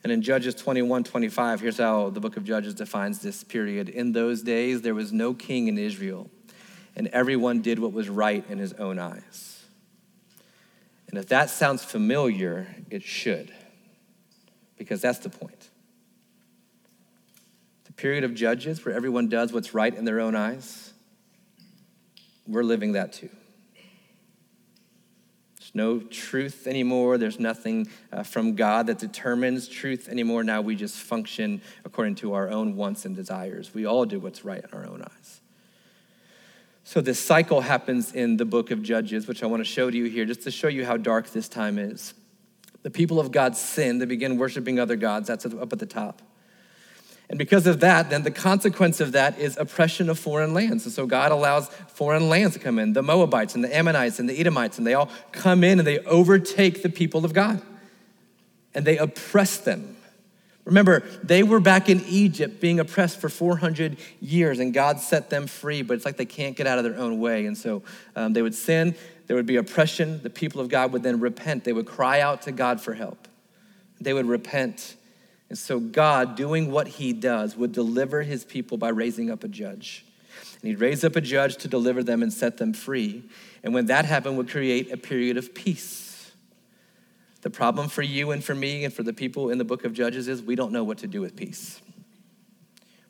And 0.03 0.13
in 0.13 0.23
Judges 0.23 0.55
21 0.55 1.05
25, 1.05 1.61
here's 1.61 1.79
how 1.79 2.11
the 2.11 2.21
book 2.21 2.37
of 2.37 2.45
Judges 2.45 2.75
defines 2.75 3.21
this 3.21 3.45
period. 3.45 3.89
In 3.89 4.13
those 4.13 4.43
days, 4.43 4.83
there 4.83 4.95
was 4.95 5.13
no 5.13 5.35
king 5.35 5.69
in 5.69 5.77
Israel, 5.77 6.31
and 6.97 7.09
everyone 7.09 7.63
did 7.63 7.79
what 7.79 7.93
was 7.93 8.09
right 8.09 8.45
in 8.49 8.59
his 8.59 8.73
own 8.75 8.99
eyes. 8.99 9.65
And 11.09 11.19
if 11.19 11.27
that 11.29 11.51
sounds 11.51 11.85
familiar, 11.85 12.75
it 12.91 13.03
should, 13.03 13.53
because 14.77 15.01
that's 15.01 15.19
the 15.19 15.31
point 15.31 15.69
The 17.87 17.93
period 17.93 18.25
of 18.25 18.35
judges 18.35 18.85
where 18.85 18.95
everyone 18.95 19.29
does 19.29 19.53
what's 19.53 19.75
right 19.75 19.95
in 19.95 20.05
their 20.05 20.21
own 20.21 20.37
eyes, 20.37 20.93
we're 22.47 22.63
living 22.63 22.93
that 22.93 23.13
too. 23.13 23.31
There's 25.69 25.75
no 25.75 26.01
truth 26.01 26.67
anymore. 26.67 27.19
There's 27.19 27.39
nothing 27.39 27.89
uh, 28.11 28.23
from 28.23 28.55
God 28.55 28.87
that 28.87 28.99
determines 28.99 29.69
truth 29.69 30.09
anymore. 30.09 30.43
Now 30.43 30.63
we 30.63 30.75
just 30.75 30.97
function 30.97 31.61
according 31.85 32.15
to 32.17 32.33
our 32.33 32.49
own 32.49 32.75
wants 32.75 33.05
and 33.05 33.15
desires. 33.15 33.75
We 33.75 33.85
all 33.85 34.07
do 34.07 34.19
what's 34.19 34.47
right 34.47 34.65
in 34.65 34.71
our 34.79 34.87
own 34.87 35.03
eyes. 35.03 35.41
So 36.85 37.03
this 37.03 37.21
cycle 37.21 37.61
happens 37.61 38.15
in 38.15 38.39
the 38.39 38.47
book 38.47 38.71
of 38.71 38.83
Judges, 38.83 39.29
which 39.29 39.43
I 39.43 39.47
want 39.47 39.61
to 39.61 39.65
show 39.65 39.91
to 39.91 39.97
you 39.97 40.07
here, 40.07 40.25
just 40.25 40.43
to 40.45 40.51
show 40.51 40.69
you 40.69 40.87
how 40.87 40.97
dark 40.97 41.31
this 41.31 41.49
time 41.49 41.79
is. 41.79 42.15
The 42.83 42.91
people 42.91 43.21
of 43.21 43.31
God 43.31 43.55
sin, 43.55 43.99
they 43.99 44.07
begin 44.07 44.39
worshiping 44.39 44.81
other 44.81 44.97
gods. 44.97 45.29
That's 45.29 45.45
up 45.45 45.71
at 45.71 45.79
the 45.79 45.85
top. 45.85 46.23
And 47.31 47.39
because 47.39 47.67
of 47.67 47.81
that, 47.81 48.09
then 48.09 48.23
the 48.23 48.31
consequence 48.31 49.01
of 49.01 49.13
that 49.13 49.39
is 49.39 49.57
oppression 49.59 50.09
of 50.09 50.19
foreign 50.19 50.55
lands. 50.55 50.87
And 50.87 50.95
so 50.95 51.07
God 51.07 51.31
allows 51.31 51.69
foreign 51.89 52.29
lands 52.29 52.55
to 52.55 52.61
come 52.61 52.79
in 52.79 52.95
the 52.95 53.03
Moabites 53.03 53.55
and 53.55 53.63
the 53.63 53.75
Ammonites 53.75 54.19
and 54.19 54.29
the 54.29 54.39
Edomites, 54.39 54.79
and 54.79 54.87
they 54.87 54.95
all 54.95 55.11
come 55.31 55.63
in 55.63 55.79
and 55.79 55.87
they 55.87 55.99
overtake 56.01 56.83
the 56.83 56.89
people 56.89 57.25
of 57.25 57.35
God 57.35 57.61
and 58.75 58.85
they 58.85 58.97
oppress 58.97 59.59
them. 59.59 59.97
Remember, 60.65 61.01
they 61.23 61.43
were 61.43 61.61
back 61.61 61.89
in 61.89 62.05
Egypt 62.07 62.61
being 62.61 62.79
oppressed 62.79 63.21
for 63.21 63.31
400 63.31 63.97
years, 64.21 64.59
and 64.59 64.75
God 64.75 65.01
set 65.01 65.31
them 65.31 65.47
free, 65.47 65.81
but 65.81 65.95
it's 65.95 66.05
like 66.05 66.19
they 66.19 66.27
can't 66.27 66.55
get 66.57 66.67
out 66.67 66.77
of 66.77 66.85
their 66.85 66.99
own 66.99 67.21
way. 67.21 67.47
And 67.47 67.57
so 67.57 67.83
um, 68.15 68.35
they 68.35 68.43
would 68.43 68.55
sin, 68.55 68.95
there 69.27 69.37
would 69.37 69.47
be 69.47 69.57
oppression. 69.57 70.23
The 70.23 70.31
people 70.31 70.61
of 70.61 70.69
God 70.69 70.93
would 70.93 71.03
then 71.03 71.21
repent. 71.21 71.65
They 71.65 71.73
would 71.73 71.87
cry 71.87 72.21
out 72.21 72.43
to 72.43 72.53
God 72.53 72.83
for 72.83 72.93
help. 72.93 73.29
They 73.99 74.13
would 74.13 74.27
repent 74.27 74.95
and 75.49 75.57
so, 75.57 75.81
God, 75.81 76.37
doing 76.37 76.71
what 76.71 76.89
he 76.89 77.13
does, 77.13 77.57
would 77.57 77.73
deliver 77.73 78.23
his 78.23 78.45
people 78.45 78.77
by 78.77 78.91
raising 78.91 79.31
up 79.31 79.45
a 79.45 79.49
judge. 79.49 80.05
And 80.61 80.69
he'd 80.69 80.81
raise 80.81 81.05
up 81.05 81.17
a 81.17 81.21
judge 81.21 81.57
to 81.59 81.69
deliver 81.69 82.03
them 82.03 82.23
and 82.23 82.33
set 82.33 82.59
them 82.59 82.75
free. 82.75 83.25
And 83.63 83.73
when 83.73 83.87
that 83.87 84.05
happened, 84.05 84.37
would 84.37 84.51
create 84.51 84.93
a 84.93 84.97
period 84.97 85.37
of 85.39 85.55
peace. 85.55 86.33
The 87.41 87.51
problem 87.51 87.89
for 87.89 88.03
you 88.03 88.31
and 88.33 88.45
for 88.45 88.55
me 88.55 88.85
and 88.85 88.93
for 88.93 89.03
the 89.03 89.13
people 89.13 89.51
in 89.51 89.59
the 89.59 89.65
book 89.65 89.85
of 89.85 89.95
Judges 89.95 90.29
is 90.29 90.43
we 90.43 90.57
don't 90.57 90.73
know 90.73 90.85
what 90.85 90.99
to 90.99 91.07
do 91.07 91.21
with 91.21 91.37
peace. 91.37 91.81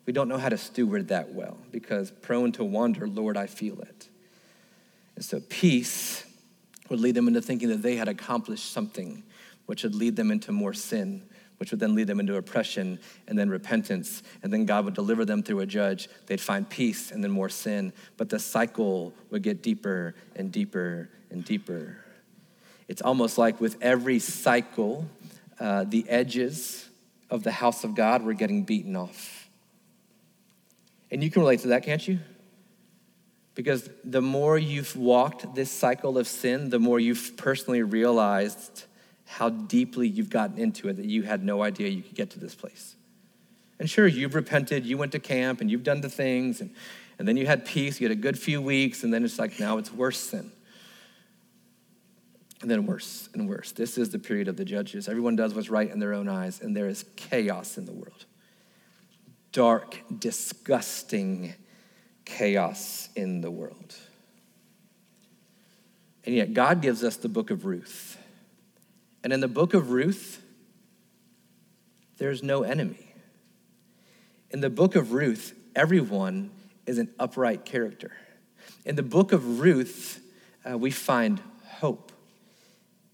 We 0.05 0.13
don't 0.13 0.27
know 0.27 0.37
how 0.37 0.49
to 0.49 0.57
steward 0.57 1.09
that 1.09 1.33
well 1.33 1.57
because 1.71 2.09
prone 2.09 2.51
to 2.53 2.63
wander, 2.63 3.07
Lord, 3.07 3.37
I 3.37 3.47
feel 3.47 3.79
it. 3.81 4.07
And 5.15 5.25
so 5.25 5.41
peace 5.49 6.25
would 6.89 6.99
lead 6.99 7.15
them 7.15 7.27
into 7.27 7.41
thinking 7.41 7.69
that 7.69 7.81
they 7.81 7.95
had 7.95 8.07
accomplished 8.07 8.71
something, 8.71 9.23
which 9.65 9.83
would 9.83 9.93
lead 9.93 10.15
them 10.15 10.31
into 10.31 10.51
more 10.51 10.73
sin, 10.73 11.23
which 11.59 11.71
would 11.71 11.79
then 11.79 11.93
lead 11.93 12.07
them 12.07 12.19
into 12.19 12.35
oppression 12.37 12.99
and 13.27 13.37
then 13.37 13.49
repentance. 13.49 14.23
And 14.41 14.51
then 14.51 14.65
God 14.65 14.85
would 14.85 14.93
deliver 14.93 15.25
them 15.25 15.43
through 15.43 15.59
a 15.59 15.65
judge. 15.65 16.07
They'd 16.25 16.41
find 16.41 16.67
peace 16.67 17.11
and 17.11 17.23
then 17.23 17.31
more 17.31 17.49
sin. 17.49 17.93
But 18.17 18.29
the 18.29 18.39
cycle 18.39 19.13
would 19.29 19.43
get 19.43 19.61
deeper 19.61 20.15
and 20.35 20.51
deeper 20.51 21.09
and 21.29 21.43
deeper. 21.43 21.97
It's 22.87 23.01
almost 23.01 23.37
like 23.37 23.59
with 23.59 23.75
every 23.81 24.19
cycle, 24.19 25.05
uh, 25.59 25.83
the 25.83 26.07
edges 26.09 26.89
of 27.29 27.43
the 27.43 27.51
house 27.51 27.83
of 27.83 27.93
God 27.93 28.23
were 28.23 28.33
getting 28.33 28.63
beaten 28.63 28.95
off. 28.95 29.49
And 31.11 31.23
you 31.23 31.29
can 31.29 31.41
relate 31.41 31.59
to 31.61 31.67
that, 31.69 31.83
can't 31.83 32.07
you? 32.07 32.19
Because 33.53 33.89
the 34.05 34.21
more 34.21 34.57
you've 34.57 34.95
walked 34.95 35.53
this 35.55 35.69
cycle 35.69 36.17
of 36.17 36.27
sin, 36.27 36.69
the 36.69 36.79
more 36.79 36.99
you've 36.99 37.35
personally 37.35 37.83
realized 37.83 38.85
how 39.29 39.47
deeply 39.47 40.07
you've 40.07 40.31
gotten 40.31 40.57
into 40.57 40.89
it 40.89 40.97
that 40.97 41.05
you 41.05 41.21
had 41.21 41.43
no 41.43 41.61
idea 41.61 41.87
you 41.87 42.01
could 42.01 42.15
get 42.15 42.31
to 42.31 42.39
this 42.39 42.55
place. 42.55 42.95
And 43.77 43.87
sure, 43.87 44.07
you've 44.07 44.33
repented, 44.33 44.87
you 44.87 44.97
went 44.97 45.11
to 45.11 45.19
camp, 45.19 45.61
and 45.61 45.69
you've 45.69 45.83
done 45.83 46.01
the 46.01 46.09
things, 46.09 46.61
and, 46.61 46.73
and 47.19 47.27
then 47.27 47.37
you 47.37 47.45
had 47.45 47.63
peace, 47.63 48.01
you 48.01 48.09
had 48.09 48.17
a 48.17 48.19
good 48.19 48.39
few 48.39 48.59
weeks, 48.59 49.03
and 49.03 49.13
then 49.13 49.23
it's 49.23 49.37
like 49.37 49.59
now 49.59 49.77
it's 49.77 49.93
worse 49.93 50.19
sin. 50.19 50.51
And 52.61 52.71
then 52.71 52.87
worse 52.87 53.29
and 53.35 53.47
worse. 53.47 53.71
This 53.71 53.99
is 53.99 54.09
the 54.09 54.17
period 54.17 54.47
of 54.47 54.57
the 54.57 54.65
judges. 54.65 55.07
Everyone 55.07 55.35
does 55.35 55.53
what's 55.53 55.69
right 55.69 55.89
in 55.89 55.99
their 55.99 56.15
own 56.15 56.27
eyes, 56.27 56.59
and 56.59 56.75
there 56.75 56.87
is 56.87 57.05
chaos 57.15 57.77
in 57.77 57.85
the 57.85 57.93
world. 57.93 58.25
Dark, 59.51 59.95
disgusting 60.17 61.53
chaos 62.25 63.09
in 63.15 63.41
the 63.41 63.51
world. 63.51 63.95
And 66.25 66.33
yet, 66.33 66.55
God 66.55 66.81
gives 66.81 67.03
us 67.03 67.15
the 67.15 67.29
book 67.29 67.51
of 67.51 67.65
Ruth. 67.65 68.18
And 69.23 69.33
in 69.33 69.39
the 69.39 69.47
book 69.47 69.73
of 69.73 69.91
Ruth, 69.91 70.41
there's 72.17 72.43
no 72.43 72.63
enemy. 72.63 73.13
In 74.51 74.61
the 74.61 74.69
book 74.69 74.95
of 74.95 75.13
Ruth, 75.13 75.53
everyone 75.75 76.51
is 76.85 76.97
an 76.97 77.09
upright 77.19 77.65
character. 77.65 78.11
In 78.85 78.95
the 78.95 79.03
book 79.03 79.31
of 79.31 79.59
Ruth, 79.59 80.21
uh, 80.69 80.77
we 80.77 80.91
find 80.91 81.41
hope. 81.65 82.11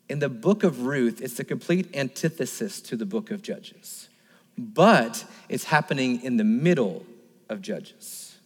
In 0.08 0.20
the 0.20 0.30
book 0.30 0.64
of 0.64 0.84
Ruth, 0.84 1.22
it's 1.22 1.36
the 1.36 1.44
complete 1.44 1.96
antithesis 1.96 2.80
to 2.82 2.96
the 2.96 3.06
book 3.06 3.32
of 3.32 3.42
Judges, 3.42 4.10
but 4.58 5.26
it's 5.50 5.66
happening 5.66 6.22
in 6.24 6.38
the 6.38 6.44
middle 6.44 7.06
of 7.50 7.62
Judges. 7.62 8.38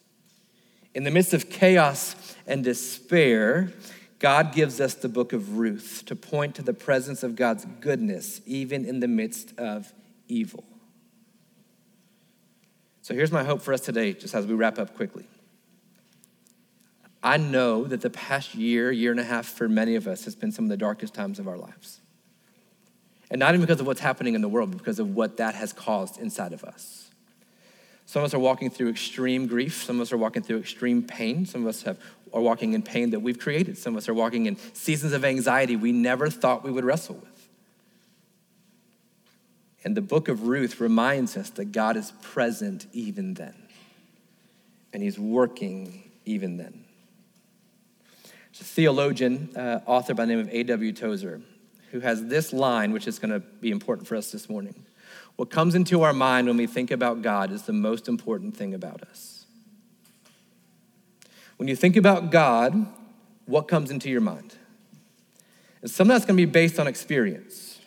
In 0.95 1.03
the 1.03 1.11
midst 1.11 1.33
of 1.33 1.49
chaos 1.49 2.15
and 2.47 2.63
despair, 2.63 3.71
God 4.19 4.53
gives 4.53 4.81
us 4.81 4.95
the 4.95 5.09
book 5.09 5.31
of 5.31 5.57
Ruth 5.57 6.03
to 6.07 6.15
point 6.15 6.55
to 6.55 6.61
the 6.61 6.73
presence 6.73 7.23
of 7.23 7.35
God's 7.35 7.65
goodness, 7.79 8.41
even 8.45 8.85
in 8.85 8.99
the 8.99 9.07
midst 9.07 9.57
of 9.57 9.93
evil. 10.27 10.65
So 13.01 13.13
here's 13.15 13.31
my 13.31 13.43
hope 13.43 13.61
for 13.61 13.73
us 13.73 13.81
today, 13.81 14.13
just 14.13 14.35
as 14.35 14.45
we 14.45 14.53
wrap 14.53 14.77
up 14.77 14.95
quickly. 14.95 15.25
I 17.23 17.37
know 17.37 17.85
that 17.85 18.01
the 18.01 18.09
past 18.09 18.55
year, 18.55 18.91
year 18.91 19.11
and 19.11 19.19
a 19.19 19.23
half 19.23 19.45
for 19.45 19.67
many 19.67 19.95
of 19.95 20.07
us 20.07 20.25
has 20.25 20.35
been 20.35 20.51
some 20.51 20.65
of 20.65 20.69
the 20.69 20.77
darkest 20.77 21.13
times 21.13 21.39
of 21.39 21.47
our 21.47 21.57
lives. 21.57 22.01
And 23.31 23.39
not 23.39 23.53
even 23.53 23.61
because 23.61 23.79
of 23.79 23.87
what's 23.87 23.99
happening 23.99 24.35
in 24.35 24.41
the 24.41 24.49
world, 24.49 24.71
but 24.71 24.77
because 24.77 24.99
of 24.99 25.15
what 25.15 25.37
that 25.37 25.55
has 25.55 25.71
caused 25.73 26.19
inside 26.19 26.53
of 26.53 26.63
us. 26.63 27.09
Some 28.05 28.23
of 28.23 28.25
us 28.25 28.33
are 28.33 28.39
walking 28.39 28.71
through 28.71 28.89
extreme 28.89 29.45
grief. 29.45 29.83
Some 29.83 29.97
of 29.97 30.01
us 30.01 30.11
are 30.11 30.17
walking 30.17 30.41
through 30.41 30.57
extreme 30.57 31.03
pain. 31.03 31.45
Some 31.45 31.61
of 31.61 31.67
us 31.67 31.83
have, 31.83 31.99
are 32.33 32.41
walking 32.41 32.73
in 32.73 32.81
pain 32.81 33.11
that 33.11 33.19
we've 33.19 33.39
created. 33.39 33.77
Some 33.77 33.93
of 33.95 33.99
us 33.99 34.09
are 34.09 34.13
walking 34.13 34.45
in 34.45 34.57
seasons 34.73 35.13
of 35.13 35.25
anxiety 35.25 35.75
we 35.75 35.91
never 35.91 36.29
thought 36.29 36.63
we 36.63 36.71
would 36.71 36.85
wrestle 36.85 37.15
with. 37.15 37.49
And 39.83 39.95
the 39.95 40.01
book 40.01 40.27
of 40.27 40.47
Ruth 40.47 40.79
reminds 40.81 41.37
us 41.37 41.49
that 41.51 41.71
God 41.71 41.95
is 41.95 42.11
present 42.21 42.87
even 42.91 43.35
then, 43.35 43.55
and 44.91 45.01
He's 45.01 45.17
working 45.17 46.11
even 46.25 46.57
then. 46.57 46.85
A 48.59 48.63
theologian, 48.63 49.55
uh, 49.55 49.79
author 49.85 50.13
by 50.13 50.25
the 50.25 50.35
name 50.35 50.39
of 50.39 50.49
A.W. 50.49 50.91
Tozer, 50.91 51.41
who 51.91 52.01
has 52.01 52.25
this 52.25 52.51
line, 52.51 52.91
which 52.91 53.07
is 53.07 53.17
going 53.17 53.31
to 53.31 53.39
be 53.39 53.71
important 53.71 54.05
for 54.05 54.17
us 54.17 54.31
this 54.31 54.49
morning. 54.49 54.85
What 55.37 55.49
comes 55.49 55.75
into 55.75 56.01
our 56.01 56.11
mind 56.11 56.47
when 56.47 56.57
we 56.57 56.67
think 56.67 56.91
about 56.91 57.21
God 57.21 57.51
is 57.51 57.63
the 57.63 57.73
most 57.73 58.09
important 58.09 58.57
thing 58.57 58.73
about 58.73 59.01
us. 59.03 59.38
When 61.59 61.67
you 61.67 61.75
think 61.75 61.95
about 61.95 62.31
God, 62.31 62.87
what 63.45 63.67
comes 63.67 63.91
into 63.91 64.09
your 64.09 64.21
mind? 64.21 64.55
And 65.81 65.91
some 65.91 66.09
of 66.09 66.15
that's 66.15 66.25
going 66.25 66.37
to 66.37 66.45
be 66.45 66.49
based 66.49 66.79
on 66.79 66.87
experience. 66.87 67.79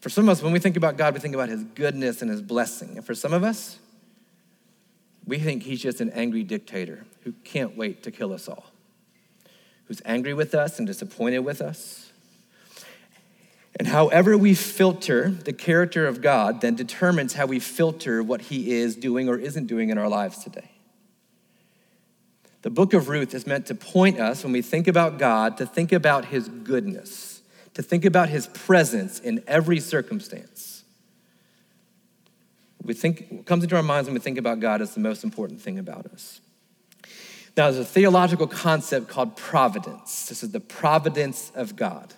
For 0.00 0.08
some 0.08 0.28
of 0.28 0.32
us, 0.32 0.42
when 0.42 0.52
we 0.52 0.58
think 0.58 0.76
about 0.76 0.96
God, 0.96 1.14
we 1.14 1.20
think 1.20 1.34
about 1.34 1.48
His 1.48 1.64
goodness 1.64 2.20
and 2.20 2.30
His 2.30 2.42
blessing. 2.42 2.96
And 2.96 3.06
for 3.06 3.14
some 3.14 3.32
of 3.32 3.44
us, 3.44 3.78
we 5.24 5.38
think 5.38 5.62
He's 5.62 5.80
just 5.80 6.00
an 6.00 6.10
angry 6.10 6.42
dictator 6.42 7.04
who 7.22 7.32
can't 7.44 7.76
wait 7.76 8.02
to 8.02 8.10
kill 8.10 8.32
us 8.32 8.48
all, 8.48 8.66
who's 9.86 10.02
angry 10.04 10.34
with 10.34 10.54
us 10.54 10.78
and 10.78 10.86
disappointed 10.86 11.40
with 11.40 11.60
us 11.60 12.08
and 13.78 13.86
however 13.86 14.36
we 14.36 14.54
filter 14.54 15.30
the 15.30 15.52
character 15.52 16.06
of 16.06 16.20
God 16.20 16.60
then 16.60 16.74
determines 16.74 17.34
how 17.34 17.46
we 17.46 17.60
filter 17.60 18.22
what 18.22 18.42
he 18.42 18.72
is 18.72 18.96
doing 18.96 19.28
or 19.28 19.38
isn't 19.38 19.66
doing 19.66 19.90
in 19.90 19.98
our 19.98 20.08
lives 20.08 20.42
today. 20.42 20.70
The 22.62 22.70
book 22.70 22.92
of 22.92 23.08
Ruth 23.08 23.34
is 23.34 23.46
meant 23.46 23.66
to 23.66 23.74
point 23.74 24.18
us, 24.18 24.42
when 24.42 24.52
we 24.52 24.62
think 24.62 24.88
about 24.88 25.18
God, 25.18 25.56
to 25.58 25.66
think 25.66 25.92
about 25.92 26.24
his 26.26 26.48
goodness, 26.48 27.42
to 27.74 27.82
think 27.82 28.04
about 28.04 28.28
his 28.28 28.48
presence 28.48 29.20
in 29.20 29.42
every 29.46 29.78
circumstance. 29.78 30.82
We 32.82 32.94
think, 32.94 33.26
what 33.30 33.46
comes 33.46 33.62
into 33.62 33.76
our 33.76 33.82
minds 33.82 34.08
when 34.08 34.14
we 34.14 34.20
think 34.20 34.38
about 34.38 34.60
God 34.60 34.80
is 34.80 34.94
the 34.94 35.00
most 35.00 35.22
important 35.22 35.60
thing 35.60 35.78
about 35.78 36.06
us. 36.06 36.40
Now, 37.56 37.70
there's 37.70 37.78
a 37.78 37.84
theological 37.84 38.46
concept 38.46 39.08
called 39.08 39.36
providence. 39.36 40.28
This 40.28 40.42
is 40.42 40.52
the 40.52 40.60
providence 40.60 41.52
of 41.54 41.76
God. 41.76 42.14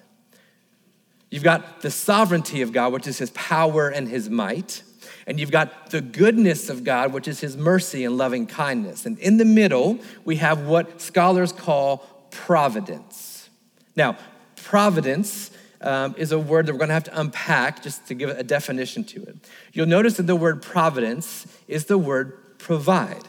You've 1.30 1.44
got 1.44 1.80
the 1.80 1.90
sovereignty 1.90 2.60
of 2.62 2.72
God, 2.72 2.92
which 2.92 3.06
is 3.06 3.18
his 3.18 3.30
power 3.30 3.88
and 3.88 4.08
his 4.08 4.28
might. 4.28 4.82
And 5.26 5.38
you've 5.38 5.52
got 5.52 5.90
the 5.90 6.00
goodness 6.00 6.68
of 6.68 6.82
God, 6.82 7.12
which 7.12 7.28
is 7.28 7.40
his 7.40 7.56
mercy 7.56 8.04
and 8.04 8.18
loving 8.18 8.46
kindness. 8.46 9.06
And 9.06 9.18
in 9.18 9.36
the 9.36 9.44
middle, 9.44 9.98
we 10.24 10.36
have 10.36 10.66
what 10.66 11.00
scholars 11.00 11.52
call 11.52 11.98
providence. 12.30 13.48
Now, 13.94 14.16
providence 14.56 15.50
um, 15.80 16.14
is 16.18 16.32
a 16.32 16.38
word 16.38 16.66
that 16.66 16.72
we're 16.72 16.78
going 16.78 16.88
to 16.88 16.94
have 16.94 17.04
to 17.04 17.20
unpack 17.20 17.82
just 17.82 18.06
to 18.08 18.14
give 18.14 18.30
a 18.30 18.42
definition 18.42 19.04
to 19.04 19.22
it. 19.22 19.36
You'll 19.72 19.86
notice 19.86 20.16
that 20.16 20.26
the 20.26 20.36
word 20.36 20.62
providence 20.62 21.46
is 21.68 21.86
the 21.86 21.98
word 21.98 22.58
provide. 22.58 23.28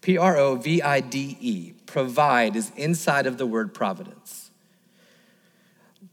P 0.00 0.16
R 0.16 0.36
O 0.36 0.56
V 0.56 0.80
I 0.80 1.00
D 1.00 1.36
E. 1.40 1.72
Provide 1.86 2.56
is 2.56 2.72
inside 2.76 3.26
of 3.26 3.36
the 3.36 3.46
word 3.46 3.74
providence. 3.74 4.49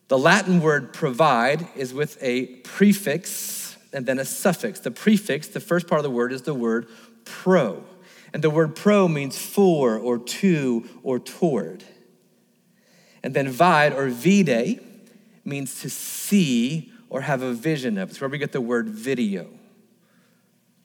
The 0.07 0.17
Latin 0.17 0.61
word 0.61 0.93
provide 0.93 1.67
is 1.75 1.93
with 1.93 2.17
a 2.21 2.45
prefix 2.45 3.77
and 3.91 4.05
then 4.05 4.19
a 4.19 4.25
suffix. 4.25 4.79
The 4.79 4.91
prefix, 4.91 5.47
the 5.47 5.59
first 5.59 5.87
part 5.87 5.99
of 5.99 6.03
the 6.03 6.09
word, 6.09 6.31
is 6.31 6.43
the 6.43 6.53
word 6.53 6.87
pro. 7.25 7.83
And 8.33 8.43
the 8.43 8.49
word 8.49 8.75
pro 8.75 9.07
means 9.07 9.37
for 9.37 9.97
or 9.97 10.17
to 10.17 10.85
or 11.03 11.19
toward. 11.19 11.83
And 13.21 13.33
then 13.33 13.49
vide 13.49 13.93
or 13.93 14.07
vide 14.07 14.79
means 15.43 15.81
to 15.81 15.89
see 15.89 16.91
or 17.09 17.21
have 17.21 17.41
a 17.41 17.53
vision 17.53 17.97
of. 17.97 18.09
It's 18.09 18.21
where 18.21 18.29
we 18.29 18.37
get 18.37 18.51
the 18.51 18.61
word 18.61 18.89
video. 18.89 19.49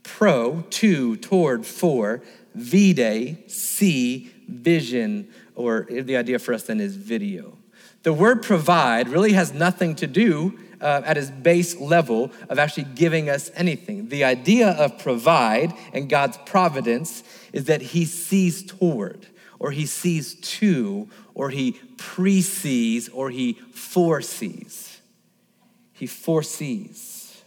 Pro, 0.02 0.62
to, 0.70 1.16
toward, 1.16 1.64
for, 1.64 2.22
vide, 2.54 3.48
see, 3.48 4.32
vision, 4.48 5.28
or 5.54 5.86
the 5.88 6.16
idea 6.16 6.40
for 6.40 6.54
us 6.54 6.64
then 6.64 6.80
is 6.80 6.96
video. 6.96 7.56
The 8.02 8.12
word 8.12 8.42
provide 8.42 9.08
really 9.08 9.32
has 9.32 9.52
nothing 9.52 9.94
to 9.96 10.06
do 10.06 10.58
uh, 10.80 11.02
at 11.04 11.16
its 11.16 11.30
base 11.30 11.78
level 11.78 12.32
of 12.48 12.58
actually 12.58 12.86
giving 12.94 13.30
us 13.30 13.50
anything. 13.54 14.08
The 14.08 14.24
idea 14.24 14.70
of 14.70 14.98
provide 14.98 15.72
and 15.92 16.08
God's 16.08 16.36
providence 16.38 17.22
is 17.52 17.66
that 17.66 17.80
He 17.80 18.04
sees 18.04 18.64
toward, 18.64 19.26
or 19.60 19.70
He 19.70 19.86
sees 19.86 20.34
to, 20.34 21.08
or 21.34 21.50
He 21.50 21.80
presees, 21.96 23.08
or 23.12 23.30
He 23.30 23.54
foresees. 23.72 25.00
He 25.92 26.06
foresees. 26.06 27.42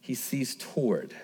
He 0.00 0.14
sees 0.14 0.56
toward, 0.56 1.14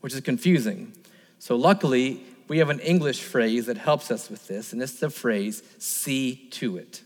which 0.00 0.12
is 0.12 0.20
confusing. 0.20 0.92
So, 1.38 1.56
luckily, 1.56 2.22
we 2.48 2.58
have 2.58 2.70
an 2.70 2.80
English 2.80 3.22
phrase 3.22 3.66
that 3.66 3.76
helps 3.76 4.10
us 4.10 4.30
with 4.30 4.46
this, 4.46 4.72
and 4.72 4.82
it's 4.82 5.00
the 5.00 5.10
phrase 5.10 5.62
see 5.78 6.48
to 6.52 6.76
it. 6.76 7.02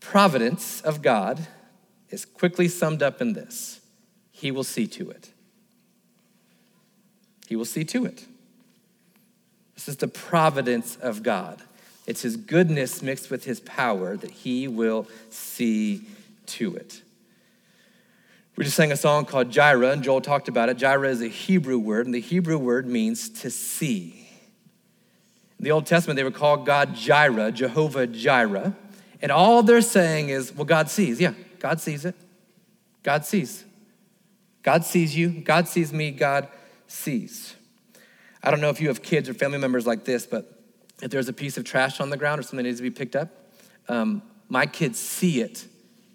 providence 0.00 0.80
of 0.82 1.02
God 1.02 1.46
is 2.10 2.24
quickly 2.24 2.68
summed 2.68 3.02
up 3.02 3.20
in 3.20 3.32
this 3.32 3.80
He 4.30 4.50
will 4.50 4.64
see 4.64 4.86
to 4.88 5.10
it. 5.10 5.30
He 7.46 7.56
will 7.56 7.64
see 7.64 7.84
to 7.84 8.06
it. 8.06 8.26
This 9.74 9.88
is 9.88 9.96
the 9.96 10.08
providence 10.08 10.96
of 10.96 11.22
God. 11.22 11.62
It's 12.06 12.22
His 12.22 12.36
goodness 12.36 13.02
mixed 13.02 13.30
with 13.30 13.44
His 13.44 13.60
power 13.60 14.16
that 14.16 14.30
He 14.30 14.68
will 14.68 15.06
see 15.30 16.02
to 16.46 16.76
it. 16.76 17.02
We 18.56 18.64
just 18.64 18.76
sang 18.76 18.92
a 18.92 18.96
song 18.96 19.24
called 19.24 19.50
Jireh, 19.50 19.90
and 19.90 20.02
Joel 20.02 20.20
talked 20.20 20.46
about 20.46 20.68
it. 20.68 20.76
Jireh 20.76 21.08
is 21.08 21.20
a 21.20 21.28
Hebrew 21.28 21.78
word, 21.78 22.06
and 22.06 22.14
the 22.14 22.20
Hebrew 22.20 22.56
word 22.56 22.86
means 22.86 23.28
to 23.40 23.50
see. 23.50 24.28
In 25.58 25.64
the 25.64 25.72
Old 25.72 25.86
Testament, 25.86 26.16
they 26.16 26.22
would 26.22 26.34
call 26.34 26.58
God 26.58 26.94
Jireh, 26.94 27.50
Jehovah 27.50 28.06
Jireh. 28.06 28.76
And 29.20 29.32
all 29.32 29.62
they're 29.64 29.80
saying 29.80 30.28
is, 30.28 30.54
well, 30.54 30.66
God 30.66 30.88
sees. 30.88 31.20
Yeah, 31.20 31.34
God 31.58 31.80
sees 31.80 32.04
it. 32.04 32.14
God 33.02 33.24
sees. 33.24 33.64
God 34.62 34.84
sees 34.84 35.16
you. 35.16 35.30
God 35.30 35.66
sees 35.66 35.92
me. 35.92 36.12
God 36.12 36.46
sees. 36.86 37.56
I 38.40 38.50
don't 38.50 38.60
know 38.60 38.70
if 38.70 38.80
you 38.80 38.88
have 38.88 39.02
kids 39.02 39.28
or 39.28 39.34
family 39.34 39.58
members 39.58 39.86
like 39.86 40.04
this, 40.04 40.26
but 40.26 40.60
if 41.02 41.10
there's 41.10 41.28
a 41.28 41.32
piece 41.32 41.56
of 41.56 41.64
trash 41.64 41.98
on 41.98 42.10
the 42.10 42.16
ground 42.16 42.38
or 42.38 42.42
something 42.42 42.58
that 42.58 42.64
needs 42.64 42.78
to 42.78 42.82
be 42.82 42.90
picked 42.90 43.16
up, 43.16 43.30
um, 43.88 44.22
my 44.48 44.66
kids 44.66 44.98
see 44.98 45.40
it 45.40 45.66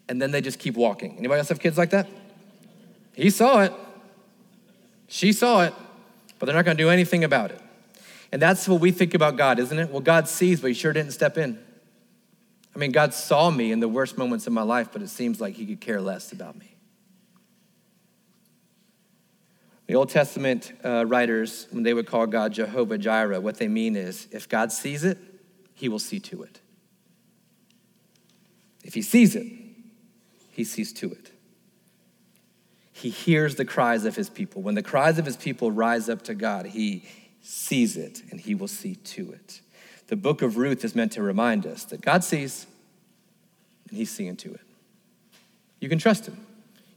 and 0.08 0.22
then 0.22 0.32
they 0.32 0.42
just 0.42 0.60
keep 0.60 0.76
walking. 0.76 1.18
Anybody 1.18 1.40
else 1.40 1.50
have 1.50 1.60
kids 1.60 1.78
like 1.78 1.90
that? 1.90 2.08
He 3.20 3.30
saw 3.30 3.64
it. 3.64 3.74
She 5.08 5.34
saw 5.34 5.64
it, 5.64 5.74
but 6.38 6.46
they're 6.46 6.56
not 6.56 6.64
going 6.64 6.78
to 6.78 6.84
do 6.84 6.90
anything 6.90 7.24
about 7.24 7.52
it. 7.52 7.60
And 8.32 8.42
that's 8.42 8.68
what 8.68 8.80
we 8.80 8.92
think 8.92 9.14
about 9.14 9.36
God, 9.36 9.60
isn't 9.60 9.78
it? 9.78 9.90
Well, 9.90 10.02
God 10.02 10.28
sees, 10.30 10.62
but 10.62 10.68
He 10.68 10.74
sure 10.74 10.94
didn't 10.94 11.12
step 11.12 11.38
in. 11.38 11.60
I 12.74 12.80
mean, 12.80 12.92
God 12.92 13.14
saw 13.14 13.50
me 13.50 13.72
in 13.72 13.82
the 13.82 13.90
worst 13.90 14.18
moments 14.18 14.48
of 14.48 14.54
my 14.54 14.62
life, 14.62 14.90
but 14.94 15.02
it 15.02 15.10
seems 15.10 15.42
like 15.42 15.56
He 15.56 15.66
could 15.66 15.82
care 15.82 16.00
less 16.00 16.32
about 16.32 16.58
me. 16.58 16.76
The 19.88 19.96
Old 19.96 20.10
Testament 20.10 20.72
uh, 20.86 21.06
writers, 21.06 21.68
when 21.72 21.84
they 21.84 21.94
would 21.96 22.06
call 22.06 22.26
God 22.28 22.54
Jehovah 22.54 22.98
Jireh, 22.98 23.42
what 23.42 23.58
they 23.58 23.68
mean 23.68 23.98
is 23.98 24.28
if 24.32 24.48
God 24.48 24.72
sees 24.72 25.04
it, 25.04 25.18
He 25.74 25.90
will 25.90 26.00
see 26.00 26.20
to 26.22 26.44
it. 26.44 26.62
If 28.84 28.94
He 28.94 29.02
sees 29.02 29.36
it, 29.36 29.48
He 30.52 30.64
sees 30.64 30.94
to 30.94 31.12
it. 31.12 31.32
He 33.00 33.10
hears 33.10 33.56
the 33.56 33.64
cries 33.64 34.04
of 34.04 34.16
His 34.18 34.30
people. 34.30 34.62
When 34.62 34.76
the 34.76 34.84
cries 34.84 35.18
of 35.18 35.26
His 35.26 35.38
people 35.38 35.72
rise 35.72 36.10
up 36.10 36.22
to 36.24 36.36
God, 36.36 36.66
He 36.66 37.04
sees 37.41 37.95
it 37.95 38.24
and 38.30 38.41
He 38.41 38.54
will 38.54 38.68
see 38.68 38.95
to 38.95 39.32
it. 39.32 39.62
The 40.08 40.18
book 40.18 40.41
of 40.41 40.58
Ruth 40.58 40.84
is 40.84 40.95
meant 40.95 41.14
to 41.14 41.24
remind 41.24 41.66
us 41.66 41.86
that 41.86 42.02
God 42.02 42.26
sees 42.26 42.68
and 43.88 43.97
He's 43.97 44.12
seeing 44.12 44.36
to 44.38 44.54
it. 44.54 44.62
You 45.80 45.88
can 45.88 45.97
trust 45.97 46.28
Him. 46.28 46.45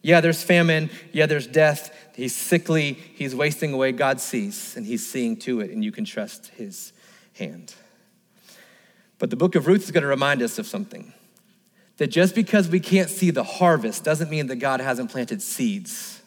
Yeah, 0.03 0.21
there's 0.21 0.43
famine. 0.43 0.91
Yeah, 1.13 1.27
there's 1.27 1.47
death. 1.47 1.95
He's 2.17 2.35
sickly. 2.35 2.95
He's 2.95 3.37
wasting 3.37 3.73
away. 3.73 3.93
God 3.93 4.21
sees, 4.21 4.77
and 4.77 4.85
He's 4.85 5.09
seeing 5.09 5.37
to 5.39 5.61
it, 5.61 5.71
and 5.71 5.85
you 5.85 5.93
can 5.93 6.05
trust 6.05 6.49
His 6.49 6.93
hand. 7.35 7.75
But 9.21 9.31
the 9.31 9.37
book 9.37 9.55
of 9.55 9.69
Ruth 9.69 9.85
is 9.85 9.93
going 9.93 10.03
to 10.03 10.09
remind 10.09 10.43
us 10.43 10.59
of 10.59 10.67
something 10.67 11.13
that 11.99 12.09
just 12.09 12.35
because 12.35 12.69
we 12.69 12.81
can't 12.81 13.11
see 13.11 13.31
the 13.31 13.45
harvest 13.45 14.05
doesn't 14.05 14.31
mean 14.31 14.47
that 14.49 14.57
God 14.57 14.81
hasn't 14.81 15.11
planted 15.11 15.43
seeds. 15.43 16.21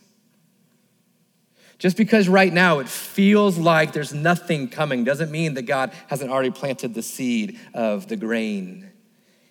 Just 1.77 1.97
because 1.97 2.29
right 2.29 2.53
now 2.53 2.79
it 2.79 2.87
feels 2.87 3.57
like 3.57 3.91
there's 3.91 4.13
nothing 4.13 4.69
coming 4.69 5.03
doesn't 5.03 5.31
mean 5.31 5.55
that 5.55 5.63
God 5.63 5.91
hasn't 6.07 6.31
already 6.31 6.51
planted 6.51 6.93
the 6.93 7.01
seed 7.01 7.59
of 7.73 8.07
the 8.07 8.15
grain. 8.15 8.89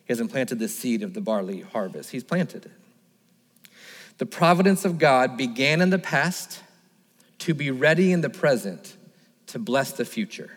He 0.06 0.12
hasn't 0.12 0.30
planted 0.30 0.58
the 0.58 0.68
seed 0.68 1.02
of 1.02 1.14
the 1.14 1.20
barley 1.20 1.60
harvest. 1.60 2.10
He's 2.10 2.24
planted 2.24 2.66
it. 2.66 2.72
The 4.18 4.26
providence 4.26 4.84
of 4.84 4.98
God 4.98 5.36
began 5.36 5.80
in 5.80 5.90
the 5.90 5.98
past 5.98 6.60
to 7.40 7.52
be 7.52 7.70
ready 7.70 8.12
in 8.12 8.20
the 8.20 8.30
present 8.30 8.96
to 9.48 9.58
bless 9.58 9.92
the 9.92 10.04
future. 10.04 10.56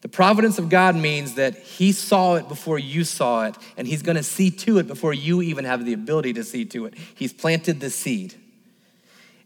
The 0.00 0.08
providence 0.08 0.58
of 0.58 0.68
God 0.68 0.94
means 0.94 1.34
that 1.34 1.56
He 1.58 1.92
saw 1.92 2.36
it 2.36 2.48
before 2.48 2.78
you 2.78 3.04
saw 3.04 3.46
it, 3.46 3.56
and 3.76 3.86
He's 3.86 4.02
gonna 4.02 4.22
see 4.22 4.50
to 4.50 4.78
it 4.78 4.86
before 4.86 5.12
you 5.12 5.42
even 5.42 5.64
have 5.64 5.84
the 5.84 5.92
ability 5.92 6.32
to 6.34 6.44
see 6.44 6.64
to 6.66 6.86
it. 6.86 6.94
He's 7.14 7.32
planted 7.32 7.80
the 7.80 7.90
seed. 7.90 8.34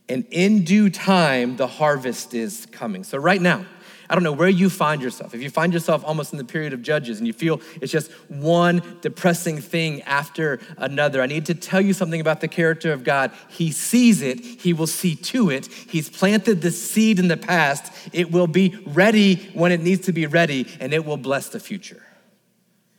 And 0.09 0.27
in 0.31 0.65
due 0.65 0.91
time, 0.91 1.57
the 1.57 1.67
harvest 1.67 2.35
is 2.35 2.67
coming. 2.67 3.05
So, 3.05 3.19
right 3.19 3.41
now, 3.41 3.65
I 4.09 4.15
don't 4.15 4.25
know 4.25 4.33
where 4.33 4.49
you 4.49 4.69
find 4.71 5.03
yourself. 5.03 5.35
If 5.35 5.43
you 5.43 5.51
find 5.51 5.73
yourself 5.73 6.05
almost 6.05 6.33
in 6.33 6.39
the 6.39 6.45
period 6.45 6.73
of 6.73 6.83
Judges 6.83 7.19
and 7.19 7.27
you 7.27 7.33
feel 7.33 7.61
it's 7.81 7.93
just 7.93 8.11
one 8.29 8.83
depressing 9.01 9.61
thing 9.61 10.03
after 10.03 10.61
another, 10.77 11.23
I 11.23 11.27
need 11.27 11.47
to 11.47 11.55
tell 11.55 11.81
you 11.81 11.93
something 11.93 12.21
about 12.21 12.41
the 12.41 12.49
character 12.49 12.93
of 12.93 13.05
God. 13.05 13.31
He 13.49 13.71
sees 13.71 14.23
it, 14.23 14.41
He 14.41 14.73
will 14.73 14.87
see 14.87 15.15
to 15.17 15.51
it. 15.51 15.67
He's 15.67 16.09
planted 16.09 16.63
the 16.63 16.71
seed 16.71 17.19
in 17.19 17.29
the 17.29 17.37
past. 17.37 17.93
It 18.13 18.31
will 18.33 18.47
be 18.47 18.83
ready 18.87 19.51
when 19.55 19.73
it 19.73 19.81
needs 19.81 20.07
to 20.07 20.13
be 20.13 20.27
ready, 20.27 20.67
and 20.81 20.93
it 20.93 21.05
will 21.05 21.17
bless 21.17 21.49
the 21.49 21.61
future. 21.61 22.03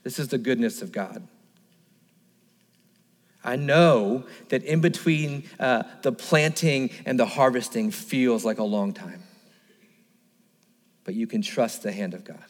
This 0.04 0.18
is 0.18 0.28
the 0.28 0.38
goodness 0.38 0.82
of 0.82 0.92
God. 0.92 1.26
I 3.42 3.56
know 3.56 4.24
that 4.48 4.64
in 4.64 4.80
between 4.80 5.44
uh, 5.60 5.82
the 6.00 6.12
planting 6.12 6.90
and 7.04 7.20
the 7.20 7.26
harvesting 7.26 7.90
feels 7.90 8.44
like 8.44 8.58
a 8.58 8.64
long 8.64 8.94
time 8.94 9.23
but 11.04 11.14
you 11.14 11.26
can 11.26 11.42
trust 11.42 11.82
the 11.82 11.92
hand 11.92 12.14
of 12.14 12.24
God. 12.24 12.44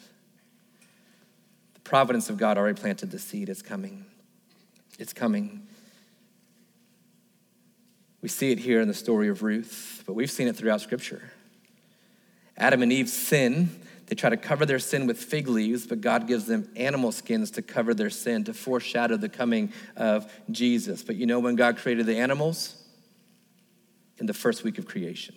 The 1.74 1.80
providence 1.80 2.30
of 2.30 2.36
God 2.36 2.56
already 2.56 2.80
planted 2.80 3.10
the 3.10 3.18
seed. 3.18 3.48
It's 3.48 3.62
coming. 3.62 4.06
It's 4.98 5.12
coming. 5.12 5.66
We 8.22 8.28
see 8.28 8.52
it 8.52 8.58
here 8.58 8.80
in 8.80 8.88
the 8.88 8.94
story 8.94 9.28
of 9.28 9.42
Ruth, 9.42 10.02
but 10.06 10.14
we've 10.14 10.30
seen 10.30 10.48
it 10.48 10.56
throughout 10.56 10.80
Scripture. 10.80 11.32
Adam 12.56 12.82
and 12.82 12.92
Eve 12.92 13.08
sin. 13.08 13.80
They 14.06 14.14
try 14.14 14.30
to 14.30 14.36
cover 14.36 14.66
their 14.66 14.78
sin 14.78 15.06
with 15.06 15.18
fig 15.18 15.48
leaves, 15.48 15.86
but 15.86 16.00
God 16.00 16.26
gives 16.26 16.44
them 16.44 16.68
animal 16.76 17.10
skins 17.10 17.50
to 17.52 17.62
cover 17.62 17.94
their 17.94 18.10
sin, 18.10 18.44
to 18.44 18.52
foreshadow 18.52 19.16
the 19.16 19.30
coming 19.30 19.72
of 19.96 20.30
Jesus. 20.50 21.02
But 21.02 21.16
you 21.16 21.24
know 21.26 21.40
when 21.40 21.56
God 21.56 21.78
created 21.78 22.06
the 22.06 22.18
animals? 22.18 22.80
In 24.18 24.26
the 24.26 24.34
first 24.34 24.62
week 24.62 24.78
of 24.78 24.86
creation. 24.86 25.34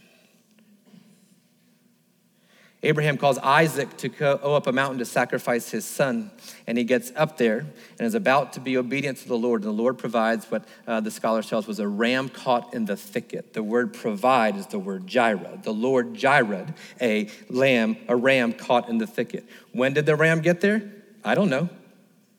Abraham 2.83 3.17
calls 3.17 3.39
Isaac 3.39 3.97
to 3.97 4.09
go 4.09 4.35
up 4.35 4.67
a 4.67 4.71
mountain 4.71 4.99
to 4.99 5.05
sacrifice 5.05 5.71
his 5.71 5.83
son. 5.83 6.29
And 6.67 6.77
he 6.77 6.83
gets 6.83 7.11
up 7.15 7.37
there 7.37 7.65
and 7.97 8.01
is 8.01 8.13
about 8.13 8.53
to 8.53 8.59
be 8.59 8.77
obedient 8.77 9.17
to 9.19 9.27
the 9.27 9.37
Lord. 9.37 9.63
And 9.63 9.69
the 9.69 9.81
Lord 9.81 9.97
provides 9.97 10.45
what 10.51 10.63
uh, 10.85 10.99
the 10.99 11.09
scholar 11.09 11.41
tells 11.41 11.65
was 11.65 11.79
a 11.79 11.87
ram 11.87 12.29
caught 12.29 12.75
in 12.75 12.85
the 12.85 12.95
thicket. 12.95 13.53
The 13.53 13.63
word 13.63 13.93
provide 13.93 14.55
is 14.55 14.67
the 14.67 14.77
word 14.77 15.07
jireh. 15.07 15.59
The 15.63 15.73
Lord 15.73 16.13
jireh, 16.13 16.67
a 17.01 17.29
lamb, 17.49 17.97
a 18.07 18.15
ram 18.15 18.53
caught 18.53 18.89
in 18.89 18.99
the 18.99 19.07
thicket. 19.07 19.45
When 19.71 19.93
did 19.93 20.05
the 20.05 20.15
ram 20.15 20.41
get 20.41 20.61
there? 20.61 20.83
I 21.23 21.33
don't 21.33 21.49
know. 21.49 21.69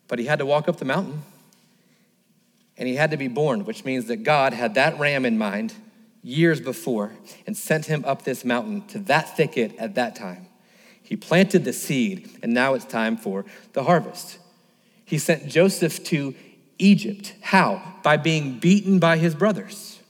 But 0.06 0.20
he 0.20 0.26
had 0.26 0.38
to 0.38 0.46
walk 0.46 0.68
up 0.68 0.76
the 0.76 0.84
mountain. 0.84 1.22
And 2.76 2.86
he 2.86 2.94
had 2.94 3.10
to 3.10 3.16
be 3.16 3.26
born, 3.26 3.64
which 3.64 3.84
means 3.84 4.06
that 4.06 4.18
God 4.18 4.52
had 4.52 4.74
that 4.76 5.00
ram 5.00 5.26
in 5.26 5.36
mind 5.36 5.74
years 6.28 6.60
before 6.60 7.12
and 7.46 7.56
sent 7.56 7.86
him 7.86 8.04
up 8.06 8.22
this 8.22 8.44
mountain 8.44 8.86
to 8.88 8.98
that 8.98 9.36
thicket 9.36 9.74
at 9.78 9.94
that 9.94 10.14
time. 10.14 10.46
He 11.02 11.16
planted 11.16 11.64
the 11.64 11.72
seed, 11.72 12.28
and 12.42 12.52
now 12.52 12.74
it's 12.74 12.84
time 12.84 13.16
for 13.16 13.46
the 13.72 13.84
harvest. 13.84 14.38
He 15.06 15.16
sent 15.16 15.48
Joseph 15.48 16.04
to 16.04 16.34
Egypt. 16.78 17.34
How? 17.40 17.94
By 18.02 18.18
being 18.18 18.58
beaten 18.58 18.98
by 18.98 19.16
his 19.16 19.34
brothers. 19.34 20.00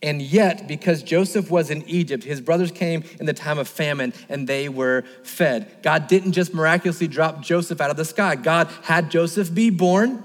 And 0.00 0.22
yet, 0.22 0.66
because 0.66 1.02
Joseph 1.02 1.50
was 1.50 1.70
in 1.70 1.82
Egypt, 1.86 2.24
his 2.24 2.40
brothers 2.40 2.70
came 2.70 3.02
in 3.20 3.26
the 3.26 3.34
time 3.34 3.58
of 3.58 3.68
famine 3.68 4.14
and 4.28 4.48
they 4.48 4.68
were 4.68 5.02
fed. 5.24 5.82
God 5.82 6.06
didn't 6.06 6.32
just 6.32 6.54
miraculously 6.54 7.08
drop 7.08 7.42
Joseph 7.42 7.80
out 7.80 7.90
of 7.90 7.96
the 7.96 8.04
sky. 8.04 8.36
God 8.36 8.68
had 8.82 9.10
Joseph 9.10 9.52
be 9.52 9.70
born. 9.70 10.22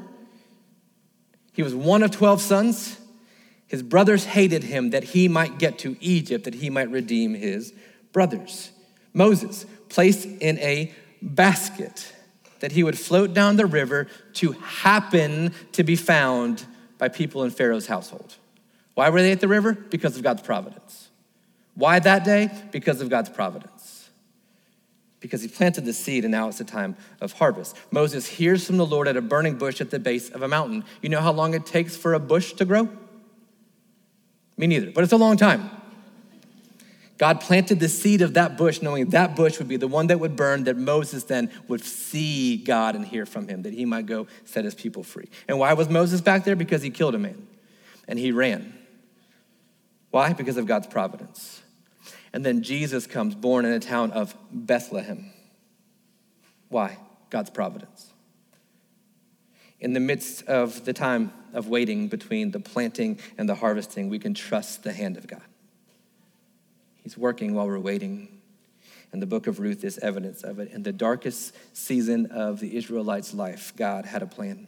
He 1.53 1.63
was 1.63 1.75
one 1.75 2.03
of 2.03 2.11
12 2.11 2.39
sons. 2.39 2.99
His 3.73 3.81
brothers 3.81 4.25
hated 4.25 4.65
him 4.65 4.91
that 4.91 5.03
he 5.03 5.27
might 5.27 5.57
get 5.57 5.79
to 5.79 5.97
Egypt, 5.99 6.43
that 6.43 6.53
he 6.53 6.69
might 6.69 6.91
redeem 6.91 7.33
his 7.33 7.73
brothers. 8.11 8.69
Moses, 9.13 9.65
placed 9.89 10.27
in 10.27 10.59
a 10.59 10.93
basket, 11.23 12.13
that 12.59 12.73
he 12.73 12.83
would 12.83 12.99
float 12.99 13.33
down 13.33 13.55
the 13.55 13.65
river 13.65 14.05
to 14.33 14.51
happen 14.51 15.53
to 15.71 15.83
be 15.83 15.95
found 15.95 16.63
by 16.99 17.09
people 17.09 17.41
in 17.41 17.49
Pharaoh's 17.49 17.87
household. 17.87 18.35
Why 18.93 19.09
were 19.09 19.23
they 19.23 19.31
at 19.31 19.39
the 19.39 19.47
river? 19.47 19.73
Because 19.73 20.17
of 20.17 20.21
God's 20.21 20.43
providence. 20.43 21.09
Why 21.73 21.97
that 21.97 22.23
day? 22.23 22.51
Because 22.71 23.01
of 23.01 23.09
God's 23.09 23.29
providence. 23.29 24.07
Because 25.19 25.41
he 25.41 25.47
planted 25.47 25.85
the 25.85 25.93
seed 25.93 26.25
and 26.25 26.31
now 26.31 26.47
it's 26.47 26.59
the 26.59 26.63
time 26.63 26.95
of 27.21 27.31
harvest. 27.31 27.75
Moses 27.89 28.27
hears 28.27 28.67
from 28.67 28.77
the 28.77 28.85
Lord 28.85 29.07
at 29.07 29.17
a 29.17 29.21
burning 29.21 29.55
bush 29.55 29.81
at 29.81 29.89
the 29.89 29.97
base 29.97 30.29
of 30.29 30.43
a 30.43 30.47
mountain. 30.47 30.85
You 31.01 31.09
know 31.09 31.21
how 31.21 31.31
long 31.31 31.55
it 31.55 31.65
takes 31.65 31.97
for 31.97 32.13
a 32.13 32.19
bush 32.19 32.53
to 32.53 32.65
grow? 32.65 32.87
Me 34.57 34.67
neither, 34.67 34.91
but 34.91 35.03
it's 35.03 35.13
a 35.13 35.17
long 35.17 35.37
time. 35.37 35.69
God 37.17 37.41
planted 37.41 37.79
the 37.79 37.89
seed 37.89 38.21
of 38.21 38.33
that 38.33 38.57
bush, 38.57 38.81
knowing 38.81 39.09
that 39.09 39.35
bush 39.35 39.59
would 39.59 39.67
be 39.67 39.77
the 39.77 39.87
one 39.87 40.07
that 40.07 40.19
would 40.19 40.35
burn, 40.35 40.63
that 40.65 40.77
Moses 40.77 41.23
then 41.23 41.51
would 41.67 41.83
see 41.83 42.57
God 42.57 42.95
and 42.95 43.05
hear 43.05 43.25
from 43.25 43.47
him, 43.47 43.61
that 43.63 43.73
he 43.73 43.85
might 43.85 44.05
go 44.05 44.27
set 44.45 44.65
his 44.65 44.75
people 44.75 45.03
free. 45.03 45.29
And 45.47 45.59
why 45.59 45.73
was 45.73 45.89
Moses 45.89 46.21
back 46.21 46.43
there? 46.43 46.55
Because 46.55 46.81
he 46.81 46.89
killed 46.89 47.15
a 47.15 47.19
man 47.19 47.47
and 48.07 48.19
he 48.19 48.31
ran. 48.31 48.77
Why? 50.11 50.33
Because 50.33 50.57
of 50.57 50.65
God's 50.65 50.87
providence. 50.87 51.61
And 52.33 52.45
then 52.45 52.63
Jesus 52.63 53.07
comes, 53.07 53.35
born 53.35 53.65
in 53.65 53.71
a 53.71 53.79
town 53.79 54.11
of 54.11 54.35
Bethlehem. 54.51 55.31
Why? 56.69 56.97
God's 57.29 57.49
providence. 57.49 58.12
In 59.83 59.91
the 59.91 59.99
midst 59.99 60.47
of 60.47 60.85
the 60.85 60.93
time 60.93 61.33
of 61.53 61.67
waiting 61.67 62.07
between 62.07 62.51
the 62.51 62.59
planting 62.61 63.19
and 63.37 63.49
the 63.49 63.55
harvesting, 63.55 64.07
we 64.07 64.17
can 64.17 64.33
trust 64.33 64.83
the 64.83 64.93
hand 64.93 65.17
of 65.17 65.27
God. 65.27 65.43
He's 67.03 67.17
working 67.17 67.53
while 67.53 67.67
we're 67.67 67.77
waiting. 67.77 68.39
And 69.11 69.21
the 69.21 69.25
book 69.25 69.45
of 69.45 69.59
Ruth 69.59 69.83
is 69.83 69.97
evidence 69.99 70.41
of 70.41 70.59
it. 70.59 70.71
In 70.71 70.83
the 70.83 70.93
darkest 70.93 71.53
season 71.73 72.27
of 72.27 72.61
the 72.61 72.77
Israelites' 72.77 73.33
life, 73.33 73.73
God 73.75 74.05
had 74.05 74.21
a 74.21 74.25
plan. 74.25 74.67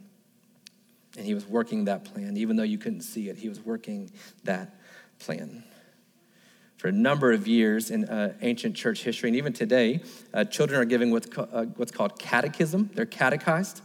And 1.18 1.26
he 1.26 1.34
was 1.34 1.47
working 1.47 1.86
that 1.86 2.03
plan. 2.03 2.36
Even 2.36 2.57
though 2.57 2.63
you 2.63 2.78
couldn't 2.78 3.01
see 3.03 3.30
it, 3.30 3.38
he 3.38 3.47
was 3.47 3.61
working 3.61 4.11
that 4.43 4.76
plan. 5.20 5.63
For 6.76 6.89
a 6.89 6.91
number 6.91 7.32
of 7.32 7.47
years 7.47 7.89
in 7.89 8.03
uh, 8.03 8.34
ancient 8.41 8.76
church 8.76 9.03
history, 9.03 9.30
and 9.30 9.38
even 9.38 9.53
today, 9.53 10.01
uh, 10.34 10.43
children 10.43 10.78
are 10.78 10.86
given 10.86 11.09
what's, 11.11 11.28
co- 11.28 11.47
uh, 11.53 11.63
what's 11.78 11.93
called 11.93 12.20
catechism. 12.20 12.89
They're 12.93 13.05
catechized. 13.05 13.80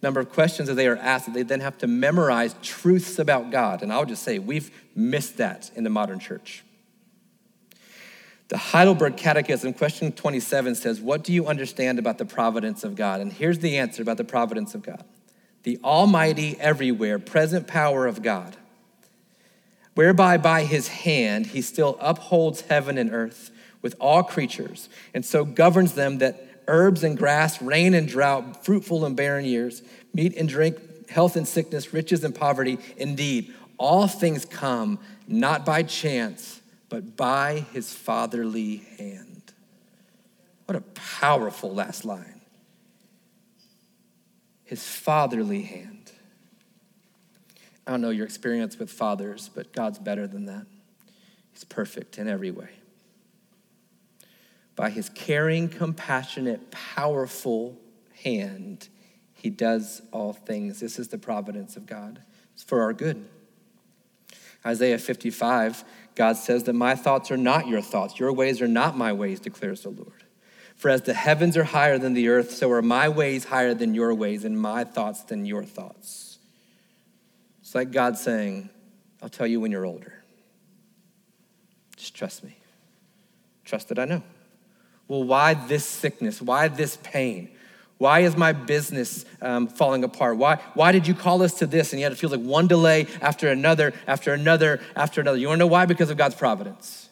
Number 0.00 0.20
of 0.20 0.30
questions 0.30 0.68
that 0.68 0.74
they 0.74 0.86
are 0.86 0.96
asked 0.96 1.26
that 1.26 1.34
they 1.34 1.42
then 1.42 1.60
have 1.60 1.78
to 1.78 1.86
memorize 1.86 2.54
truths 2.62 3.18
about 3.18 3.50
God. 3.50 3.82
And 3.82 3.92
I'll 3.92 4.04
just 4.04 4.22
say, 4.22 4.38
we've 4.38 4.70
missed 4.94 5.38
that 5.38 5.70
in 5.74 5.84
the 5.84 5.90
modern 5.90 6.20
church. 6.20 6.62
The 8.48 8.56
Heidelberg 8.56 9.16
Catechism, 9.16 9.74
question 9.74 10.10
27 10.12 10.74
says, 10.74 11.00
What 11.00 11.22
do 11.22 11.32
you 11.32 11.46
understand 11.46 11.98
about 11.98 12.16
the 12.16 12.24
providence 12.24 12.82
of 12.82 12.94
God? 12.94 13.20
And 13.20 13.32
here's 13.32 13.58
the 13.58 13.76
answer 13.76 14.00
about 14.00 14.16
the 14.16 14.24
providence 14.24 14.74
of 14.74 14.82
God 14.82 15.04
the 15.64 15.78
almighty, 15.84 16.56
everywhere, 16.60 17.18
present 17.18 17.66
power 17.66 18.06
of 18.06 18.22
God, 18.22 18.56
whereby 19.94 20.38
by 20.38 20.62
his 20.62 20.88
hand 20.88 21.48
he 21.48 21.60
still 21.60 21.98
upholds 22.00 22.62
heaven 22.62 22.96
and 22.96 23.12
earth 23.12 23.50
with 23.82 23.94
all 24.00 24.22
creatures, 24.22 24.88
and 25.12 25.26
so 25.26 25.44
governs 25.44 25.92
them 25.92 26.18
that 26.18 26.47
herbs 26.68 27.02
and 27.02 27.18
grass, 27.18 27.60
rain 27.60 27.94
and 27.94 28.06
drought, 28.06 28.64
fruitful 28.64 29.04
and 29.04 29.16
barren 29.16 29.44
years, 29.44 29.82
meat 30.14 30.36
and 30.36 30.48
drink, 30.48 31.08
health 31.10 31.34
and 31.34 31.48
sickness, 31.48 31.92
riches 31.92 32.22
and 32.22 32.34
poverty. 32.34 32.78
Indeed, 32.96 33.52
all 33.78 34.06
things 34.06 34.44
come 34.44 35.00
not 35.26 35.66
by 35.66 35.82
chance 35.82 36.58
but 36.88 37.16
by 37.16 37.66
his 37.72 37.92
fatherly 37.92 38.78
hand. 38.98 39.52
What 40.66 40.76
a 40.76 40.80
powerful 40.80 41.74
last 41.74 42.04
line. 42.04 42.40
His 44.64 44.86
fatherly 44.86 45.62
hand. 45.62 46.12
I 47.86 47.92
don't 47.92 48.00
know 48.02 48.10
your 48.10 48.26
experience 48.26 48.78
with 48.78 48.90
fathers, 48.90 49.50
but 49.54 49.72
God's 49.72 49.98
better 49.98 50.26
than 50.26 50.46
that. 50.46 50.66
He's 51.52 51.64
perfect 51.64 52.18
in 52.18 52.28
every 52.28 52.50
way. 52.50 52.68
By 54.78 54.90
his 54.90 55.08
caring, 55.08 55.68
compassionate, 55.68 56.70
powerful 56.70 57.76
hand, 58.22 58.88
he 59.34 59.50
does 59.50 60.02
all 60.12 60.32
things. 60.32 60.78
This 60.78 61.00
is 61.00 61.08
the 61.08 61.18
providence 61.18 61.76
of 61.76 61.84
God. 61.84 62.20
It's 62.54 62.62
for 62.62 62.82
our 62.82 62.92
good. 62.92 63.28
Isaiah 64.64 64.98
55 64.98 65.82
God 66.14 66.36
says 66.36 66.62
that 66.64 66.74
my 66.74 66.94
thoughts 66.94 67.32
are 67.32 67.36
not 67.36 67.66
your 67.66 67.80
thoughts, 67.80 68.20
your 68.20 68.32
ways 68.32 68.62
are 68.62 68.68
not 68.68 68.96
my 68.96 69.12
ways, 69.12 69.40
declares 69.40 69.82
the 69.82 69.88
Lord. 69.88 70.22
For 70.76 70.90
as 70.90 71.02
the 71.02 71.14
heavens 71.14 71.56
are 71.56 71.64
higher 71.64 71.98
than 71.98 72.14
the 72.14 72.28
earth, 72.28 72.52
so 72.52 72.70
are 72.70 72.80
my 72.80 73.08
ways 73.08 73.46
higher 73.46 73.74
than 73.74 73.96
your 73.96 74.14
ways, 74.14 74.44
and 74.44 74.60
my 74.60 74.84
thoughts 74.84 75.24
than 75.24 75.44
your 75.44 75.64
thoughts. 75.64 76.38
It's 77.62 77.74
like 77.74 77.90
God 77.90 78.16
saying, 78.16 78.70
I'll 79.20 79.28
tell 79.28 79.48
you 79.48 79.58
when 79.58 79.72
you're 79.72 79.86
older. 79.86 80.22
Just 81.96 82.14
trust 82.14 82.44
me. 82.44 82.56
Trust 83.64 83.88
that 83.88 83.98
I 83.98 84.04
know. 84.04 84.22
Well, 85.08 85.24
why 85.24 85.54
this 85.54 85.86
sickness? 85.86 86.40
Why 86.40 86.68
this 86.68 86.98
pain? 87.02 87.48
Why 87.96 88.20
is 88.20 88.36
my 88.36 88.52
business 88.52 89.24
um, 89.42 89.66
falling 89.66 90.04
apart? 90.04 90.36
Why, 90.36 90.56
why 90.74 90.92
did 90.92 91.08
you 91.08 91.14
call 91.14 91.42
us 91.42 91.54
to 91.54 91.66
this? 91.66 91.92
And 91.92 92.00
yet 92.00 92.12
it 92.12 92.14
feels 92.14 92.30
like 92.30 92.40
one 92.40 92.68
delay 92.68 93.08
after 93.20 93.48
another, 93.48 93.92
after 94.06 94.32
another, 94.32 94.80
after 94.94 95.20
another. 95.20 95.36
You 95.36 95.48
wanna 95.48 95.58
know 95.58 95.66
why? 95.66 95.86
Because 95.86 96.08
of 96.08 96.16
God's 96.16 96.36
providence. 96.36 97.08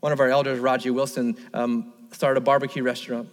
One 0.00 0.12
of 0.12 0.20
our 0.20 0.28
elders, 0.28 0.60
Raji 0.60 0.90
Wilson, 0.90 1.36
um, 1.52 1.92
started 2.12 2.38
a 2.38 2.44
barbecue 2.44 2.82
restaurant. 2.82 3.28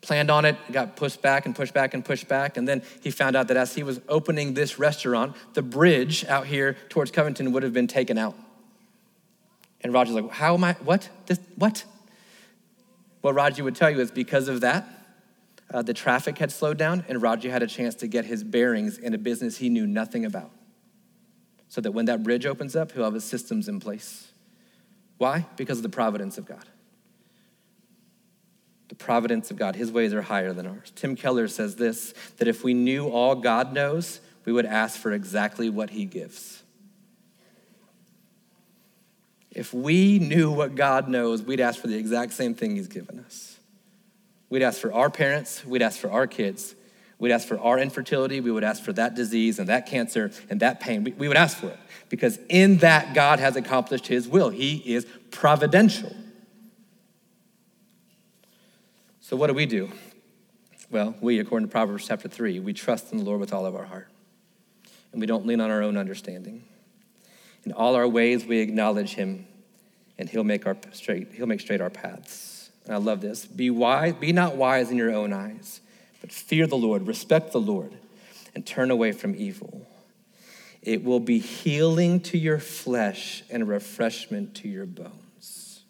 Planned 0.00 0.30
on 0.30 0.44
it, 0.44 0.56
got 0.72 0.96
pushed 0.96 1.22
back 1.22 1.46
and 1.46 1.54
pushed 1.54 1.74
back 1.74 1.94
and 1.94 2.04
pushed 2.04 2.26
back. 2.26 2.56
And 2.56 2.66
then 2.66 2.82
he 3.02 3.10
found 3.10 3.36
out 3.36 3.48
that 3.48 3.56
as 3.56 3.74
he 3.74 3.82
was 3.82 4.00
opening 4.08 4.54
this 4.54 4.78
restaurant, 4.78 5.36
the 5.54 5.62
bridge 5.62 6.24
out 6.24 6.46
here 6.46 6.76
towards 6.88 7.10
Covington 7.10 7.52
would 7.52 7.62
have 7.62 7.72
been 7.72 7.86
taken 7.86 8.18
out. 8.18 8.34
And 9.80 9.92
Raji's 9.92 10.14
like, 10.14 10.30
How 10.30 10.54
am 10.54 10.64
I? 10.64 10.72
What? 10.74 11.08
This, 11.26 11.38
what? 11.56 11.84
What 13.20 13.34
Raji 13.34 13.62
would 13.62 13.74
tell 13.74 13.90
you 13.90 14.00
is 14.00 14.10
because 14.10 14.48
of 14.48 14.60
that, 14.60 14.86
uh, 15.72 15.82
the 15.82 15.94
traffic 15.94 16.38
had 16.38 16.52
slowed 16.52 16.78
down, 16.78 17.04
and 17.08 17.20
Raji 17.20 17.48
had 17.48 17.62
a 17.62 17.66
chance 17.66 17.94
to 17.96 18.06
get 18.06 18.24
his 18.24 18.44
bearings 18.44 18.98
in 18.98 19.14
a 19.14 19.18
business 19.18 19.56
he 19.58 19.68
knew 19.68 19.86
nothing 19.86 20.24
about. 20.24 20.50
So 21.68 21.80
that 21.80 21.90
when 21.90 22.04
that 22.04 22.22
bridge 22.22 22.46
opens 22.46 22.76
up, 22.76 22.92
he'll 22.92 23.04
have 23.04 23.14
his 23.14 23.24
systems 23.24 23.68
in 23.68 23.80
place. 23.80 24.28
Why? 25.18 25.46
Because 25.56 25.78
of 25.78 25.82
the 25.82 25.88
providence 25.88 26.38
of 26.38 26.46
God. 26.46 26.64
The 28.88 28.94
providence 28.94 29.50
of 29.50 29.56
God. 29.56 29.74
His 29.74 29.90
ways 29.90 30.14
are 30.14 30.22
higher 30.22 30.52
than 30.52 30.66
ours. 30.66 30.92
Tim 30.94 31.16
Keller 31.16 31.48
says 31.48 31.76
this 31.76 32.14
that 32.36 32.46
if 32.46 32.62
we 32.62 32.72
knew 32.72 33.08
all 33.08 33.34
God 33.34 33.72
knows, 33.72 34.20
we 34.44 34.52
would 34.52 34.66
ask 34.66 34.98
for 34.98 35.12
exactly 35.12 35.68
what 35.68 35.90
he 35.90 36.04
gives. 36.04 36.62
If 39.56 39.72
we 39.72 40.18
knew 40.18 40.52
what 40.52 40.74
God 40.74 41.08
knows, 41.08 41.42
we'd 41.42 41.60
ask 41.60 41.80
for 41.80 41.86
the 41.86 41.96
exact 41.96 42.34
same 42.34 42.54
thing 42.54 42.76
he's 42.76 42.88
given 42.88 43.18
us. 43.20 43.58
We'd 44.50 44.62
ask 44.62 44.78
for 44.78 44.92
our 44.92 45.08
parents, 45.08 45.64
we'd 45.64 45.80
ask 45.80 45.98
for 45.98 46.10
our 46.10 46.26
kids, 46.26 46.74
we'd 47.18 47.32
ask 47.32 47.48
for 47.48 47.58
our 47.60 47.78
infertility, 47.78 48.42
we 48.42 48.50
would 48.50 48.64
ask 48.64 48.82
for 48.82 48.92
that 48.92 49.14
disease 49.14 49.58
and 49.58 49.70
that 49.70 49.86
cancer 49.86 50.30
and 50.50 50.60
that 50.60 50.80
pain. 50.80 51.04
We, 51.04 51.12
we 51.12 51.26
would 51.26 51.38
ask 51.38 51.56
for 51.56 51.68
it 51.68 51.78
because 52.10 52.38
in 52.50 52.76
that 52.78 53.14
God 53.14 53.40
has 53.40 53.56
accomplished 53.56 54.08
his 54.08 54.28
will. 54.28 54.50
He 54.50 54.76
is 54.94 55.06
providential. 55.30 56.14
So, 59.20 59.38
what 59.38 59.46
do 59.46 59.54
we 59.54 59.64
do? 59.64 59.90
Well, 60.90 61.14
we, 61.22 61.38
according 61.38 61.68
to 61.68 61.72
Proverbs 61.72 62.06
chapter 62.06 62.28
3, 62.28 62.60
we 62.60 62.74
trust 62.74 63.10
in 63.10 63.18
the 63.18 63.24
Lord 63.24 63.40
with 63.40 63.54
all 63.54 63.64
of 63.64 63.74
our 63.74 63.86
heart. 63.86 64.08
And 65.12 65.20
we 65.20 65.26
don't 65.26 65.46
lean 65.46 65.62
on 65.62 65.70
our 65.70 65.82
own 65.82 65.96
understanding. 65.96 66.62
In 67.66 67.72
all 67.72 67.96
our 67.96 68.06
ways, 68.06 68.46
we 68.46 68.60
acknowledge 68.60 69.14
him, 69.14 69.44
and 70.16 70.28
he'll 70.28 70.44
make, 70.44 70.66
our 70.66 70.76
straight, 70.92 71.32
he'll 71.32 71.48
make 71.48 71.60
straight 71.60 71.80
our 71.80 71.90
paths. 71.90 72.70
And 72.84 72.94
I 72.94 72.98
love 72.98 73.20
this. 73.20 73.44
Be 73.44 73.70
wise, 73.70 74.14
be 74.14 74.32
not 74.32 74.54
wise 74.54 74.92
in 74.92 74.96
your 74.96 75.10
own 75.12 75.32
eyes, 75.32 75.80
but 76.20 76.30
fear 76.30 76.68
the 76.68 76.76
Lord, 76.76 77.08
respect 77.08 77.50
the 77.50 77.60
Lord, 77.60 77.92
and 78.54 78.64
turn 78.64 78.92
away 78.92 79.10
from 79.10 79.34
evil. 79.34 79.84
It 80.80 81.02
will 81.02 81.18
be 81.18 81.40
healing 81.40 82.20
to 82.20 82.38
your 82.38 82.60
flesh 82.60 83.42
and 83.50 83.66
refreshment 83.66 84.54
to 84.56 84.68
your 84.68 84.86
bones. 84.86 85.82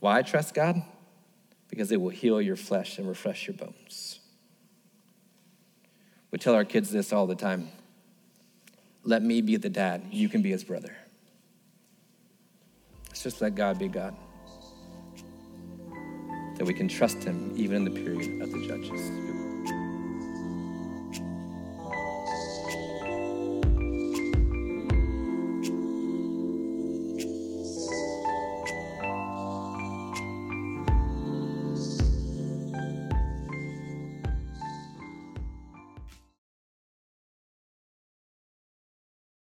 Why 0.00 0.22
trust 0.22 0.52
God? 0.52 0.82
Because 1.68 1.92
it 1.92 2.00
will 2.00 2.10
heal 2.10 2.42
your 2.42 2.56
flesh 2.56 2.98
and 2.98 3.08
refresh 3.08 3.46
your 3.46 3.56
bones. 3.56 4.18
We 6.32 6.38
tell 6.38 6.54
our 6.54 6.64
kids 6.64 6.90
this 6.90 7.12
all 7.12 7.28
the 7.28 7.36
time. 7.36 7.68
Let 9.04 9.22
me 9.22 9.42
be 9.42 9.56
the 9.56 9.68
dad, 9.68 10.06
you 10.10 10.28
can 10.28 10.40
be 10.40 10.50
his 10.50 10.64
brother. 10.64 10.96
Let's 13.08 13.22
just 13.22 13.40
let 13.40 13.54
God 13.54 13.78
be 13.78 13.88
God 13.88 14.16
that 16.56 16.64
we 16.64 16.72
can 16.72 16.88
trust 16.88 17.22
him 17.22 17.52
even 17.56 17.76
in 17.78 17.84
the 17.84 17.90
period 17.90 18.40
of 18.40 18.50
the 18.50 18.66
judges. 18.66 19.33